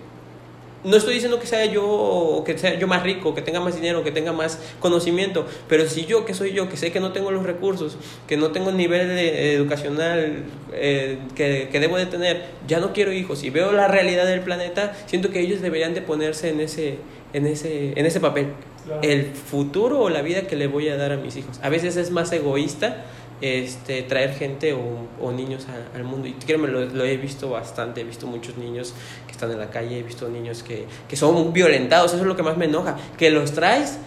no 0.83 0.95
estoy 0.95 1.15
diciendo 1.15 1.39
que 1.39 1.47
sea 1.47 1.65
yo 1.65 2.43
que 2.45 2.57
sea 2.57 2.77
yo 2.79 2.87
más 2.87 3.03
rico, 3.03 3.33
que 3.35 3.41
tenga 3.41 3.59
más 3.59 3.75
dinero, 3.75 4.03
que 4.03 4.11
tenga 4.11 4.31
más 4.33 4.59
conocimiento, 4.79 5.45
pero 5.67 5.87
si 5.87 6.05
yo 6.05 6.23
que 6.25 6.33
soy 6.33 6.53
yo, 6.53 6.69
que 6.69 6.77
sé 6.77 6.91
que 6.91 6.99
no 6.99 7.11
tengo 7.11 7.31
los 7.31 7.43
recursos, 7.45 7.97
que 8.27 8.37
no 8.37 8.51
tengo 8.51 8.69
el 8.69 8.77
nivel 8.77 9.07
de- 9.07 9.53
educacional 9.55 10.43
eh, 10.73 11.17
que, 11.35 11.69
que 11.71 11.79
debo 11.79 11.97
de 11.97 12.05
tener, 12.05 12.45
ya 12.67 12.79
no 12.79 12.93
quiero 12.93 13.11
hijos 13.11 13.43
y 13.43 13.49
veo 13.49 13.71
la 13.73 13.87
realidad 13.87 14.25
del 14.25 14.41
planeta, 14.41 14.95
siento 15.07 15.29
que 15.29 15.39
ellos 15.39 15.61
deberían 15.61 15.93
de 15.93 16.01
ponerse 16.01 16.49
en 16.49 16.59
ese, 16.61 16.97
en 17.33 17.47
ese, 17.47 17.93
en 17.99 18.05
ese 18.05 18.19
papel. 18.19 18.47
Claro. 18.85 19.01
El 19.03 19.25
futuro 19.25 19.99
o 19.99 20.09
la 20.09 20.21
vida 20.21 20.43
que 20.43 20.55
le 20.55 20.67
voy 20.67 20.87
a 20.87 20.95
dar 20.95 21.11
a 21.11 21.17
mis 21.17 21.35
hijos. 21.35 21.59
A 21.61 21.67
veces 21.69 21.97
es 21.97 22.11
más 22.11 22.31
egoísta 22.31 23.03
este, 23.41 24.01
traer 24.03 24.33
gente 24.33 24.73
o, 24.73 24.79
o 25.21 25.31
niños 25.31 25.67
a- 25.69 25.95
al 25.97 26.03
mundo. 26.03 26.27
Y 26.27 26.33
créeme, 26.33 26.67
lo, 26.67 26.85
lo 26.85 27.03
he 27.05 27.17
visto 27.17 27.49
bastante. 27.49 28.01
He 28.01 28.03
visto 28.03 28.25
muchos 28.27 28.57
niños 28.57 28.93
que 29.25 29.31
están 29.31 29.51
en 29.51 29.59
la 29.59 29.69
calle, 29.69 29.99
he 29.99 30.03
visto 30.03 30.27
niños 30.29 30.63
que, 30.63 30.85
que 31.07 31.15
son 31.15 31.53
violentados. 31.53 32.11
Eso 32.13 32.21
es 32.21 32.27
lo 32.27 32.35
que 32.35 32.43
más 32.43 32.57
me 32.57 32.65
enoja. 32.65 32.97
Que 33.17 33.29
los 33.31 33.51
traes 33.53 33.97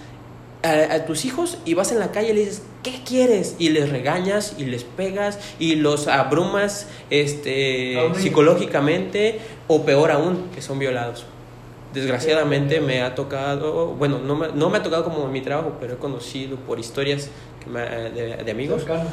a, 0.63 0.95
a 0.95 1.05
tus 1.07 1.25
hijos 1.25 1.59
y 1.65 1.75
vas 1.75 1.91
en 1.93 1.99
la 2.01 2.11
calle 2.13 2.31
y 2.31 2.35
le 2.35 2.41
dices, 2.41 2.63
¿qué 2.83 3.01
quieres? 3.07 3.57
Y 3.59 3.71
les 3.71 3.89
regañas 3.91 4.55
y 4.59 4.65
les 4.65 4.85
pegas 4.85 5.39
y 5.59 5.77
los 5.77 6.07
abrumas 6.09 6.87
este, 7.09 7.97
psicológicamente 8.21 9.39
o 9.69 9.83
peor 9.85 10.11
aún, 10.11 10.49
que 10.55 10.61
son 10.63 10.79
violados. 10.79 11.25
Desgraciadamente 11.95 12.81
me 12.81 13.03
ha 13.03 13.17
tocado, 13.17 13.89
bueno, 13.89 14.19
no 14.21 14.37
me, 14.37 14.49
no 14.55 14.71
me 14.71 14.79
ha 14.79 14.83
tocado 14.83 15.03
como 15.03 15.25
en 15.25 15.33
mi 15.33 15.41
trabajo, 15.41 15.73
pero 15.81 15.95
he 15.95 15.97
conocido 15.97 16.57
por 16.57 16.79
historias 16.79 17.31
que 17.63 17.71
me- 17.71 17.81
de, 18.11 18.37
de 18.45 18.51
amigos 18.51 18.83
cercanos. 18.83 19.13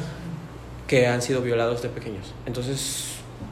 que 0.86 1.06
han 1.06 1.20
sido 1.22 1.42
violados 1.42 1.82
de 1.82 1.88
pequeños. 1.90 2.32
Entonces, 2.46 3.04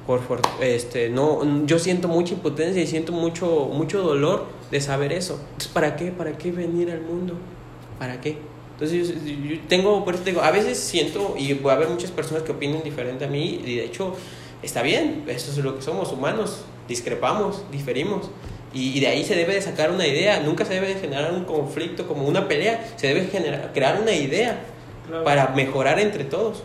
por, 0.06 0.20
por- 0.20 0.40
este, 0.62 1.08
no, 1.10 1.66
yo 1.66 1.78
siento 1.78 2.08
mucha 2.08 2.32
impotencia 2.34 2.82
y 2.82 2.86
siento 2.86 3.12
mucho, 3.12 3.68
mucho 3.72 4.02
dolor 4.02 4.46
de 4.70 4.80
saber 4.80 5.12
eso. 5.12 5.34
Entonces, 5.48 5.68
¿para 5.72 5.96
qué? 5.96 6.06
¿Para 6.12 6.32
qué 6.38 6.50
venir 6.50 6.90
al 6.90 7.02
mundo? 7.02 7.34
¿Para 7.98 8.20
qué? 8.20 8.38
Entonces, 8.72 9.08
yo, 9.24 9.54
yo 9.54 9.60
tengo, 9.68 10.04
por 10.04 10.14
eso 10.14 10.22
te 10.24 10.30
digo, 10.30 10.42
a 10.42 10.50
veces 10.50 10.78
siento, 10.78 11.34
y 11.38 11.52
va 11.54 11.72
a 11.72 11.76
haber 11.76 11.88
muchas 11.88 12.10
personas 12.10 12.42
que 12.42 12.52
opinen 12.52 12.82
diferente 12.82 13.24
a 13.24 13.28
mí, 13.28 13.60
y 13.64 13.76
de 13.76 13.84
hecho, 13.84 14.14
está 14.62 14.82
bien, 14.82 15.24
eso 15.28 15.50
es 15.50 15.58
lo 15.58 15.76
que 15.76 15.82
somos, 15.82 16.12
humanos, 16.12 16.62
discrepamos, 16.88 17.62
diferimos. 17.72 18.30
Y, 18.74 18.96
y 18.96 19.00
de 19.00 19.06
ahí 19.08 19.24
se 19.24 19.34
debe 19.34 19.54
de 19.54 19.62
sacar 19.62 19.90
una 19.90 20.06
idea, 20.06 20.40
nunca 20.40 20.64
se 20.66 20.74
debe 20.74 20.88
de 20.88 20.94
generar 21.00 21.32
un 21.32 21.44
conflicto 21.44 22.06
como 22.06 22.26
una 22.26 22.48
pelea, 22.48 22.86
se 22.96 23.06
debe 23.06 23.26
generar, 23.26 23.72
crear 23.72 24.00
una 24.00 24.12
idea 24.12 24.58
Claro. 25.08 25.24
para 25.24 25.48
mejorar 25.50 25.98
entre 26.00 26.24
todos, 26.24 26.62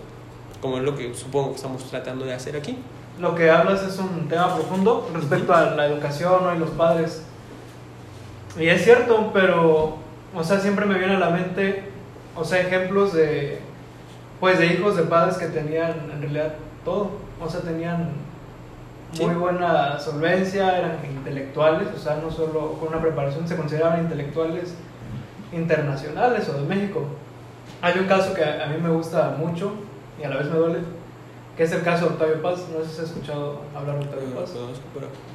como 0.62 0.78
es 0.78 0.84
lo 0.84 0.96
que 0.96 1.14
supongo 1.14 1.50
que 1.52 1.56
estamos 1.58 1.84
tratando 1.90 2.26
de 2.26 2.34
hacer 2.34 2.56
aquí. 2.56 2.78
Lo 3.20 3.36
que 3.36 3.52
hablas 3.52 3.84
es 3.84 4.00
un 4.00 4.28
tema 4.28 4.56
profundo 4.56 5.10
respecto 5.14 5.54
a 5.54 5.72
la 5.72 5.86
educación 5.86 6.44
¿no? 6.44 6.56
y 6.56 6.58
los 6.60 6.70
padres. 6.72 7.24
Y 8.58 8.68
es 8.68 8.84
cierto, 8.84 9.30
pero, 9.34 9.98
o 10.36 10.44
sea, 10.44 10.60
siempre 10.60 10.86
me 10.86 10.98
viene 10.98 11.16
a 11.16 11.20
la 11.20 11.30
mente, 11.30 11.84
o 12.36 12.44
sea, 12.44 12.62
ejemplos 12.62 13.14
de, 13.14 13.60
pues, 14.40 14.58
de 14.60 14.68
hijos 14.68 14.96
de 14.98 15.04
padres 15.04 15.38
que 15.38 15.48
tenían 15.48 16.10
en 16.14 16.22
realidad 16.22 16.54
todo. 16.84 17.12
O 17.40 17.50
sea, 17.50 17.62
tenían 17.62 18.10
Sí. 19.14 19.26
muy 19.26 19.36
buena 19.36 20.00
solvencia, 20.00 20.78
eran 20.78 21.00
intelectuales, 21.04 21.90
o 21.94 22.00
sea, 22.00 22.16
no 22.16 22.32
solo 22.32 22.74
con 22.80 22.88
una 22.90 23.02
preparación, 23.02 23.46
se 23.46 23.58
consideraban 23.58 24.00
intelectuales 24.02 24.74
internacionales 25.52 26.48
o 26.50 26.54
de 26.54 26.62
México. 26.62 27.04
Hay 27.82 28.00
un 28.00 28.08
caso 28.08 28.34
que 28.34 28.44
a 28.44 28.68
mí 28.68 28.76
me 28.82 28.90
gusta 28.90 29.36
mucho 29.38 29.74
y 30.20 30.24
a 30.24 30.30
la 30.30 30.38
vez 30.38 30.48
me 30.48 30.58
duele, 30.58 30.80
que 31.58 31.64
es 31.64 31.72
el 31.72 31.82
caso 31.82 32.06
de 32.06 32.12
Octavio 32.12 32.42
Paz. 32.42 32.66
No 32.76 32.84
sé 32.84 32.94
si 32.94 33.02
has 33.02 33.08
escuchado 33.10 33.62
hablar 33.76 34.00
de 34.00 34.06
Octavio 34.06 34.36
Paz. 34.36 34.54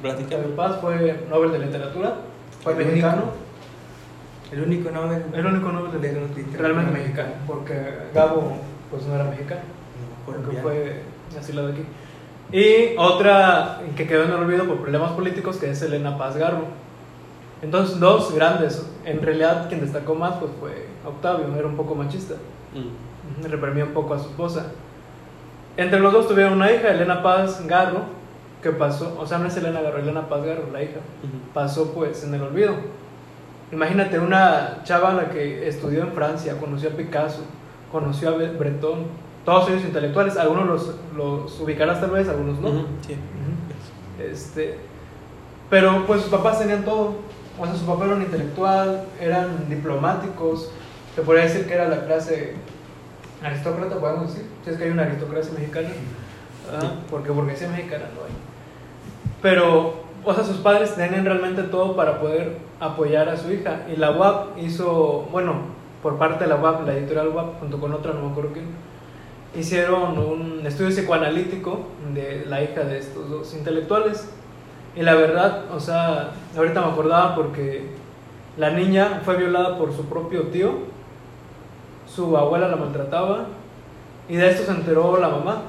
Octavio 0.03 0.55
Paz 0.55 0.77
fue 0.81 1.25
Nobel 1.29 1.51
de 1.51 1.59
Literatura, 1.59 2.15
fue 2.63 2.73
El 2.73 2.85
mexicano, 2.85 3.23
El 4.51 4.61
único 4.61 4.91
Nobel. 4.91 5.23
el 5.33 5.45
único 5.45 5.71
Nobel 5.71 5.91
de 5.91 6.07
Literatura 6.07 6.57
realmente 6.57 6.91
mexicano, 6.91 7.31
porque 7.45 7.73
Gabo 8.13 8.57
pues 8.89 9.05
no 9.05 9.15
era 9.15 9.25
mexicano, 9.25 9.61
porque 10.25 10.57
fue 10.61 11.03
asilado 11.37 11.69
aquí. 11.69 11.83
Y 12.51 12.95
otra 12.97 13.81
que 13.95 14.07
quedó 14.07 14.23
en 14.23 14.29
el 14.29 14.37
olvido 14.37 14.65
por 14.65 14.77
problemas 14.77 15.11
políticos, 15.11 15.57
que 15.57 15.69
es 15.69 15.81
Elena 15.81 16.17
Paz 16.17 16.37
Garbo. 16.37 16.65
Entonces, 17.61 17.99
dos 17.99 18.33
grandes. 18.33 18.85
En 19.03 19.21
realidad, 19.21 19.67
quien 19.67 19.81
destacó 19.81 20.15
más 20.15 20.35
pues, 20.35 20.51
fue 20.59 20.85
Octavio, 21.07 21.47
era 21.55 21.67
un 21.67 21.75
poco 21.75 21.95
machista. 21.95 22.35
Mm. 22.73 23.45
Reprimía 23.49 23.85
un 23.85 23.93
poco 23.93 24.13
a 24.13 24.19
su 24.19 24.29
esposa. 24.29 24.71
Entre 25.75 25.99
los 25.99 26.11
dos 26.11 26.27
tuvieron 26.27 26.53
una 26.53 26.71
hija, 26.71 26.89
Elena 26.89 27.21
Paz 27.21 27.65
Garro, 27.67 28.01
que 28.61 28.71
pasó, 28.71 29.15
o 29.19 29.27
sea, 29.27 29.37
no 29.37 29.47
es 29.47 29.55
Elena 29.57 29.81
Garro, 29.81 29.99
Elena 29.99 30.27
Paz 30.27 30.43
Garro, 30.43 30.71
la 30.71 30.81
hija, 30.81 30.99
pasó 31.53 31.93
pues 31.93 32.23
en 32.23 32.33
el 32.33 32.41
olvido. 32.41 32.75
Imagínate 33.71 34.17
una 34.17 34.81
chava 34.83 35.13
la 35.13 35.29
que 35.29 35.67
estudió 35.67 36.01
en 36.01 36.13
Francia, 36.13 36.57
conoció 36.59 36.89
a 36.89 36.93
Picasso, 36.93 37.43
conoció 37.91 38.29
a 38.29 38.31
Breton, 38.31 39.05
todos 39.45 39.69
ellos 39.69 39.83
intelectuales, 39.83 40.35
algunos 40.37 40.67
los, 40.67 40.95
los 41.15 41.59
ubicarás 41.59 42.01
tal 42.01 42.11
vez, 42.11 42.27
algunos 42.27 42.59
no. 42.59 42.85
Sí. 43.05 43.15
Este, 44.19 44.79
pero 45.69 46.05
pues 46.05 46.21
sus 46.21 46.31
papás 46.31 46.59
tenían 46.59 46.83
todo. 46.83 47.15
O 47.59 47.65
sea, 47.65 47.75
su 47.75 47.85
papá 47.85 48.05
era 48.05 48.15
un 48.15 48.21
intelectual, 48.21 49.05
eran 49.19 49.69
diplomáticos. 49.69 50.71
Se 51.17 51.23
podría 51.23 51.45
decir 51.45 51.65
que 51.65 51.73
era 51.73 51.87
la 51.87 52.05
clase 52.05 52.53
aristócrata, 53.43 53.99
podemos 53.99 54.27
decir, 54.27 54.47
si 54.63 54.69
es 54.69 54.77
que 54.77 54.83
hay 54.83 54.91
una 54.91 55.01
aristocracia 55.01 55.51
mexicana, 55.51 55.89
¿verdad? 56.71 56.91
porque 57.09 57.31
burguesía 57.31 57.69
mexicana 57.69 58.05
no 58.13 58.21
hay. 58.21 58.31
Pero, 59.41 59.95
o 60.23 60.33
sea, 60.35 60.43
sus 60.43 60.57
padres 60.57 60.93
tenían 60.93 61.25
realmente 61.25 61.63
todo 61.63 61.95
para 61.95 62.19
poder 62.19 62.57
apoyar 62.79 63.29
a 63.29 63.35
su 63.35 63.51
hija. 63.51 63.81
Y 63.91 63.95
la 63.95 64.11
UAP 64.11 64.59
hizo, 64.59 65.27
bueno, 65.31 65.55
por 66.03 66.19
parte 66.19 66.43
de 66.43 66.51
la 66.51 66.57
UAP, 66.57 66.85
la 66.85 66.93
editorial 66.93 67.29
UAP, 67.29 67.61
junto 67.61 67.79
con 67.79 67.93
otra, 67.93 68.13
no 68.13 68.21
me 68.21 68.29
acuerdo 68.29 68.51
quién, 68.53 68.67
hicieron 69.59 70.19
un 70.19 70.67
estudio 70.67 70.91
psicoanalítico 70.91 71.79
de 72.13 72.45
la 72.47 72.61
hija 72.61 72.83
de 72.83 72.99
estos 72.99 73.27
dos 73.27 73.55
intelectuales. 73.55 74.29
Y 74.95 75.01
la 75.01 75.15
verdad, 75.15 75.63
o 75.73 75.79
sea, 75.79 76.33
ahorita 76.55 76.79
me 76.79 76.91
acordaba 76.91 77.33
porque 77.33 77.87
la 78.55 78.69
niña 78.69 79.23
fue 79.25 79.35
violada 79.37 79.79
por 79.79 79.91
su 79.91 80.05
propio 80.05 80.43
tío, 80.49 80.95
su 82.07 82.35
abuela 82.37 82.67
la 82.67 82.75
maltrataba 82.75 83.45
y 84.29 84.35
de 84.35 84.49
esto 84.49 84.63
se 84.65 84.71
enteró 84.71 85.19
la 85.19 85.29
mamá. 85.29 85.61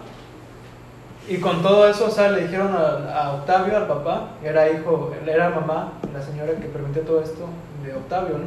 Y 1.28 1.38
con 1.38 1.62
todo 1.62 1.86
eso, 1.86 2.06
o 2.06 2.10
sea, 2.10 2.30
le 2.30 2.42
dijeron 2.42 2.74
a, 2.74 3.12
a 3.12 3.34
Octavio, 3.34 3.76
al 3.76 3.86
papá, 3.86 4.30
era 4.42 4.70
hijo, 4.70 5.12
era 5.26 5.50
mamá, 5.50 5.92
la 6.12 6.22
señora 6.22 6.52
que 6.54 6.68
permitía 6.68 7.04
todo 7.04 7.20
esto 7.20 7.44
de 7.84 7.94
Octavio, 7.94 8.38
¿no? 8.38 8.46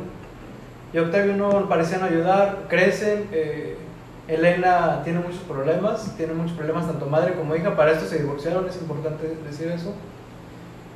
Y 0.93 0.97
Octavio 0.97 1.35
no 1.35 1.69
parecían 1.69 2.03
ayudar, 2.03 2.63
crecen, 2.67 3.29
eh, 3.31 3.77
Elena 4.27 5.01
tiene 5.03 5.19
muchos 5.19 5.41
problemas, 5.41 6.15
tiene 6.17 6.33
muchos 6.33 6.53
problemas 6.53 6.87
tanto 6.87 7.05
madre 7.05 7.33
como 7.33 7.55
hija, 7.55 7.75
para 7.75 7.91
esto 7.91 8.05
se 8.05 8.19
divorciaron, 8.19 8.67
es 8.67 8.77
importante 8.77 9.37
decir 9.47 9.67
eso, 9.69 9.93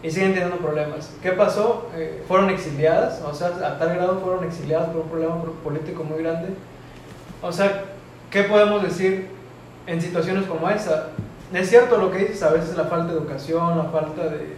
y 0.02 0.12
siguen 0.12 0.34
teniendo 0.34 0.58
problemas. 0.58 1.14
¿Qué 1.22 1.32
pasó? 1.32 1.90
Eh, 1.96 2.24
fueron 2.28 2.50
exiliadas, 2.50 3.22
o 3.22 3.34
sea, 3.34 3.48
a 3.48 3.78
tal 3.78 3.96
grado 3.96 4.20
fueron 4.20 4.44
exiliadas 4.44 4.90
por 4.90 5.02
un 5.02 5.10
problema 5.10 5.36
político 5.64 6.04
muy 6.04 6.22
grande. 6.22 6.50
O 7.46 7.52
sea, 7.52 7.84
¿qué 8.32 8.44
podemos 8.44 8.82
decir 8.82 9.28
en 9.86 10.02
situaciones 10.02 10.46
como 10.46 10.68
esa? 10.68 11.10
Es 11.54 11.70
cierto 11.70 11.98
lo 11.98 12.12
que 12.12 12.18
dices, 12.18 12.42
a 12.42 12.50
veces 12.50 12.76
la 12.76 12.86
falta 12.86 13.14
de 13.14 13.20
educación, 13.20 13.78
la 13.78 13.84
falta 13.86 14.30
de, 14.30 14.56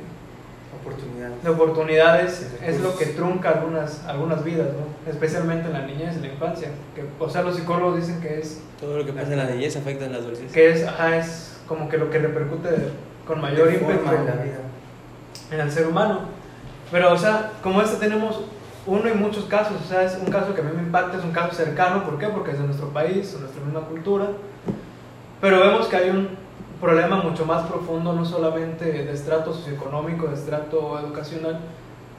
Oportunidades. 0.82 1.44
de 1.44 1.50
oportunidades 1.50 2.52
es 2.66 2.80
lo 2.80 2.98
que 2.98 3.08
trunca 3.08 3.50
algunas, 3.50 4.06
algunas 4.06 4.42
vidas, 4.42 4.68
¿no? 4.68 5.12
especialmente 5.12 5.68
en 5.68 5.74
la 5.74 5.86
niñez, 5.86 6.16
en 6.16 6.22
la 6.22 6.28
infancia. 6.30 6.70
Que, 6.96 7.04
o 7.20 7.30
sea, 7.30 7.42
los 7.42 7.58
psicólogos 7.58 7.98
dicen 7.98 8.22
que 8.22 8.40
es, 8.40 8.62
Todo 8.80 9.00
lo 9.00 9.06
que 9.06 9.12
pasa 9.12 9.34
en 9.34 9.38
la 9.38 9.50
niñez 9.50 9.76
afecta 9.76 10.06
en 10.06 10.14
la 10.14 10.20
adolescencia. 10.20 10.54
que 10.54 10.72
es, 10.72 10.88
ajá, 10.88 11.18
es 11.18 11.58
como 11.68 11.90
que 11.90 11.98
lo 11.98 12.10
que 12.10 12.20
repercute 12.20 12.70
con 13.28 13.42
mayor 13.42 13.74
ímpetu 13.74 14.08
en 14.08 14.26
la 14.26 14.32
vida. 14.32 14.60
en 15.52 15.60
el 15.60 15.72
ser 15.72 15.88
humano. 15.88 16.22
Pero, 16.90 17.12
o 17.12 17.18
sea, 17.18 17.52
como 17.62 17.82
este 17.82 17.98
tenemos 17.98 18.46
uno 18.88 19.10
y 19.10 19.14
muchos 19.14 19.46
casos, 19.46 19.74
o 19.86 19.88
sea, 19.88 20.04
es 20.04 20.18
un 20.18 20.32
caso 20.32 20.56
que 20.56 20.62
a 20.62 20.64
mí 20.64 20.72
me 20.76 20.82
impacta, 20.82 21.18
es 21.18 21.24
un 21.24 21.32
caso 21.32 21.54
cercano, 21.54 22.04
¿por 22.06 22.18
qué? 22.18 22.28
Porque 22.28 22.52
es 22.52 22.60
de 22.60 22.66
nuestro 22.66 22.88
país, 22.90 23.34
de 23.34 23.40
nuestra 23.40 23.64
misma 23.64 23.82
cultura. 23.82 24.28
Pero 25.42 25.60
vemos 25.60 25.88
que 25.88 25.96
hay 25.98 26.10
un 26.10 26.30
problema 26.82 27.18
mucho 27.22 27.46
más 27.46 27.68
profundo, 27.68 28.14
no 28.14 28.26
solamente 28.26 28.86
de 28.86 29.12
estrato 29.12 29.54
socioeconómico, 29.54 30.28
de 30.28 30.36
estrato 30.36 30.98
educacional, 31.00 31.60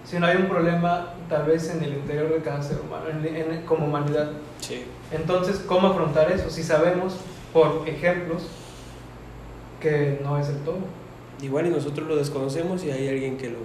sino 0.05 0.27
hay 0.27 0.37
un 0.37 0.47
problema 0.49 1.14
tal 1.29 1.45
vez 1.47 1.71
en 1.75 1.83
el 1.83 1.95
interior 1.95 2.29
de 2.33 2.39
cada 2.43 2.62
ser 2.62 2.79
humano, 2.81 3.05
en- 3.11 3.35
en- 3.37 3.62
como 3.66 3.87
humanidad. 3.87 4.29
Sí. 4.61 4.85
Entonces, 5.11 5.59
¿cómo 5.66 5.89
afrontar 5.89 6.31
eso? 6.31 6.51
Si 6.51 6.62
sabemos, 6.62 7.16
por 7.53 7.83
ejemplos, 7.89 8.47
que 9.81 10.21
no 10.23 10.39
es 10.39 10.49
el 10.49 10.57
todo. 10.59 10.79
Igual 11.41 11.66
y 11.66 11.71
nosotros 11.71 12.07
lo 12.09 12.16
desconocemos 12.16 12.83
y 12.85 12.91
hay 12.91 13.09
alguien 13.09 13.37
que 13.39 13.51
lo, 13.51 13.59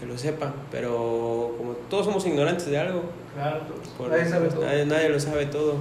que 0.00 0.06
lo 0.06 0.16
sepa, 0.18 0.54
pero 0.70 1.54
como 1.58 1.72
todos 1.90 2.06
somos 2.06 2.26
ignorantes 2.26 2.66
de 2.66 2.78
algo, 2.78 3.02
Claro, 3.34 3.60
por- 3.98 4.08
nadie 4.08 4.24
sabe 4.28 4.48
todo. 4.48 4.64
Nadie, 4.64 4.86
nadie 4.86 5.08
lo 5.10 5.20
sabe 5.20 5.46
todo. 5.46 5.74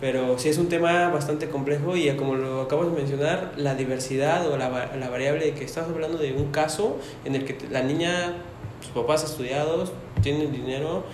Pero 0.00 0.38
sí 0.38 0.48
es 0.48 0.58
un 0.58 0.68
tema 0.68 1.08
bastante 1.10 1.48
complejo 1.48 1.96
y 1.96 2.08
como 2.16 2.34
lo 2.36 2.62
acabas 2.62 2.86
de 2.90 2.92
mencionar, 2.96 3.52
la 3.56 3.74
diversidad 3.74 4.46
o 4.50 4.56
la, 4.56 4.68
la 4.96 5.08
variable 5.08 5.44
de 5.46 5.54
que 5.54 5.64
estás 5.64 5.88
hablando 5.88 6.18
de 6.18 6.32
un 6.32 6.50
caso 6.50 6.96
en 7.24 7.34
el 7.34 7.44
que 7.44 7.56
la 7.70 7.82
niña, 7.82 8.34
sus 8.80 8.90
papás 8.90 9.24
estudiados, 9.24 9.92
tienen 10.22 10.52
dinero 10.52 11.04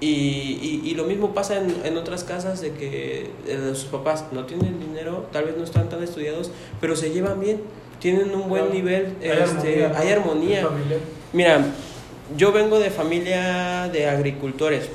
y, 0.00 0.06
y, 0.06 0.82
y 0.84 0.94
lo 0.94 1.04
mismo 1.04 1.32
pasa 1.34 1.58
en, 1.58 1.74
en 1.84 1.96
otras 1.98 2.24
casas 2.24 2.60
de 2.60 2.72
que 2.72 3.30
eh, 3.46 3.70
sus 3.74 3.84
papás 3.84 4.24
no 4.32 4.46
tienen 4.46 4.80
dinero, 4.80 5.26
tal 5.32 5.44
vez 5.44 5.56
no 5.56 5.62
están 5.64 5.88
tan 5.88 6.02
estudiados, 6.02 6.50
pero 6.80 6.96
se 6.96 7.10
llevan 7.10 7.38
bien, 7.40 7.60
tienen 8.00 8.34
un 8.34 8.48
buen 8.48 8.62
Claro. 8.64 8.74
nivel, 8.74 9.16
Hay 9.22 9.28
este, 9.28 9.42
armonía, 9.84 9.88
¿no? 9.90 9.98
hay 9.98 10.08
armonía. 10.12 10.62
Mira, 11.32 11.64
yo 12.36 12.52
vengo 12.52 12.78
de 12.78 12.90
familia 12.90 13.88
de 13.92 14.08
agricultores. 14.08 14.88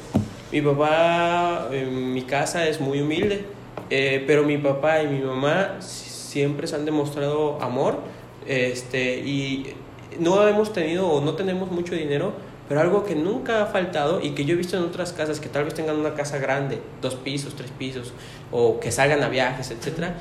Mi 0.51 0.61
papá 0.61 1.69
en 1.71 2.13
mi 2.13 2.21
casa 2.23 2.67
es 2.67 2.79
muy 2.79 3.01
humilde, 3.01 3.45
eh, 3.89 4.23
pero 4.27 4.43
mi 4.43 4.57
papá 4.57 5.01
y 5.01 5.07
mi 5.07 5.19
mamá 5.19 5.77
si- 5.79 6.09
siempre 6.09 6.67
se 6.67 6.75
han 6.75 6.85
demostrado 6.85 7.61
amor 7.61 7.99
este, 8.47 9.19
y 9.19 9.73
no 10.19 10.47
hemos 10.47 10.71
tenido 10.73 11.07
o 11.07 11.21
no 11.21 11.33
tenemos 11.35 11.71
mucho 11.71 11.95
dinero, 11.95 12.33
pero 12.67 12.81
algo 12.81 13.03
que 13.03 13.15
nunca 13.15 13.61
ha 13.61 13.65
faltado 13.67 14.21
y 14.21 14.31
que 14.31 14.45
yo 14.45 14.53
he 14.53 14.57
visto 14.57 14.77
en 14.77 14.83
otras 14.83 15.13
casas 15.13 15.39
que 15.39 15.49
tal 15.49 15.65
vez 15.65 15.73
tengan 15.73 15.97
una 15.97 16.13
casa 16.13 16.37
grande, 16.39 16.79
dos 17.01 17.15
pisos, 17.15 17.55
tres 17.55 17.71
pisos, 17.71 18.13
o 18.51 18.79
que 18.79 18.91
salgan 18.91 19.21
a 19.23 19.29
viajes, 19.29 19.71
etcétera, 19.71 20.15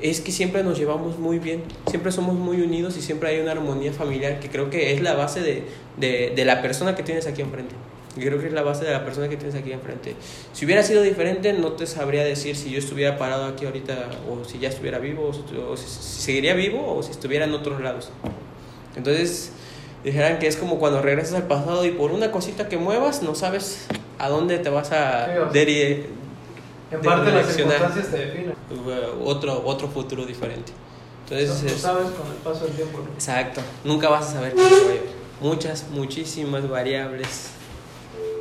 es 0.00 0.20
que 0.20 0.32
siempre 0.32 0.62
nos 0.62 0.78
llevamos 0.78 1.18
muy 1.18 1.38
bien, 1.38 1.62
siempre 1.88 2.10
somos 2.10 2.36
muy 2.36 2.62
unidos 2.62 2.96
y 2.96 3.02
siempre 3.02 3.28
hay 3.28 3.40
una 3.40 3.52
armonía 3.52 3.92
familiar 3.92 4.40
que 4.40 4.48
creo 4.48 4.70
que 4.70 4.94
es 4.94 5.02
la 5.02 5.14
base 5.14 5.40
de, 5.40 5.64
de, 5.98 6.32
de 6.34 6.44
la 6.44 6.62
persona 6.62 6.94
que 6.94 7.02
tienes 7.02 7.26
aquí 7.26 7.42
enfrente. 7.42 7.74
Y 8.16 8.20
creo 8.22 8.40
que 8.40 8.48
es 8.48 8.52
la 8.52 8.62
base 8.62 8.84
de 8.84 8.90
la 8.90 9.04
persona 9.04 9.28
que 9.28 9.36
tienes 9.36 9.54
aquí 9.54 9.70
enfrente. 9.70 10.16
Si 10.52 10.64
hubiera 10.64 10.82
sido 10.82 11.02
diferente, 11.02 11.52
no 11.52 11.72
te 11.72 11.86
sabría 11.86 12.24
decir 12.24 12.56
si 12.56 12.70
yo 12.70 12.78
estuviera 12.78 13.16
parado 13.18 13.44
aquí 13.44 13.66
ahorita 13.66 14.10
o 14.28 14.44
si 14.44 14.58
ya 14.58 14.68
estuviera 14.68 14.98
vivo 14.98 15.30
o 15.30 15.76
si 15.76 15.86
seguiría 15.86 16.54
vivo 16.54 16.96
o 16.96 17.02
si 17.04 17.12
estuviera 17.12 17.44
en 17.44 17.54
otros 17.54 17.80
lados. 17.80 18.10
Entonces, 18.96 19.52
dijeran 20.04 20.38
que 20.38 20.46
es 20.46 20.56
como 20.56 20.78
cuando 20.78 21.02
regresas 21.02 21.34
al 21.34 21.42
pasado 21.44 21.84
y 21.84 21.90
por 21.90 22.10
una 22.12 22.30
cosita 22.32 22.68
que 22.68 22.76
muevas 22.78 23.22
no 23.22 23.34
sabes 23.34 23.86
a 24.18 24.28
dónde 24.28 24.58
te 24.58 24.68
vas 24.70 24.92
a 24.92 25.26
Sí, 25.26 25.30
o 25.38 25.52
sea, 25.52 25.62
deri- 25.62 26.06
En 26.90 27.00
parte 27.02 27.30
las 27.32 27.46
circunstancias 27.46 28.08
te 28.08 28.16
definen. 28.18 28.54
otro, 29.24 29.62
otro 29.64 29.88
futuro 29.88 30.24
diferente. 30.26 30.72
Entonces, 31.28 31.62
es- 31.72 31.80
sabes 31.80 32.06
con 32.10 32.26
el 32.26 32.38
paso 32.42 32.64
del 32.64 32.74
tiempo. 32.74 32.98
¿no? 32.98 33.12
exacto, 33.14 33.60
nunca 33.84 34.08
vas 34.08 34.28
a 34.30 34.32
saber. 34.32 34.54
Muchas, 35.40 35.86
muchísimas 35.90 36.68
variables. 36.68 37.50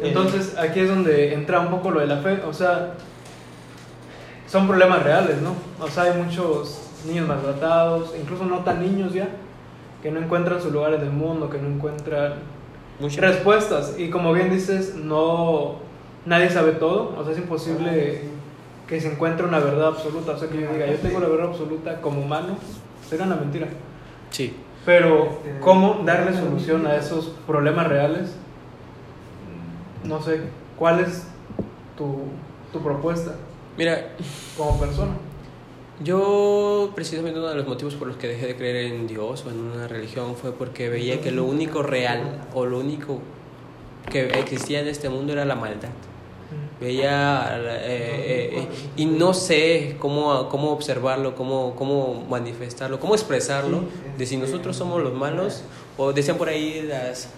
Entonces, 0.01 0.57
aquí 0.57 0.80
es 0.82 0.89
donde 0.89 1.34
entra 1.34 1.60
un 1.60 1.70
poco 1.70 1.91
lo 1.91 1.99
de 1.99 2.07
la 2.07 2.18
fe. 2.18 2.41
O 2.47 2.53
sea, 2.53 2.93
son 4.47 4.68
problemas 4.68 5.03
reales, 5.03 5.38
¿no? 5.41 5.53
O 5.84 5.88
sea, 5.89 6.03
hay 6.03 6.14
muchos 6.22 6.80
niños 7.05 7.28
maltratados, 7.28 8.14
incluso 8.20 8.45
no 8.45 8.60
tan 8.64 8.82
niños 8.82 9.14
ya, 9.14 9.30
que 10.02 10.12
no 10.12 10.20
encuentran 10.20 10.62
su 10.62 10.72
lugar 10.72 10.93
en 10.93 11.02
el 11.02 11.12
mundo, 11.12 11.50
que 11.50 11.58
no 11.58 11.68
encuentran 11.68 12.34
Muchas 13.00 13.22
respuestas. 13.22 13.95
Y 13.97 14.10
como 14.10 14.34
bien 14.34 14.50
dices, 14.50 14.95
no 14.95 15.76
nadie 16.26 16.50
sabe 16.50 16.74
todo. 16.74 17.16
O 17.18 17.24
sea, 17.24 17.34
es 17.34 17.39
imposible 17.39 18.22
que 18.88 19.00
se 19.00 19.12
encuentre 19.12 19.45
una 19.45 19.60
verdad 19.60 19.88
absoluta. 19.88 20.34
O 20.34 20.38
sea, 20.38 20.50
que 20.50 20.62
yo 20.62 20.72
diga, 20.72 20.86
yo 20.86 20.97
tengo 20.97 21.20
la 21.20 21.28
verdad 21.28 21.47
absoluta 21.47 22.02
como 22.02 22.22
humano, 22.22 22.58
sería 23.08 23.26
una 23.26 23.36
mentira. 23.36 23.68
Sí. 24.32 24.56
Pero, 24.86 25.39
¿cómo 25.62 26.02
darle 26.06 26.34
solución 26.34 26.88
a 26.88 26.95
esos 26.95 27.34
problemas 27.45 27.88
reales? 27.88 28.36
No 30.04 30.22
sé, 30.22 30.41
¿cuál 30.78 31.02
es 31.02 31.28
tu, 31.97 32.22
tu 32.72 32.82
propuesta 32.82 33.34
Mira, 33.78 34.12
como 34.58 34.80
persona? 34.80 35.12
Yo 36.04 36.91
precisamente 36.95 37.39
uno 37.39 37.50
de 37.50 37.56
los 37.56 37.68
motivos 37.68 37.95
por 37.95 38.08
los 38.08 38.18
que 38.18 38.28
dejé 38.28 38.47
de 38.47 38.56
creer 38.56 38.93
en 38.93 39.08
Dios 39.08 39.43
o 39.45 39.50
en 39.50 39.60
una 39.60 39.88
religión 39.88 40.36
fue 40.36 40.54
porque 40.54 40.89
veía 40.89 41.20
que 41.22 41.32
lo 41.32 41.43
único 41.43 41.84
real 41.84 42.47
o 42.54 42.66
lo 42.66 42.80
único 42.80 43.20
que 44.10 44.28
existía 44.39 44.80
en 44.80 44.88
este 44.88 45.10
mundo 45.10 45.34
era 45.34 45.45
la 45.45 45.56
maldad. 45.56 45.89
veía 46.80 47.58
eh, 47.58 47.80
eh, 47.84 48.60
eh, 48.60 48.68
y 48.95 49.06
no 49.06 49.34
sé 49.34 49.97
cómo, 50.00 50.47
cómo 50.50 50.72
observarlo, 50.72 51.36
cómo, 51.36 51.76
cómo 51.76 52.26
manifestarlo, 52.30 53.00
cómo 53.00 53.14
expresarlo, 53.14 53.82
de 54.18 54.26
si 54.26 54.38
nosotros 54.38 54.78
somos 54.78 55.04
los 55.04 55.14
malos, 55.14 55.64
o 55.97 56.14
decían 56.14 56.38
por 56.38 56.50
ahí 56.50 56.82
las... 56.82 57.30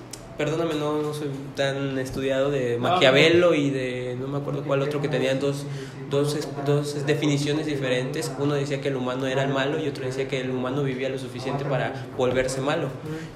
Perdóname, 0.41 0.73
no, 0.73 1.03
no 1.03 1.13
soy 1.13 1.27
tan 1.55 1.99
estudiado 1.99 2.49
de 2.49 2.79
Maquiavelo 2.79 3.53
y 3.53 3.69
de 3.69 4.17
no 4.19 4.27
me 4.27 4.39
acuerdo 4.39 4.63
cuál 4.63 4.81
otro 4.81 4.99
que 4.99 5.07
tenían 5.07 5.39
dos, 5.39 5.67
dos, 6.09 6.35
dos 6.65 7.05
definiciones 7.05 7.67
diferentes. 7.67 8.31
Uno 8.39 8.55
decía 8.55 8.81
que 8.81 8.87
el 8.87 8.95
humano 8.95 9.27
era 9.27 9.43
el 9.43 9.53
malo 9.53 9.79
y 9.79 9.87
otro 9.87 10.03
decía 10.03 10.27
que 10.27 10.41
el 10.41 10.49
humano 10.49 10.81
vivía 10.81 11.09
lo 11.09 11.19
suficiente 11.19 11.63
para 11.63 12.07
volverse 12.17 12.59
malo. 12.59 12.87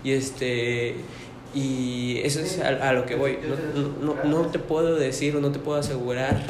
Y 0.03 0.13
este 0.13 0.95
y 1.53 2.21
eso 2.23 2.39
es 2.39 2.59
a, 2.59 2.69
a 2.89 2.93
lo 2.93 3.05
que 3.05 3.13
voy. 3.13 3.37
No, 4.01 4.15
no, 4.15 4.23
no 4.23 4.47
te 4.47 4.57
puedo 4.57 4.95
decir 4.95 5.35
o 5.35 5.41
no 5.41 5.51
te 5.51 5.59
puedo 5.59 5.77
asegurar 5.77 6.41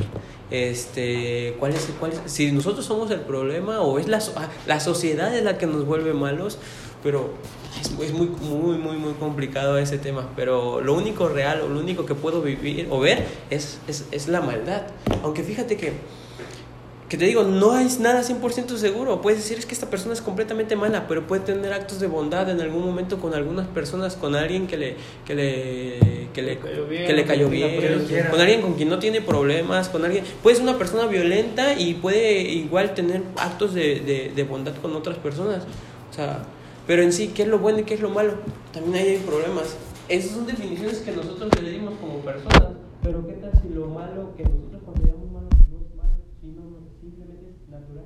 este 0.51 1.57
cuál 1.59 1.73
es, 1.73 1.89
cuál 1.99 2.13
es 2.13 2.21
si 2.27 2.53
nosotros 2.53 2.85
somos 2.85 3.11
el 3.11 3.19
problema 3.19 3.81
o 3.81 3.99
es 3.99 4.07
la, 4.07 4.19
ah, 4.37 4.47
la 4.67 4.79
sociedad 4.79 5.35
es 5.35 5.43
la 5.43 5.57
que 5.57 5.67
nos 5.67 5.85
vuelve 5.85 6.13
malos, 6.13 6.59
pero 7.03 7.31
es, 7.79 7.91
es 7.91 8.13
muy, 8.13 8.27
muy, 8.27 8.77
muy, 8.77 8.97
muy 8.97 9.13
complicado 9.13 9.77
ese 9.77 9.97
tema. 9.97 10.29
Pero 10.35 10.81
lo 10.81 10.93
único 10.93 11.27
real 11.27 11.61
o 11.61 11.69
lo 11.69 11.79
único 11.79 12.05
que 12.05 12.15
puedo 12.15 12.41
vivir 12.41 12.87
o 12.89 12.99
ver 12.99 13.25
es, 13.49 13.79
es, 13.87 14.05
es 14.11 14.27
la 14.27 14.41
maldad. 14.41 14.83
Aunque 15.23 15.43
fíjate 15.43 15.77
que 15.77 15.93
que 17.09 17.17
te 17.17 17.25
digo, 17.25 17.43
no 17.43 17.77
es 17.77 17.99
nada 17.99 18.23
100% 18.23 18.77
seguro. 18.77 19.21
Puedes 19.21 19.39
decir 19.39 19.59
es 19.59 19.65
que 19.67 19.75
esta 19.75 19.89
persona 19.89 20.13
es 20.13 20.21
completamente 20.21 20.75
mala, 20.75 21.07
pero 21.07 21.27
puede 21.27 21.43
tener 21.43 21.71
actos 21.71 21.99
de 21.99 22.07
bondad 22.07 22.49
en 22.49 22.59
algún 22.61 22.83
momento 22.83 23.19
con 23.19 23.35
algunas 23.35 23.67
personas, 23.67 24.15
con 24.15 24.35
alguien 24.35 24.65
que 24.65 24.75
le, 24.75 24.95
que 25.23 25.35
le, 25.35 26.29
que 26.33 26.41
le, 26.41 26.57
cayó 26.57 26.87
bien, 26.87 27.05
que 27.05 27.13
le 27.13 27.25
cayó 27.25 27.47
bien, 27.47 28.27
con 28.31 28.41
alguien 28.41 28.61
con 28.61 28.73
quien 28.73 28.89
no 28.89 28.97
tiene 28.97 29.21
problemas, 29.21 29.89
con 29.89 30.03
alguien... 30.03 30.23
Puede 30.41 30.55
ser 30.55 30.63
una 30.63 30.79
persona 30.79 31.05
violenta 31.05 31.79
y 31.79 31.93
puede 31.93 32.41
igual 32.41 32.95
tener 32.95 33.21
actos 33.37 33.75
de, 33.75 33.99
de, 33.99 34.31
de 34.35 34.43
bondad 34.43 34.73
con 34.81 34.95
otras 34.95 35.17
personas. 35.17 35.63
O 36.09 36.13
sea, 36.13 36.43
pero 36.87 37.01
en 37.01 37.11
sí, 37.11 37.29
¿qué 37.29 37.43
es 37.43 37.47
lo 37.47 37.59
bueno 37.59 37.79
y 37.79 37.83
qué 37.83 37.95
es 37.95 38.01
lo 38.01 38.09
malo? 38.09 38.33
También 38.71 38.95
ahí 38.95 39.09
hay 39.15 39.17
problemas. 39.17 39.75
Esas 40.07 40.31
son 40.31 40.45
definiciones 40.45 40.99
que 40.99 41.11
nosotros 41.11 41.49
le 41.61 41.71
dimos 41.71 41.95
como 41.99 42.19
personas. 42.19 42.73
Pero 43.01 43.25
¿qué 43.25 43.33
tal 43.33 43.51
si 43.61 43.69
lo 43.69 43.87
malo 43.87 44.35
que 44.37 44.43
nosotros 44.43 44.83
consideramos 44.85 45.31
malo 45.31 45.49
no 45.49 45.77
es 45.81 45.95
malo, 45.97 46.13
sino 46.41 46.61
no, 46.61 46.77
simplemente 47.01 47.57
es 47.57 47.69
natural? 47.69 48.05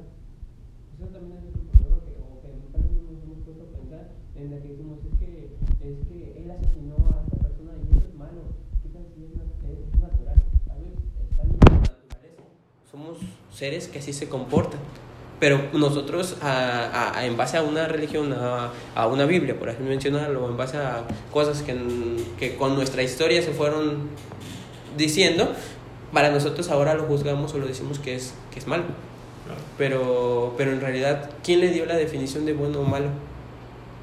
Eso 0.95 1.07
también 1.11 1.39
es 1.43 1.51
otro 1.51 1.67
problema 1.75 1.99
que, 2.07 2.15
o 2.23 2.39
que 2.39 2.47
no 2.79 3.11
nos 3.11 3.23
hemos 3.23 3.39
puesto 3.43 3.63
a 3.63 3.71
pensar 3.75 4.15
en 4.35 4.51
la 4.51 4.57
que 4.63 4.67
decimos 4.69 4.99
es 5.03 5.19
que, 5.19 5.55
es 5.83 5.97
que 6.07 6.39
él 6.39 6.51
asesinó 6.51 6.95
a 7.03 7.19
esta 7.27 7.35
persona 7.35 7.71
y 7.83 7.83
eso 7.91 8.07
es 8.07 8.15
malo. 8.15 8.47
¿Qué 8.79 8.87
tal 8.95 9.03
si 9.11 9.27
es, 9.27 9.35
es 9.35 9.99
natural? 9.99 10.39
Vez 10.39 10.95
está 11.19 11.43
en 11.43 11.51
nuestra 11.51 11.75
naturaleza. 11.75 12.43
Somos 12.87 13.19
seres 13.51 13.91
que 13.91 13.99
así 13.99 14.13
se 14.13 14.29
comportan. 14.29 14.79
Pero 15.39 15.61
nosotros, 15.73 16.35
a- 16.41 17.11
a- 17.17 17.25
en 17.25 17.37
base 17.37 17.55
a 17.57 17.61
una 17.61 17.87
religión, 17.87 18.33
a, 18.33 18.71
a 18.95 19.07
una 19.07 19.25
Biblia, 19.25 19.57
por 19.57 19.69
ejemplo, 19.69 19.89
mencionarlo, 19.89 20.47
en 20.49 20.57
base 20.57 20.77
a 20.77 21.03
cosas 21.31 21.61
que, 21.61 21.75
que 22.37 22.55
con 22.55 22.75
nuestra 22.75 23.03
historia 23.03 23.41
se 23.41 23.51
fueron 23.51 24.09
diciendo, 24.97 25.53
para 26.13 26.29
nosotros 26.29 26.69
ahora 26.69 26.93
lo 26.95 27.03
juzgamos 27.03 27.53
o 27.53 27.57
lo 27.57 27.67
decimos 27.67 27.99
que 27.99 28.15
es, 28.15 28.33
que 28.51 28.59
es 28.59 28.67
malo. 28.67 28.83
Pero, 29.77 30.53
pero 30.57 30.71
en 30.71 30.81
realidad, 30.81 31.29
¿quién 31.43 31.59
le 31.61 31.69
dio 31.69 31.85
la 31.85 31.95
definición 31.95 32.45
de 32.45 32.53
bueno 32.53 32.81
o 32.81 32.83
malo? 32.83 33.07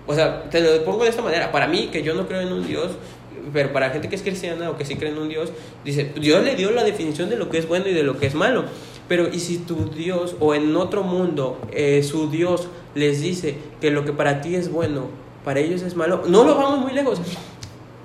O 0.06 0.14
sea, 0.14 0.48
te 0.50 0.60
lo 0.60 0.84
pongo 0.84 1.04
de 1.04 1.10
esta 1.10 1.22
manera. 1.22 1.52
Para 1.52 1.66
mí, 1.66 1.88
que 1.92 2.02
yo 2.02 2.14
no 2.14 2.26
creo 2.26 2.40
en 2.40 2.52
un 2.52 2.66
Dios, 2.66 2.92
pero 3.52 3.72
para 3.72 3.90
gente 3.90 4.08
que 4.08 4.16
es 4.16 4.22
cristiana 4.22 4.70
o 4.70 4.76
que 4.78 4.84
sí 4.84 4.96
cree 4.96 5.10
en 5.12 5.18
un 5.18 5.28
Dios, 5.28 5.52
dice, 5.84 6.12
Dios 6.18 6.42
le 6.44 6.56
dio 6.56 6.70
la 6.70 6.82
definición 6.84 7.28
de 7.28 7.36
lo 7.36 7.50
que 7.50 7.58
es 7.58 7.68
bueno 7.68 7.88
y 7.88 7.92
de 7.92 8.02
lo 8.02 8.18
que 8.18 8.26
es 8.26 8.34
malo. 8.34 8.64
Pero 9.08 9.28
¿y 9.32 9.38
si 9.40 9.58
tu 9.58 9.88
Dios 9.90 10.34
o 10.40 10.54
en 10.54 10.74
otro 10.76 11.02
mundo 11.02 11.58
eh, 11.72 12.02
su 12.02 12.28
Dios 12.30 12.68
les 12.94 13.20
dice 13.20 13.56
que 13.80 13.90
lo 13.90 14.04
que 14.04 14.12
para 14.12 14.40
ti 14.40 14.54
es 14.56 14.70
bueno, 14.70 15.02
para 15.44 15.60
ellos 15.60 15.82
es 15.82 15.94
malo? 15.96 16.22
No 16.26 16.44
lo 16.44 16.56
vamos 16.56 16.80
muy 16.80 16.92
lejos. 16.92 17.20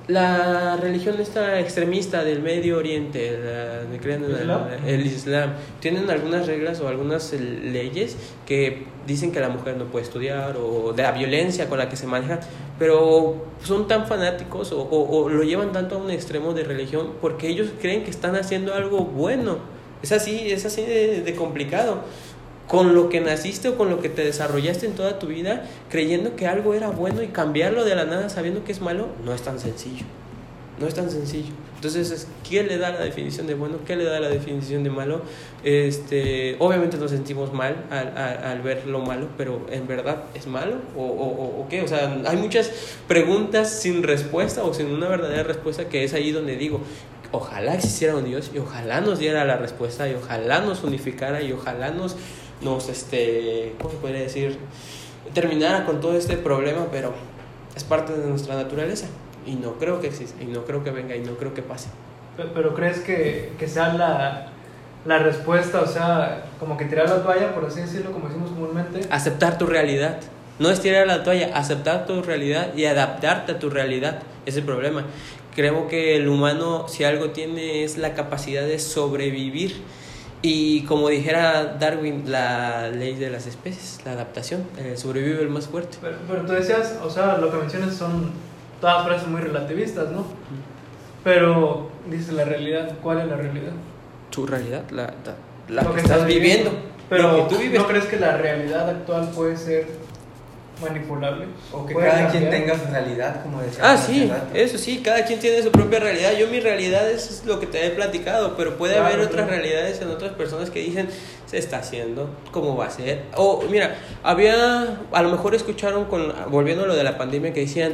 La 0.08 0.76
religión 0.78 1.16
esta 1.22 1.60
extremista 1.60 2.24
del 2.24 2.42
Medio 2.42 2.78
Oriente, 2.78 3.38
la, 3.40 4.00
creen 4.00 4.26
en 4.26 4.32
el, 4.32 4.42
¿Islam? 4.42 4.62
el 4.86 5.06
Islam, 5.06 5.50
tienen 5.80 6.10
algunas 6.10 6.48
reglas 6.48 6.82
o 6.82 6.88
algunas 6.88 7.32
eh, 7.34 7.40
leyes 7.40 8.18
que 8.46 8.84
dicen 9.08 9.32
que 9.32 9.40
la 9.40 9.50
mujer 9.50 9.78
no 9.78 9.86
puede 9.86 10.04
estudiar 10.04 10.58
o 10.58 10.92
de 10.94 11.04
la 11.04 11.12
violencia 11.12 11.70
con 11.70 11.78
la 11.78 11.88
que 11.88 11.96
se 11.96 12.08
maneja, 12.08 12.40
pero 12.78 13.46
son 13.64 13.88
tan 13.88 14.06
fanáticos 14.08 14.72
o, 14.74 14.82
o- 14.82 15.22
o 15.24 15.30
lo 15.30 15.44
llevan 15.44 15.72
tanto 15.72 15.96
a 15.96 15.98
un 16.00 16.10
extremo 16.12 16.54
de 16.54 16.64
religión 16.64 17.12
porque 17.22 17.48
ellos 17.48 17.70
creen 17.80 18.04
que 18.04 18.10
están 18.10 18.36
haciendo 18.36 18.74
algo 18.74 19.00
bueno. 19.06 19.60
Es 20.04 20.12
así, 20.12 20.52
es 20.52 20.66
así 20.66 20.82
de, 20.82 21.22
de 21.22 21.36
complicado. 21.36 22.04
Con 22.68 22.96
lo 22.96 23.10
que 23.10 23.20
naciste 23.20 23.68
o 23.70 23.78
con 23.78 23.90
lo 23.90 24.00
que 24.00 24.08
te 24.08 24.24
desarrollaste 24.24 24.86
en 24.86 24.94
toda 24.94 25.20
tu 25.20 25.28
vida, 25.28 25.66
creyendo 25.90 26.38
que 26.38 26.48
algo 26.48 26.74
era 26.74 26.88
bueno 26.90 27.22
y 27.22 27.28
cambiarlo 27.28 27.84
de 27.84 27.96
la 27.96 28.06
nada 28.06 28.30
sabiendo 28.30 28.64
que 28.64 28.72
es 28.72 28.80
malo, 28.80 29.08
no 29.26 29.34
es 29.34 29.42
tan 29.42 29.60
sencillo. 29.60 30.06
No 30.80 30.88
es 30.88 30.94
tan 30.94 31.12
sencillo. 31.12 31.52
Entonces, 31.76 32.12
es, 32.12 32.28
¿quién 32.48 32.68
le 32.68 32.78
da 32.78 32.92
la 32.92 33.00
definición 33.02 33.46
de 33.46 33.56
bueno? 33.56 33.78
¿Qué 33.86 33.96
le 33.96 34.04
da 34.06 34.20
la 34.20 34.30
definición 34.30 34.84
de 34.84 34.90
malo? 34.90 35.22
Este, 35.64 36.56
obviamente 36.60 36.98
nos 36.98 37.12
sentimos 37.12 37.54
mal 37.54 37.76
al, 37.90 38.16
al- 38.18 38.62
ver 38.62 38.86
lo 38.88 39.00
malo, 39.00 39.28
pero 39.38 39.66
¿en 39.72 39.88
verdad 39.88 40.24
es 40.34 40.48
malo? 40.48 40.76
¿O, 40.96 41.02
o, 41.04 41.06
o- 41.08 41.62
o 41.62 41.68
qué? 41.70 41.82
O 41.82 41.88
sea, 41.88 42.22
hay 42.26 42.38
muchas 42.38 42.72
preguntas 43.08 43.70
sin 43.70 44.04
respuesta 44.04 44.64
o 44.64 44.74
sin 44.74 44.88
una 44.88 45.08
verdadera 45.10 45.44
respuesta 45.44 45.90
que 45.90 46.04
es 46.04 46.14
ahí 46.14 46.32
donde 46.32 46.56
digo, 46.56 46.82
ojalá 47.32 47.76
existiera 47.76 48.16
un 48.16 48.26
Dios 48.26 48.52
y 48.54 48.60
ojalá 48.60 49.02
nos 49.02 49.20
diera 49.20 49.46
la 49.46 49.58
respuesta 49.58 50.08
y 50.10 50.14
ojalá 50.16 50.62
nos 50.62 50.84
unificara 50.84 51.42
y 51.42 51.52
ojalá 51.54 51.92
nos, 51.92 52.16
nos 52.62 52.90
este, 52.90 53.74
¿cómo 53.80 53.92
se 53.92 53.98
podría 53.98 54.22
decir? 54.22 54.58
Terminara 55.34 55.86
con 55.86 56.02
todo 56.02 56.18
este 56.18 56.36
problema, 56.38 56.88
pero 56.92 57.14
es 57.76 57.84
parte 57.84 58.14
de 58.14 58.28
nuestra 58.28 58.56
naturaleza 58.56 59.08
y 59.46 59.54
no 59.56 59.74
creo 59.76 60.02
que 60.02 60.08
exista 60.08 60.42
y 60.44 60.48
no 60.48 60.66
creo 60.66 60.84
que 60.84 60.92
venga 60.92 61.16
y 61.16 61.22
no 61.22 61.34
creo 61.36 61.54
que 61.54 61.62
pase. 61.62 61.90
Pe- 62.38 62.48
Pero 62.54 62.74
crees 62.74 63.00
que, 63.00 63.54
que 63.58 63.68
sea 63.68 63.94
la, 63.94 64.48
la 65.06 65.18
respuesta, 65.20 65.82
o 65.82 65.88
sea, 65.88 66.46
como 66.60 66.76
que 66.78 66.86
tirar 66.86 67.10
la 67.10 67.24
toalla, 67.24 67.54
por 67.54 67.66
así 67.66 67.82
decirlo, 67.82 68.12
como 68.12 68.28
decimos 68.28 68.50
comúnmente. 68.52 69.02
Aceptar 69.10 69.58
tu 69.58 69.66
realidad. 69.68 70.18
No 70.60 70.70
es 70.70 70.80
tirar 70.80 71.08
la 71.08 71.24
toalla, 71.24 71.56
aceptar 71.58 72.06
tu 72.06 72.22
realidad 72.22 72.74
y 72.76 72.86
adaptarte 72.86 73.54
a 73.54 73.60
tu 73.60 73.70
realidad. 73.70 74.20
Es 74.46 74.58
el 74.58 74.64
problema. 74.64 75.06
Creo 75.56 75.88
que 75.88 76.16
el 76.16 76.28
humano, 76.28 76.88
si 76.88 77.04
algo 77.04 77.32
tiene, 77.32 77.84
es 77.84 77.98
la 77.98 78.14
capacidad 78.14 78.64
de 78.64 78.80
sobrevivir. 78.80 79.82
Y 80.42 80.84
como 80.86 81.10
dijera 81.10 81.78
Darwin, 81.80 82.24
la 82.32 82.90
ley 82.90 83.16
de 83.16 83.30
las 83.30 83.46
especies, 83.46 84.00
la 84.06 84.14
adaptación, 84.14 84.64
el 84.78 84.98
sobrevive 84.98 85.42
el 85.42 85.50
más 85.50 85.68
fuerte. 85.68 85.98
Pero, 86.02 86.18
pero 86.28 86.46
tú 86.46 86.54
decías, 86.54 87.00
o 87.04 87.10
sea, 87.10 87.38
lo 87.38 87.52
que 87.52 87.58
mencionas 87.58 87.96
son 87.96 88.32
todas 88.80 89.06
frases 89.06 89.28
muy 89.28 89.42
relativistas, 89.42 90.10
¿no? 90.12 90.26
Pero 91.24 91.90
dices 92.10 92.34
la 92.34 92.46
realidad, 92.46 92.98
¿cuál 93.04 93.20
es 93.20 93.28
la 93.28 93.36
realidad? 93.36 93.74
Tu 94.32 94.48
realidad, 94.48 94.90
la, 94.90 95.14
la, 95.26 95.36
la 95.70 95.84
Lo 95.84 95.94
que, 95.94 96.02
estás 96.02 96.26
viviendo. 96.26 96.72
Pero 97.08 97.38
lo 97.38 97.48
que 97.48 97.56
tú 97.56 97.62
vives. 97.62 97.80
¿no 97.80 97.88
crees 97.88 98.06
que 98.06 98.18
la 98.18 98.38
realidad 98.38 98.90
actual 98.90 99.30
puede 99.36 99.58
ser 99.58 99.86
manipulable? 100.82 101.46
O 101.72 101.86
que 101.86 101.94
¿Puede 101.94 102.10
cada 102.10 102.30
quien 102.30 102.50
tenga 102.50 102.78
su 102.78 102.86
realidad, 102.92 103.44
como 103.44 103.62
decía. 103.62 103.84
Ah, 103.84 103.98
sí, 103.98 104.32
eso 104.54 104.78
sí, 104.78 105.02
cada 105.04 105.24
quien 105.26 105.40
tiene 105.40 105.62
su 105.62 105.72
propia 105.72 106.00
realidad. 106.00 106.32
Yo 106.38 106.48
mi 106.48 106.60
realidad 106.60 107.10
es 107.10 107.44
lo 107.46 107.60
que 107.60 107.68
te 107.68 107.86
he 107.86 107.90
platicado, 107.92 108.56
pero 108.58 108.78
puede 108.78 108.96
Claro, 108.96 109.08
haber 109.08 109.20
otras 109.20 109.48
realidades 109.48 110.02
en 110.02 110.10
otras 110.10 110.34
personas 110.34 110.70
que 110.70 110.80
dicen, 110.80 111.08
se 111.46 111.58
está 111.58 111.78
haciendo, 111.78 112.30
¿cómo 112.52 112.76
va 112.76 112.86
a 112.88 112.90
ser? 112.90 113.24
O 113.36 113.64
mira, 113.70 113.96
había, 114.24 115.00
a 115.12 115.22
lo 115.22 115.30
mejor 115.30 115.56
escucharon 115.56 116.06
con, 116.06 116.34
volviendo 116.50 116.86
a 116.86 116.88
lo 116.88 116.96
de 116.96 117.04
la 117.04 117.18
pandemia, 117.18 117.54
que 117.54 117.62
decían, 117.62 117.94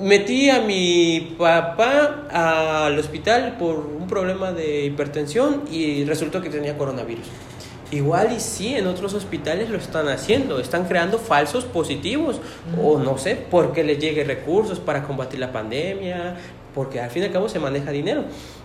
metí 0.00 0.50
a 0.50 0.60
mi 0.60 1.36
papá 1.38 2.26
al 2.30 2.98
hospital 2.98 3.56
por 3.58 3.78
un 3.78 4.06
problema 4.08 4.52
de 4.52 4.86
hipertensión 4.86 5.62
y 5.70 6.04
resultó 6.04 6.40
que 6.40 6.50
tenía 6.50 6.76
coronavirus. 6.76 7.26
Igual 7.90 8.32
y 8.32 8.40
sí, 8.40 8.74
en 8.74 8.86
otros 8.86 9.14
hospitales 9.14 9.70
lo 9.70 9.78
están 9.78 10.08
haciendo, 10.08 10.58
están 10.58 10.86
creando 10.86 11.18
falsos 11.18 11.64
positivos, 11.64 12.40
o 12.82 12.98
no 12.98 13.18
sé, 13.18 13.36
porque 13.50 13.84
les 13.84 13.98
llegue 13.98 14.24
recursos 14.24 14.80
para 14.80 15.04
combatir 15.04 15.38
la 15.38 15.52
pandemia, 15.52 16.36
porque 16.74 17.00
al 17.00 17.10
fin 17.10 17.22
y 17.22 17.26
al 17.26 17.32
cabo 17.32 17.48
se 17.48 17.58
maneja 17.58 17.90
dinero. 17.90 18.24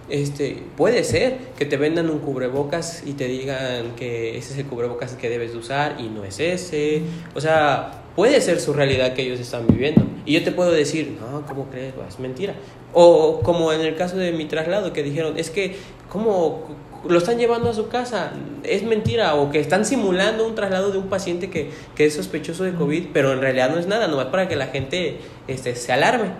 Este, 0.09 0.63
puede 0.75 1.03
ser 1.03 1.37
que 1.57 1.65
te 1.65 1.77
vendan 1.77 2.09
un 2.09 2.19
cubrebocas 2.19 3.03
y 3.05 3.13
te 3.13 3.27
digan 3.27 3.95
que 3.95 4.37
ese 4.37 4.53
es 4.53 4.59
el 4.59 4.65
cubrebocas 4.65 5.13
que 5.13 5.29
debes 5.29 5.51
de 5.51 5.59
usar 5.59 5.97
y 5.99 6.07
no 6.07 6.23
es 6.23 6.39
ese. 6.39 7.03
O 7.35 7.41
sea, 7.41 7.98
puede 8.15 8.41
ser 8.41 8.59
su 8.59 8.73
realidad 8.73 9.13
que 9.13 9.23
ellos 9.23 9.39
están 9.39 9.67
viviendo. 9.67 10.01
Y 10.25 10.33
yo 10.33 10.43
te 10.43 10.51
puedo 10.51 10.71
decir, 10.71 11.17
no, 11.19 11.45
¿cómo 11.45 11.69
crees? 11.69 11.93
Es 12.07 12.19
mentira. 12.19 12.53
O 12.93 13.41
como 13.41 13.71
en 13.71 13.81
el 13.81 13.95
caso 13.95 14.17
de 14.17 14.31
mi 14.31 14.45
traslado, 14.45 14.93
que 14.93 15.03
dijeron, 15.03 15.37
es 15.37 15.49
que, 15.49 15.77
¿cómo 16.09 16.67
lo 17.07 17.17
están 17.17 17.37
llevando 17.37 17.69
a 17.69 17.73
su 17.73 17.87
casa? 17.87 18.31
Es 18.63 18.83
mentira. 18.83 19.35
O 19.35 19.51
que 19.51 19.59
están 19.59 19.85
simulando 19.85 20.45
un 20.45 20.55
traslado 20.55 20.91
de 20.91 20.97
un 20.97 21.07
paciente 21.07 21.49
que, 21.49 21.71
que 21.95 22.05
es 22.05 22.15
sospechoso 22.15 22.63
de 22.63 22.73
COVID, 22.73 23.07
pero 23.13 23.33
en 23.33 23.41
realidad 23.41 23.69
no 23.69 23.79
es 23.79 23.87
nada, 23.87 24.07
nomás 24.07 24.27
para 24.27 24.47
que 24.47 24.55
la 24.55 24.67
gente 24.67 25.19
este, 25.47 25.75
se 25.75 25.91
alarme. 25.91 26.31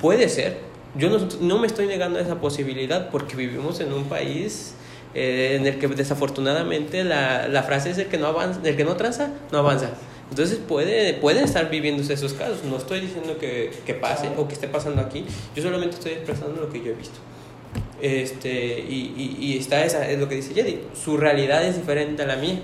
Puede 0.00 0.28
ser. 0.28 0.58
Yo 0.96 1.10
no, 1.10 1.18
no 1.40 1.58
me 1.58 1.66
estoy 1.66 1.86
negando 1.86 2.18
a 2.18 2.22
esa 2.22 2.40
posibilidad 2.40 3.10
porque 3.10 3.34
vivimos 3.34 3.80
en 3.80 3.92
un 3.92 4.04
país 4.04 4.74
eh, 5.14 5.56
en 5.58 5.66
el 5.66 5.78
que 5.78 5.86
desafortunadamente 5.88 7.04
la, 7.04 7.46
la 7.46 7.62
frase 7.62 7.90
es 7.90 7.98
el 7.98 8.06
que 8.06 8.18
no 8.18 8.26
avanza, 8.26 8.60
el 8.64 8.76
que 8.76 8.84
no 8.84 8.96
tranza, 8.96 9.30
no 9.52 9.58
avanza. 9.58 9.90
Entonces 10.30 10.58
puede, 10.58 11.14
pueden 11.14 11.44
estar 11.44 11.70
viviéndose 11.70 12.14
esos 12.14 12.32
casos. 12.32 12.64
No 12.64 12.76
estoy 12.76 13.00
diciendo 13.00 13.38
que, 13.38 13.70
que 13.86 13.94
pase 13.94 14.30
o 14.36 14.48
que 14.48 14.54
esté 14.54 14.68
pasando 14.68 15.00
aquí. 15.02 15.24
Yo 15.54 15.62
solamente 15.62 15.96
estoy 15.96 16.12
expresando 16.12 16.60
lo 16.60 16.70
que 16.70 16.82
yo 16.82 16.92
he 16.92 16.94
visto. 16.94 17.18
Este, 18.00 18.80
y, 18.80 19.14
y, 19.16 19.44
y 19.44 19.58
está 19.58 19.84
esa, 19.84 20.08
es 20.08 20.18
lo 20.18 20.28
que 20.28 20.36
dice 20.36 20.54
Jedi. 20.54 20.80
Su 20.94 21.16
realidad 21.16 21.64
es 21.64 21.76
diferente 21.76 22.22
a 22.22 22.26
la 22.26 22.36
mía. 22.36 22.60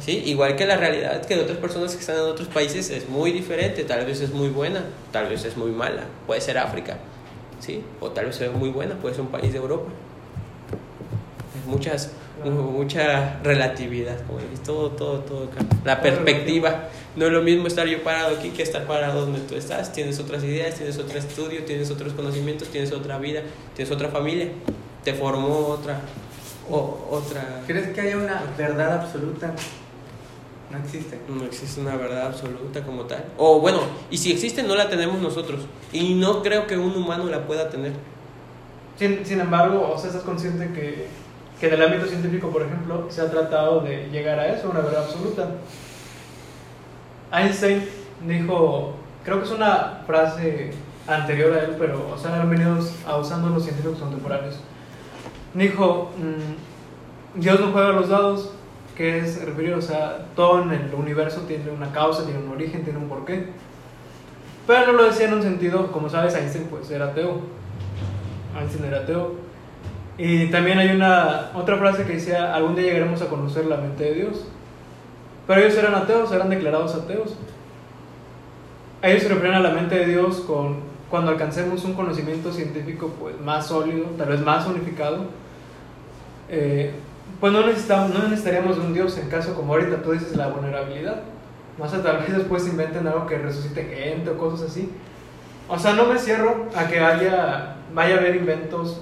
¿sí? 0.00 0.22
Igual 0.26 0.56
que 0.56 0.66
la 0.66 0.76
realidad 0.76 1.24
que 1.24 1.36
de 1.36 1.42
otras 1.42 1.58
personas 1.58 1.94
que 1.94 2.00
están 2.00 2.16
en 2.16 2.22
otros 2.22 2.48
países 2.48 2.90
es 2.90 3.08
muy 3.08 3.32
diferente. 3.32 3.84
Tal 3.84 4.04
vez 4.06 4.20
es 4.20 4.30
muy 4.30 4.48
buena, 4.48 4.84
tal 5.12 5.28
vez 5.28 5.44
es 5.44 5.56
muy 5.56 5.70
mala. 5.70 6.04
Puede 6.26 6.40
ser 6.40 6.58
África, 6.58 6.98
¿sí? 7.60 7.82
O 8.00 8.10
tal 8.10 8.26
vez 8.26 8.36
sea 8.36 8.50
muy 8.50 8.70
buena, 8.70 8.96
puede 8.96 9.14
ser 9.14 9.22
un 9.22 9.30
país 9.30 9.52
de 9.52 9.58
Europa. 9.58 9.90
Hay 11.54 11.70
muchas, 11.70 12.10
mucha 12.42 13.40
relatividad, 13.42 14.18
como 14.26 14.40
dices, 14.40 14.62
todo, 14.62 14.90
todo, 14.90 15.20
todo. 15.20 15.50
cambia. 15.50 15.78
La 15.84 16.00
perspectiva. 16.00 16.88
No 17.16 17.26
es 17.26 17.32
lo 17.32 17.42
mismo 17.42 17.68
estar 17.68 17.86
yo 17.86 18.02
parado 18.02 18.36
aquí 18.36 18.50
que 18.50 18.62
estar 18.62 18.86
parado 18.86 19.20
donde 19.20 19.40
tú 19.40 19.54
estás. 19.54 19.92
Tienes 19.92 20.18
otras 20.18 20.42
ideas, 20.42 20.74
tienes 20.74 20.98
otro 20.98 21.18
estudio, 21.18 21.64
tienes 21.64 21.90
otros 21.90 22.12
conocimientos, 22.12 22.68
tienes 22.68 22.92
otra 22.92 23.18
vida, 23.18 23.42
tienes 23.74 23.92
otra 23.94 24.08
familia. 24.08 24.48
Te 25.04 25.12
formó 25.14 25.66
otra, 25.68 26.00
o, 26.70 27.08
otra... 27.10 27.62
¿Crees 27.66 27.88
que 27.88 28.00
haya 28.00 28.16
una 28.16 28.42
verdad 28.56 29.00
absoluta? 29.00 29.54
No 30.70 30.78
existe. 30.78 31.20
No 31.28 31.44
existe 31.44 31.80
una 31.80 31.96
verdad 31.96 32.26
absoluta 32.26 32.82
como 32.82 33.02
tal. 33.02 33.24
O 33.36 33.60
bueno, 33.60 33.80
y 34.10 34.18
si 34.18 34.32
existe 34.32 34.62
no 34.62 34.74
la 34.74 34.88
tenemos 34.88 35.20
nosotros. 35.20 35.60
Y 35.92 36.14
no 36.14 36.42
creo 36.42 36.66
que 36.66 36.76
un 36.76 36.96
humano 36.96 37.26
la 37.26 37.46
pueda 37.46 37.68
tener. 37.68 37.92
Sin, 38.98 39.24
sin 39.26 39.40
embargo, 39.40 39.92
o 39.94 39.98
sea, 39.98 40.08
estás 40.08 40.22
consciente 40.22 40.72
que, 40.72 41.06
que 41.60 41.68
en 41.68 41.74
el 41.74 41.82
ámbito 41.82 42.06
científico, 42.06 42.48
por 42.48 42.62
ejemplo, 42.62 43.06
se 43.08 43.20
ha 43.20 43.30
tratado 43.30 43.80
de 43.80 44.08
llegar 44.10 44.38
a 44.38 44.48
eso, 44.48 44.70
una 44.70 44.80
verdad 44.80 45.04
absoluta. 45.04 45.48
Einstein 47.32 47.88
dijo, 48.26 48.94
creo 49.24 49.38
que 49.38 49.44
es 49.44 49.50
una 49.50 50.02
frase 50.06 50.72
anterior 51.06 51.52
a 51.52 51.64
él, 51.64 51.76
pero 51.78 52.10
o 52.12 52.18
sea, 52.18 52.40
han 52.40 52.50
venido 52.50 52.78
a 53.06 53.16
usando 53.16 53.48
los 53.50 53.64
científicos 53.64 53.98
contemporáneos. 53.98 54.60
Dijo, 55.52 56.10
mm, 56.16 57.40
Dios 57.40 57.60
no 57.60 57.72
juega 57.72 57.90
los 57.90 58.08
dados, 58.08 58.50
que 58.96 59.18
es 59.18 59.44
referir, 59.44 59.74
o 59.74 59.82
sea, 59.82 60.26
todo 60.36 60.62
en 60.62 60.70
el 60.70 60.94
universo 60.94 61.42
tiene 61.42 61.70
una 61.70 61.90
causa, 61.92 62.24
tiene 62.24 62.40
un 62.40 62.52
origen, 62.52 62.84
tiene 62.84 62.98
un 62.98 63.08
porqué. 63.08 63.48
Pero 64.66 64.86
no 64.86 64.92
lo 64.92 65.04
decía 65.04 65.26
en 65.26 65.34
un 65.34 65.42
sentido, 65.42 65.90
como 65.92 66.08
sabes, 66.08 66.34
Einstein 66.34 66.66
pues 66.66 66.90
era 66.90 67.06
ateo. 67.06 67.40
Einstein 68.58 68.84
era 68.84 69.00
ateo. 69.00 69.34
Y 70.16 70.46
también 70.50 70.78
hay 70.78 70.90
una 70.90 71.50
otra 71.54 71.76
frase 71.76 72.04
que 72.04 72.14
decía, 72.14 72.54
algún 72.54 72.76
día 72.76 72.84
llegaremos 72.84 73.20
a 73.22 73.28
conocer 73.28 73.66
la 73.66 73.76
mente 73.76 74.04
de 74.04 74.14
Dios. 74.14 74.46
Pero 75.46 75.60
ellos 75.60 75.76
eran 75.76 75.94
ateos, 75.94 76.32
eran 76.32 76.50
declarados 76.50 76.94
ateos. 76.94 77.34
Ellos 79.02 79.22
se 79.22 79.28
refieren 79.28 79.54
a 79.54 79.60
la 79.60 79.70
mente 79.70 79.96
de 79.96 80.06
Dios 80.06 80.40
con, 80.40 80.76
cuando 81.10 81.32
alcancemos 81.32 81.84
un 81.84 81.94
conocimiento 81.94 82.52
científico 82.52 83.12
pues, 83.20 83.38
más 83.40 83.66
sólido, 83.66 84.06
tal 84.16 84.28
vez 84.28 84.40
más 84.40 84.66
unificado. 84.66 85.26
Eh, 86.48 86.92
pues 87.40 87.52
no, 87.52 87.66
necesitamos, 87.66 88.14
no 88.14 88.22
necesitaríamos 88.22 88.78
un 88.78 88.94
Dios 88.94 89.18
en 89.18 89.28
caso 89.28 89.54
como 89.54 89.74
ahorita 89.74 90.02
tú 90.02 90.12
dices 90.12 90.36
la 90.36 90.48
vulnerabilidad. 90.48 91.22
Más 91.78 91.92
o 91.92 91.98
tal 91.98 92.18
vez 92.18 92.32
después 92.32 92.66
inventen 92.68 93.06
algo 93.06 93.26
que 93.26 93.36
resucite 93.36 93.82
gente 93.84 94.30
o 94.30 94.38
cosas 94.38 94.70
así. 94.70 94.90
O 95.68 95.78
sea, 95.78 95.94
no 95.94 96.06
me 96.06 96.18
cierro 96.18 96.66
a 96.74 96.86
que 96.86 97.00
haya, 97.00 97.76
vaya 97.92 98.14
a 98.14 98.18
haber 98.18 98.36
inventos, 98.36 99.00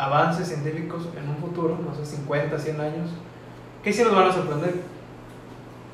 avances 0.00 0.48
científicos 0.48 1.08
en 1.16 1.28
un 1.28 1.36
futuro, 1.36 1.78
no 1.84 1.94
sé, 1.94 2.04
50, 2.04 2.58
100 2.58 2.80
años, 2.80 3.10
que 3.84 3.92
sí 3.92 4.02
nos 4.02 4.14
van 4.14 4.28
a 4.28 4.32
sorprender. 4.32 4.74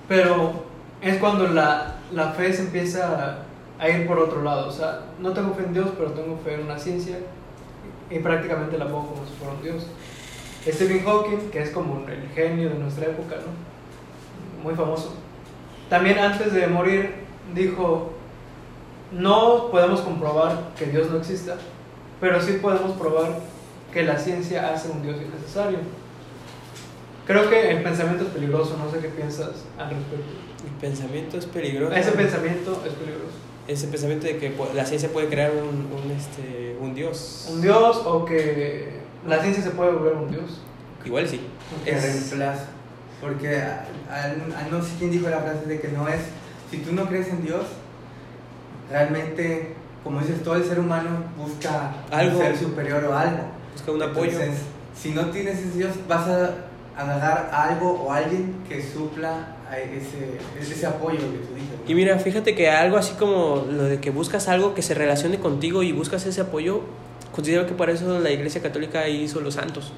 Pero 0.09 0.65
es 1.01 1.19
cuando 1.19 1.49
la, 1.49 1.97
la 2.13 2.31
fe 2.33 2.53
se 2.53 2.63
empieza 2.63 3.39
a 3.79 3.89
ir 3.89 4.07
por 4.07 4.19
otro 4.19 4.43
lado. 4.43 4.69
O 4.69 4.73
sea, 4.73 5.07
no 5.21 5.33
tengo 5.33 5.55
fe 5.55 5.65
en 5.65 5.75
Dios, 5.75 5.89
pero 5.99 6.13
tengo 6.13 6.39
fe 6.39 6.55
en 6.55 6.63
una 6.63 6.79
ciencia 6.79 7.19
y 8.09 8.19
prácticamente 8.21 8.79
la 8.79 8.87
pongo 8.87 9.09
como 9.09 9.27
si 9.27 9.35
fuera 9.35 9.55
un 9.55 9.63
Dios. 9.63 9.87
Stephen 10.65 11.05
Hawking, 11.05 11.51
que 11.51 11.63
es 11.63 11.71
como 11.71 12.07
el 12.09 12.29
genio 12.35 12.69
de 12.71 12.79
nuestra 12.79 13.07
época, 13.07 13.37
¿no? 13.37 14.63
Muy 14.63 14.75
famoso. 14.75 15.15
También 15.89 16.19
antes 16.19 16.53
de 16.53 16.67
morir 16.67 17.15
dijo, 17.55 18.13
no 19.13 19.69
podemos 19.71 20.01
comprobar 20.01 20.71
que 20.77 20.87
Dios 20.87 21.11
no 21.11 21.19
exista, 21.19 21.57
pero 22.21 22.41
sí 22.41 22.59
podemos 22.61 22.93
probar 22.93 23.39
que 23.97 24.03
la 24.03 24.19
ciencia 24.19 24.75
hace 24.75 24.91
un 24.91 25.03
Dios 25.03 25.17
innecesario. 25.17 25.79
Creo 27.27 27.49
que 27.49 27.71
el 27.71 27.83
pensamiento 27.83 28.25
es 28.25 28.31
peligroso, 28.31 28.77
no 28.77 28.91
sé 28.91 28.99
qué 28.99 29.09
piensas 29.09 29.65
al 29.79 29.89
respecto. 29.89 30.33
El 30.67 30.79
pensamiento 30.79 31.39
es 31.39 31.47
peligroso. 31.47 31.97
Ese 31.97 32.13
pensamiento 32.13 32.83
es 32.87 32.93
peligroso. 32.93 33.35
Ese 33.67 33.87
pensamiento 33.87 34.27
de 34.27 34.37
que 34.37 34.53
la 34.75 34.85
ciencia 34.85 35.09
puede 35.09 35.29
crear 35.29 35.51
un, 35.53 35.89
un, 35.91 36.11
este, 36.11 36.77
un 36.79 36.95
Dios. 36.95 37.49
Un 37.51 37.63
Dios 37.63 38.03
o 38.05 38.27
que 38.27 39.01
la 39.27 39.41
ciencia 39.41 39.63
se 39.65 39.71
puede 39.71 39.93
volver 39.93 40.13
un 40.13 40.31
Dios. 40.31 40.61
Igual 41.07 41.27
sí. 41.27 41.41
Que 41.83 41.93
es... 41.93 42.03
reemplaza. 42.03 42.67
Porque 43.23 43.57
a, 43.57 43.87
a, 44.11 44.69
no 44.71 44.83
sé 44.83 44.91
quién 44.99 45.11
dijo 45.11 45.31
la 45.31 45.41
frase 45.41 45.65
de 45.65 45.81
que 45.81 45.89
no 45.89 46.07
es, 46.07 46.21
si 46.71 46.77
tú 46.81 46.93
no 46.93 47.07
crees 47.09 47.29
en 47.29 47.43
Dios, 47.43 47.65
realmente, 48.91 49.75
como 50.05 50.21
dices, 50.21 50.43
todo 50.43 50.57
el 50.57 50.65
ser 50.65 50.81
humano 50.81 51.25
busca 51.39 51.95
algo 52.11 52.37
un 52.37 52.45
ser 52.45 52.59
superior 52.59 53.03
o 53.07 53.17
algo. 53.17 53.56
Busca 53.77 53.93
un 53.93 54.03
apoyo. 54.03 54.33
Entonces, 54.33 54.63
si 54.99 55.11
no 55.11 55.27
tienes 55.27 55.59
ese 55.59 55.77
Dios, 55.77 55.93
vas 56.09 56.27
a 56.27 56.55
agarrar 56.97 57.51
algo 57.53 57.93
o 57.93 58.11
alguien 58.11 58.55
que 58.67 58.83
supla 58.83 59.57
ese, 59.71 60.39
ese 60.59 60.87
apoyo 60.87 61.19
que 61.19 61.39
tú 61.39 61.55
dices. 61.55 61.77
Y 61.87 61.95
mira, 61.95 62.19
fíjate 62.19 62.55
que 62.55 62.71
algo 62.71 62.97
así 62.97 63.13
como 63.15 63.67
lo 63.71 63.85
de 63.85 64.01
que 64.01 64.11
buscas 64.11 64.49
algo 64.49 64.75
que 64.75 64.81
se 64.81 64.95
relacione 64.95 65.39
contigo 65.39 65.83
y 65.83 65.93
buscas 65.93 66.25
ese 66.25 66.41
apoyo, 66.41 66.81
considero 67.35 67.67
que 67.67 67.75
para 67.75 67.93
eso 67.93 68.19
la 68.19 68.31
Iglesia 68.31 68.63
Católica 68.63 69.07
hizo 69.09 69.41
los 69.41 69.55
santos. 69.55 69.93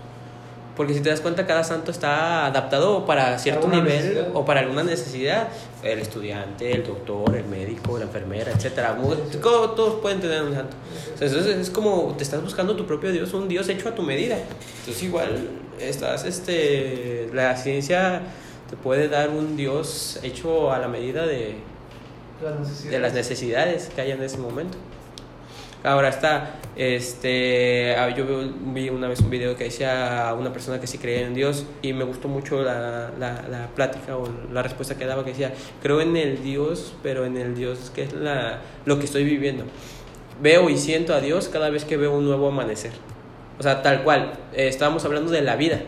Porque 0.78 0.94
si 0.94 1.00
te 1.00 1.10
das 1.10 1.20
cuenta, 1.20 1.44
cada 1.44 1.64
santo 1.64 1.90
está 1.90 2.46
adaptado 2.46 3.04
para 3.04 3.36
cierto 3.40 3.66
nivel 3.66 3.84
necesidad? 3.84 4.28
o 4.32 4.44
para 4.44 4.60
alguna 4.60 4.84
necesidad. 4.84 5.48
El 5.82 5.98
estudiante, 5.98 6.70
el 6.72 6.86
doctor, 6.86 7.34
el 7.34 7.46
médico, 7.46 7.98
la 7.98 8.04
enfermera, 8.04 8.52
etcétera. 8.52 8.96
Todos, 8.96 9.74
todos 9.74 10.00
pueden 10.00 10.20
tener 10.20 10.40
un 10.40 10.54
santo. 10.54 10.76
Entonces 11.14 11.46
es 11.46 11.70
como 11.70 12.14
te 12.16 12.22
estás 12.22 12.40
buscando 12.40 12.76
tu 12.76 12.86
propio 12.86 13.10
Dios, 13.10 13.34
un 13.34 13.48
Dios 13.48 13.68
hecho 13.68 13.88
a 13.88 13.94
tu 13.96 14.02
medida. 14.02 14.38
Entonces 14.78 15.02
igual 15.02 15.48
estás, 15.80 16.24
este, 16.24 17.28
la 17.34 17.56
ciencia 17.56 18.22
te 18.70 18.76
puede 18.76 19.08
dar 19.08 19.30
un 19.30 19.56
Dios 19.56 20.20
hecho 20.22 20.72
a 20.72 20.78
la 20.78 20.86
medida 20.86 21.26
de, 21.26 21.56
Las 22.40 22.60
necesidades. 22.60 22.90
de 22.92 22.98
las 23.00 23.12
necesidades 23.14 23.90
que 23.92 24.00
haya 24.00 24.14
en 24.14 24.22
ese 24.22 24.38
momento. 24.38 24.78
Ahora 25.84 26.08
está, 26.08 26.56
este, 26.74 27.94
ah, 27.96 28.08
yo 28.10 28.24
vi 28.74 28.88
una 28.88 29.06
vez 29.06 29.20
un 29.20 29.30
video 29.30 29.56
que 29.56 29.64
decía 29.64 30.28
a 30.28 30.34
una 30.34 30.52
persona 30.52 30.80
que 30.80 30.88
sí 30.88 30.98
creía 30.98 31.26
en 31.26 31.34
Dios 31.34 31.66
y 31.82 31.92
me 31.92 32.02
gustó 32.02 32.26
mucho 32.26 32.62
la, 32.62 33.12
la, 33.16 33.44
la, 33.48 33.68
plática 33.76 34.16
o 34.16 34.28
la 34.52 34.62
respuesta 34.62 34.96
que 34.96 35.06
daba 35.06 35.24
que 35.24 35.30
decía, 35.30 35.52
creo 35.80 36.00
en 36.00 36.16
el 36.16 36.42
Dios, 36.42 36.94
pero 37.02 37.24
en 37.24 37.36
el 37.36 37.54
Dios 37.54 37.92
que 37.94 38.02
es 38.02 38.12
la, 38.12 38.58
lo 38.86 38.98
que 38.98 39.04
estoy 39.04 39.22
viviendo. 39.22 39.64
Veo 40.42 40.68
y 40.68 40.76
siento 40.78 41.14
a 41.14 41.20
Dios 41.20 41.48
cada 41.48 41.70
vez 41.70 41.84
que 41.84 41.96
veo 41.96 42.12
un 42.12 42.24
nuevo 42.24 42.48
amanecer. 42.48 42.92
O 43.58 43.62
sea, 43.62 43.82
tal 43.82 44.02
cual, 44.02 44.32
eh, 44.52 44.66
estábamos 44.68 45.04
hablando 45.04 45.30
de 45.30 45.42
la 45.42 45.54
vida. 45.54 45.80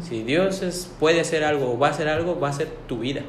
Si 0.00 0.24
Dios 0.24 0.62
es, 0.62 0.90
puede 0.98 1.20
hacer 1.20 1.44
algo 1.44 1.72
o 1.74 1.78
va 1.78 1.88
a 1.88 1.90
hacer 1.90 2.08
algo, 2.08 2.38
va 2.38 2.48
a 2.48 2.52
ser 2.52 2.68
tu 2.86 2.98
vida. 2.98 3.22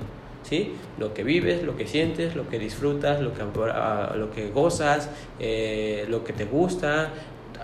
¿Sí? 0.50 0.74
Lo 0.98 1.14
que 1.14 1.24
vives, 1.24 1.64
lo 1.64 1.78
que 1.78 1.88
sientes, 1.88 2.36
lo 2.36 2.50
que 2.50 2.60
disfrutas, 2.60 3.22
lo 3.22 3.34
que, 3.34 3.44
uh, 3.44 4.18
lo 4.18 4.32
que 4.32 4.50
gozas, 4.50 5.10
eh, 5.40 6.06
lo 6.10 6.24
que 6.24 6.34
te 6.34 6.46
gusta, 6.46 7.14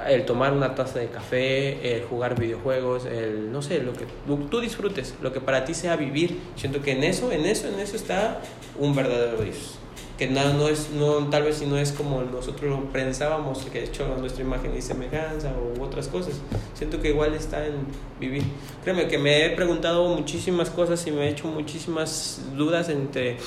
el 0.08 0.26
tomar 0.26 0.54
una 0.54 0.76
taza 0.76 1.00
de 1.00 1.08
café, 1.08 1.96
el 1.96 2.04
jugar 2.04 2.40
videojuegos, 2.40 3.06
el 3.06 3.52
no 3.52 3.62
sé, 3.62 3.82
lo 3.82 3.94
que 3.94 4.06
tú 4.50 4.60
disfrutes, 4.60 5.16
lo 5.22 5.32
que 5.32 5.42
para 5.42 5.66
ti 5.66 5.74
sea 5.74 5.96
vivir. 5.96 6.40
Siento 6.56 6.82
que 6.82 6.92
en 6.92 7.04
eso, 7.04 7.32
en 7.32 7.46
eso, 7.46 7.68
en 7.68 7.80
eso 7.80 7.96
está 7.96 8.42
un 8.78 8.94
verdadero 8.94 9.42
Dios. 9.42 9.80
Que 10.18 10.28
no, 10.28 10.54
no 10.54 10.70
es, 10.70 10.92
no, 10.92 11.30
tal 11.30 11.44
vez 11.44 11.58
si 11.58 11.66
no 11.66 11.78
es 11.78 11.92
como 11.92 12.22
nosotros 12.22 12.80
pensábamos, 12.94 13.60
que 13.66 13.80
de 13.80 13.86
hecho 13.86 14.08
nuestra 14.18 14.44
imagen 14.44 14.76
y 14.78 14.82
semejanza 14.82 15.52
u 15.58 15.84
otras 15.84 16.08
cosas. 16.08 16.36
Siento 16.74 17.02
que 17.02 17.10
igual 17.10 17.34
está 17.34 17.66
en 17.66 17.86
vivir. 18.20 18.44
Créeme 18.84 19.08
que 19.08 19.18
me 19.18 19.46
he 19.46 19.50
preguntado 19.50 20.08
muchísimas 20.16 20.70
cosas 20.70 21.06
y 21.08 21.12
me 21.12 21.28
he 21.28 21.30
hecho 21.32 21.48
muchísimas 21.48 22.42
dudas 22.56 22.90
entre 22.90 23.38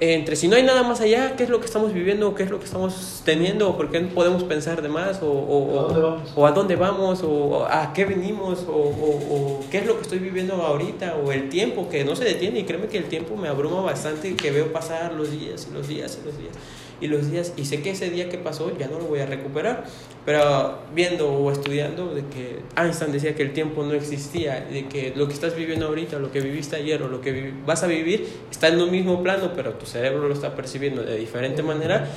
entre 0.00 0.34
si 0.34 0.48
no 0.48 0.56
hay 0.56 0.62
nada 0.64 0.82
más 0.82 1.00
allá, 1.00 1.36
qué 1.36 1.44
es 1.44 1.50
lo 1.50 1.60
que 1.60 1.66
estamos 1.66 1.92
viviendo, 1.92 2.34
qué 2.34 2.42
es 2.42 2.50
lo 2.50 2.58
que 2.58 2.64
estamos 2.64 3.22
teniendo, 3.24 3.76
por 3.76 3.90
qué 3.90 4.00
podemos 4.00 4.42
pensar 4.42 4.82
de 4.82 4.88
más, 4.88 5.22
o, 5.22 5.30
o, 5.30 5.80
¿A 5.80 5.82
dónde 5.84 6.00
vamos? 6.00 6.32
o 6.34 6.46
a 6.46 6.52
dónde 6.52 6.76
vamos, 6.76 7.22
o 7.22 7.66
a 7.66 7.92
qué 7.92 8.04
venimos, 8.04 8.64
o, 8.68 8.72
o, 8.72 9.60
qué 9.70 9.78
es 9.78 9.86
lo 9.86 9.96
que 9.96 10.02
estoy 10.02 10.18
viviendo 10.18 10.54
ahorita, 10.54 11.16
o 11.16 11.30
el 11.30 11.48
tiempo 11.48 11.88
que 11.88 12.04
no 12.04 12.16
se 12.16 12.24
detiene, 12.24 12.60
y 12.60 12.64
créeme 12.64 12.88
que 12.88 12.98
el 12.98 13.04
tiempo 13.04 13.36
me 13.36 13.48
abruma 13.48 13.82
bastante, 13.82 14.34
que 14.34 14.50
veo 14.50 14.72
pasar 14.72 15.12
los 15.14 15.30
días 15.30 15.68
y 15.70 15.74
los 15.74 15.86
días 15.86 16.18
y 16.20 16.26
los 16.26 16.36
días 16.36 16.54
y 17.00 17.08
los 17.08 17.30
días, 17.30 17.52
y 17.56 17.64
sé 17.64 17.82
que 17.82 17.90
ese 17.90 18.10
día 18.10 18.28
que 18.28 18.38
pasó 18.38 18.76
ya 18.78 18.88
no 18.88 18.98
lo 18.98 19.04
voy 19.04 19.20
a 19.20 19.26
recuperar, 19.26 19.84
pero 20.24 20.78
viendo 20.94 21.30
o 21.32 21.50
estudiando 21.50 22.14
de 22.14 22.22
que 22.26 22.60
Einstein 22.76 23.12
decía 23.12 23.34
que 23.34 23.42
el 23.42 23.52
tiempo 23.52 23.82
no 23.82 23.92
existía, 23.94 24.60
de 24.60 24.86
que 24.86 25.12
lo 25.14 25.26
que 25.26 25.34
estás 25.34 25.54
viviendo 25.56 25.86
ahorita, 25.86 26.18
lo 26.18 26.30
que 26.30 26.40
viviste 26.40 26.76
ayer 26.76 27.02
o 27.02 27.08
lo 27.08 27.20
que 27.20 27.52
vas 27.66 27.82
a 27.82 27.86
vivir 27.86 28.26
está 28.50 28.68
en 28.68 28.80
un 28.80 28.90
mismo 28.90 29.22
plano, 29.22 29.52
pero 29.54 29.74
tu 29.74 29.86
cerebro 29.86 30.28
lo 30.28 30.34
está 30.34 30.54
percibiendo 30.54 31.02
de 31.02 31.16
diferente 31.16 31.62
manera. 31.62 32.08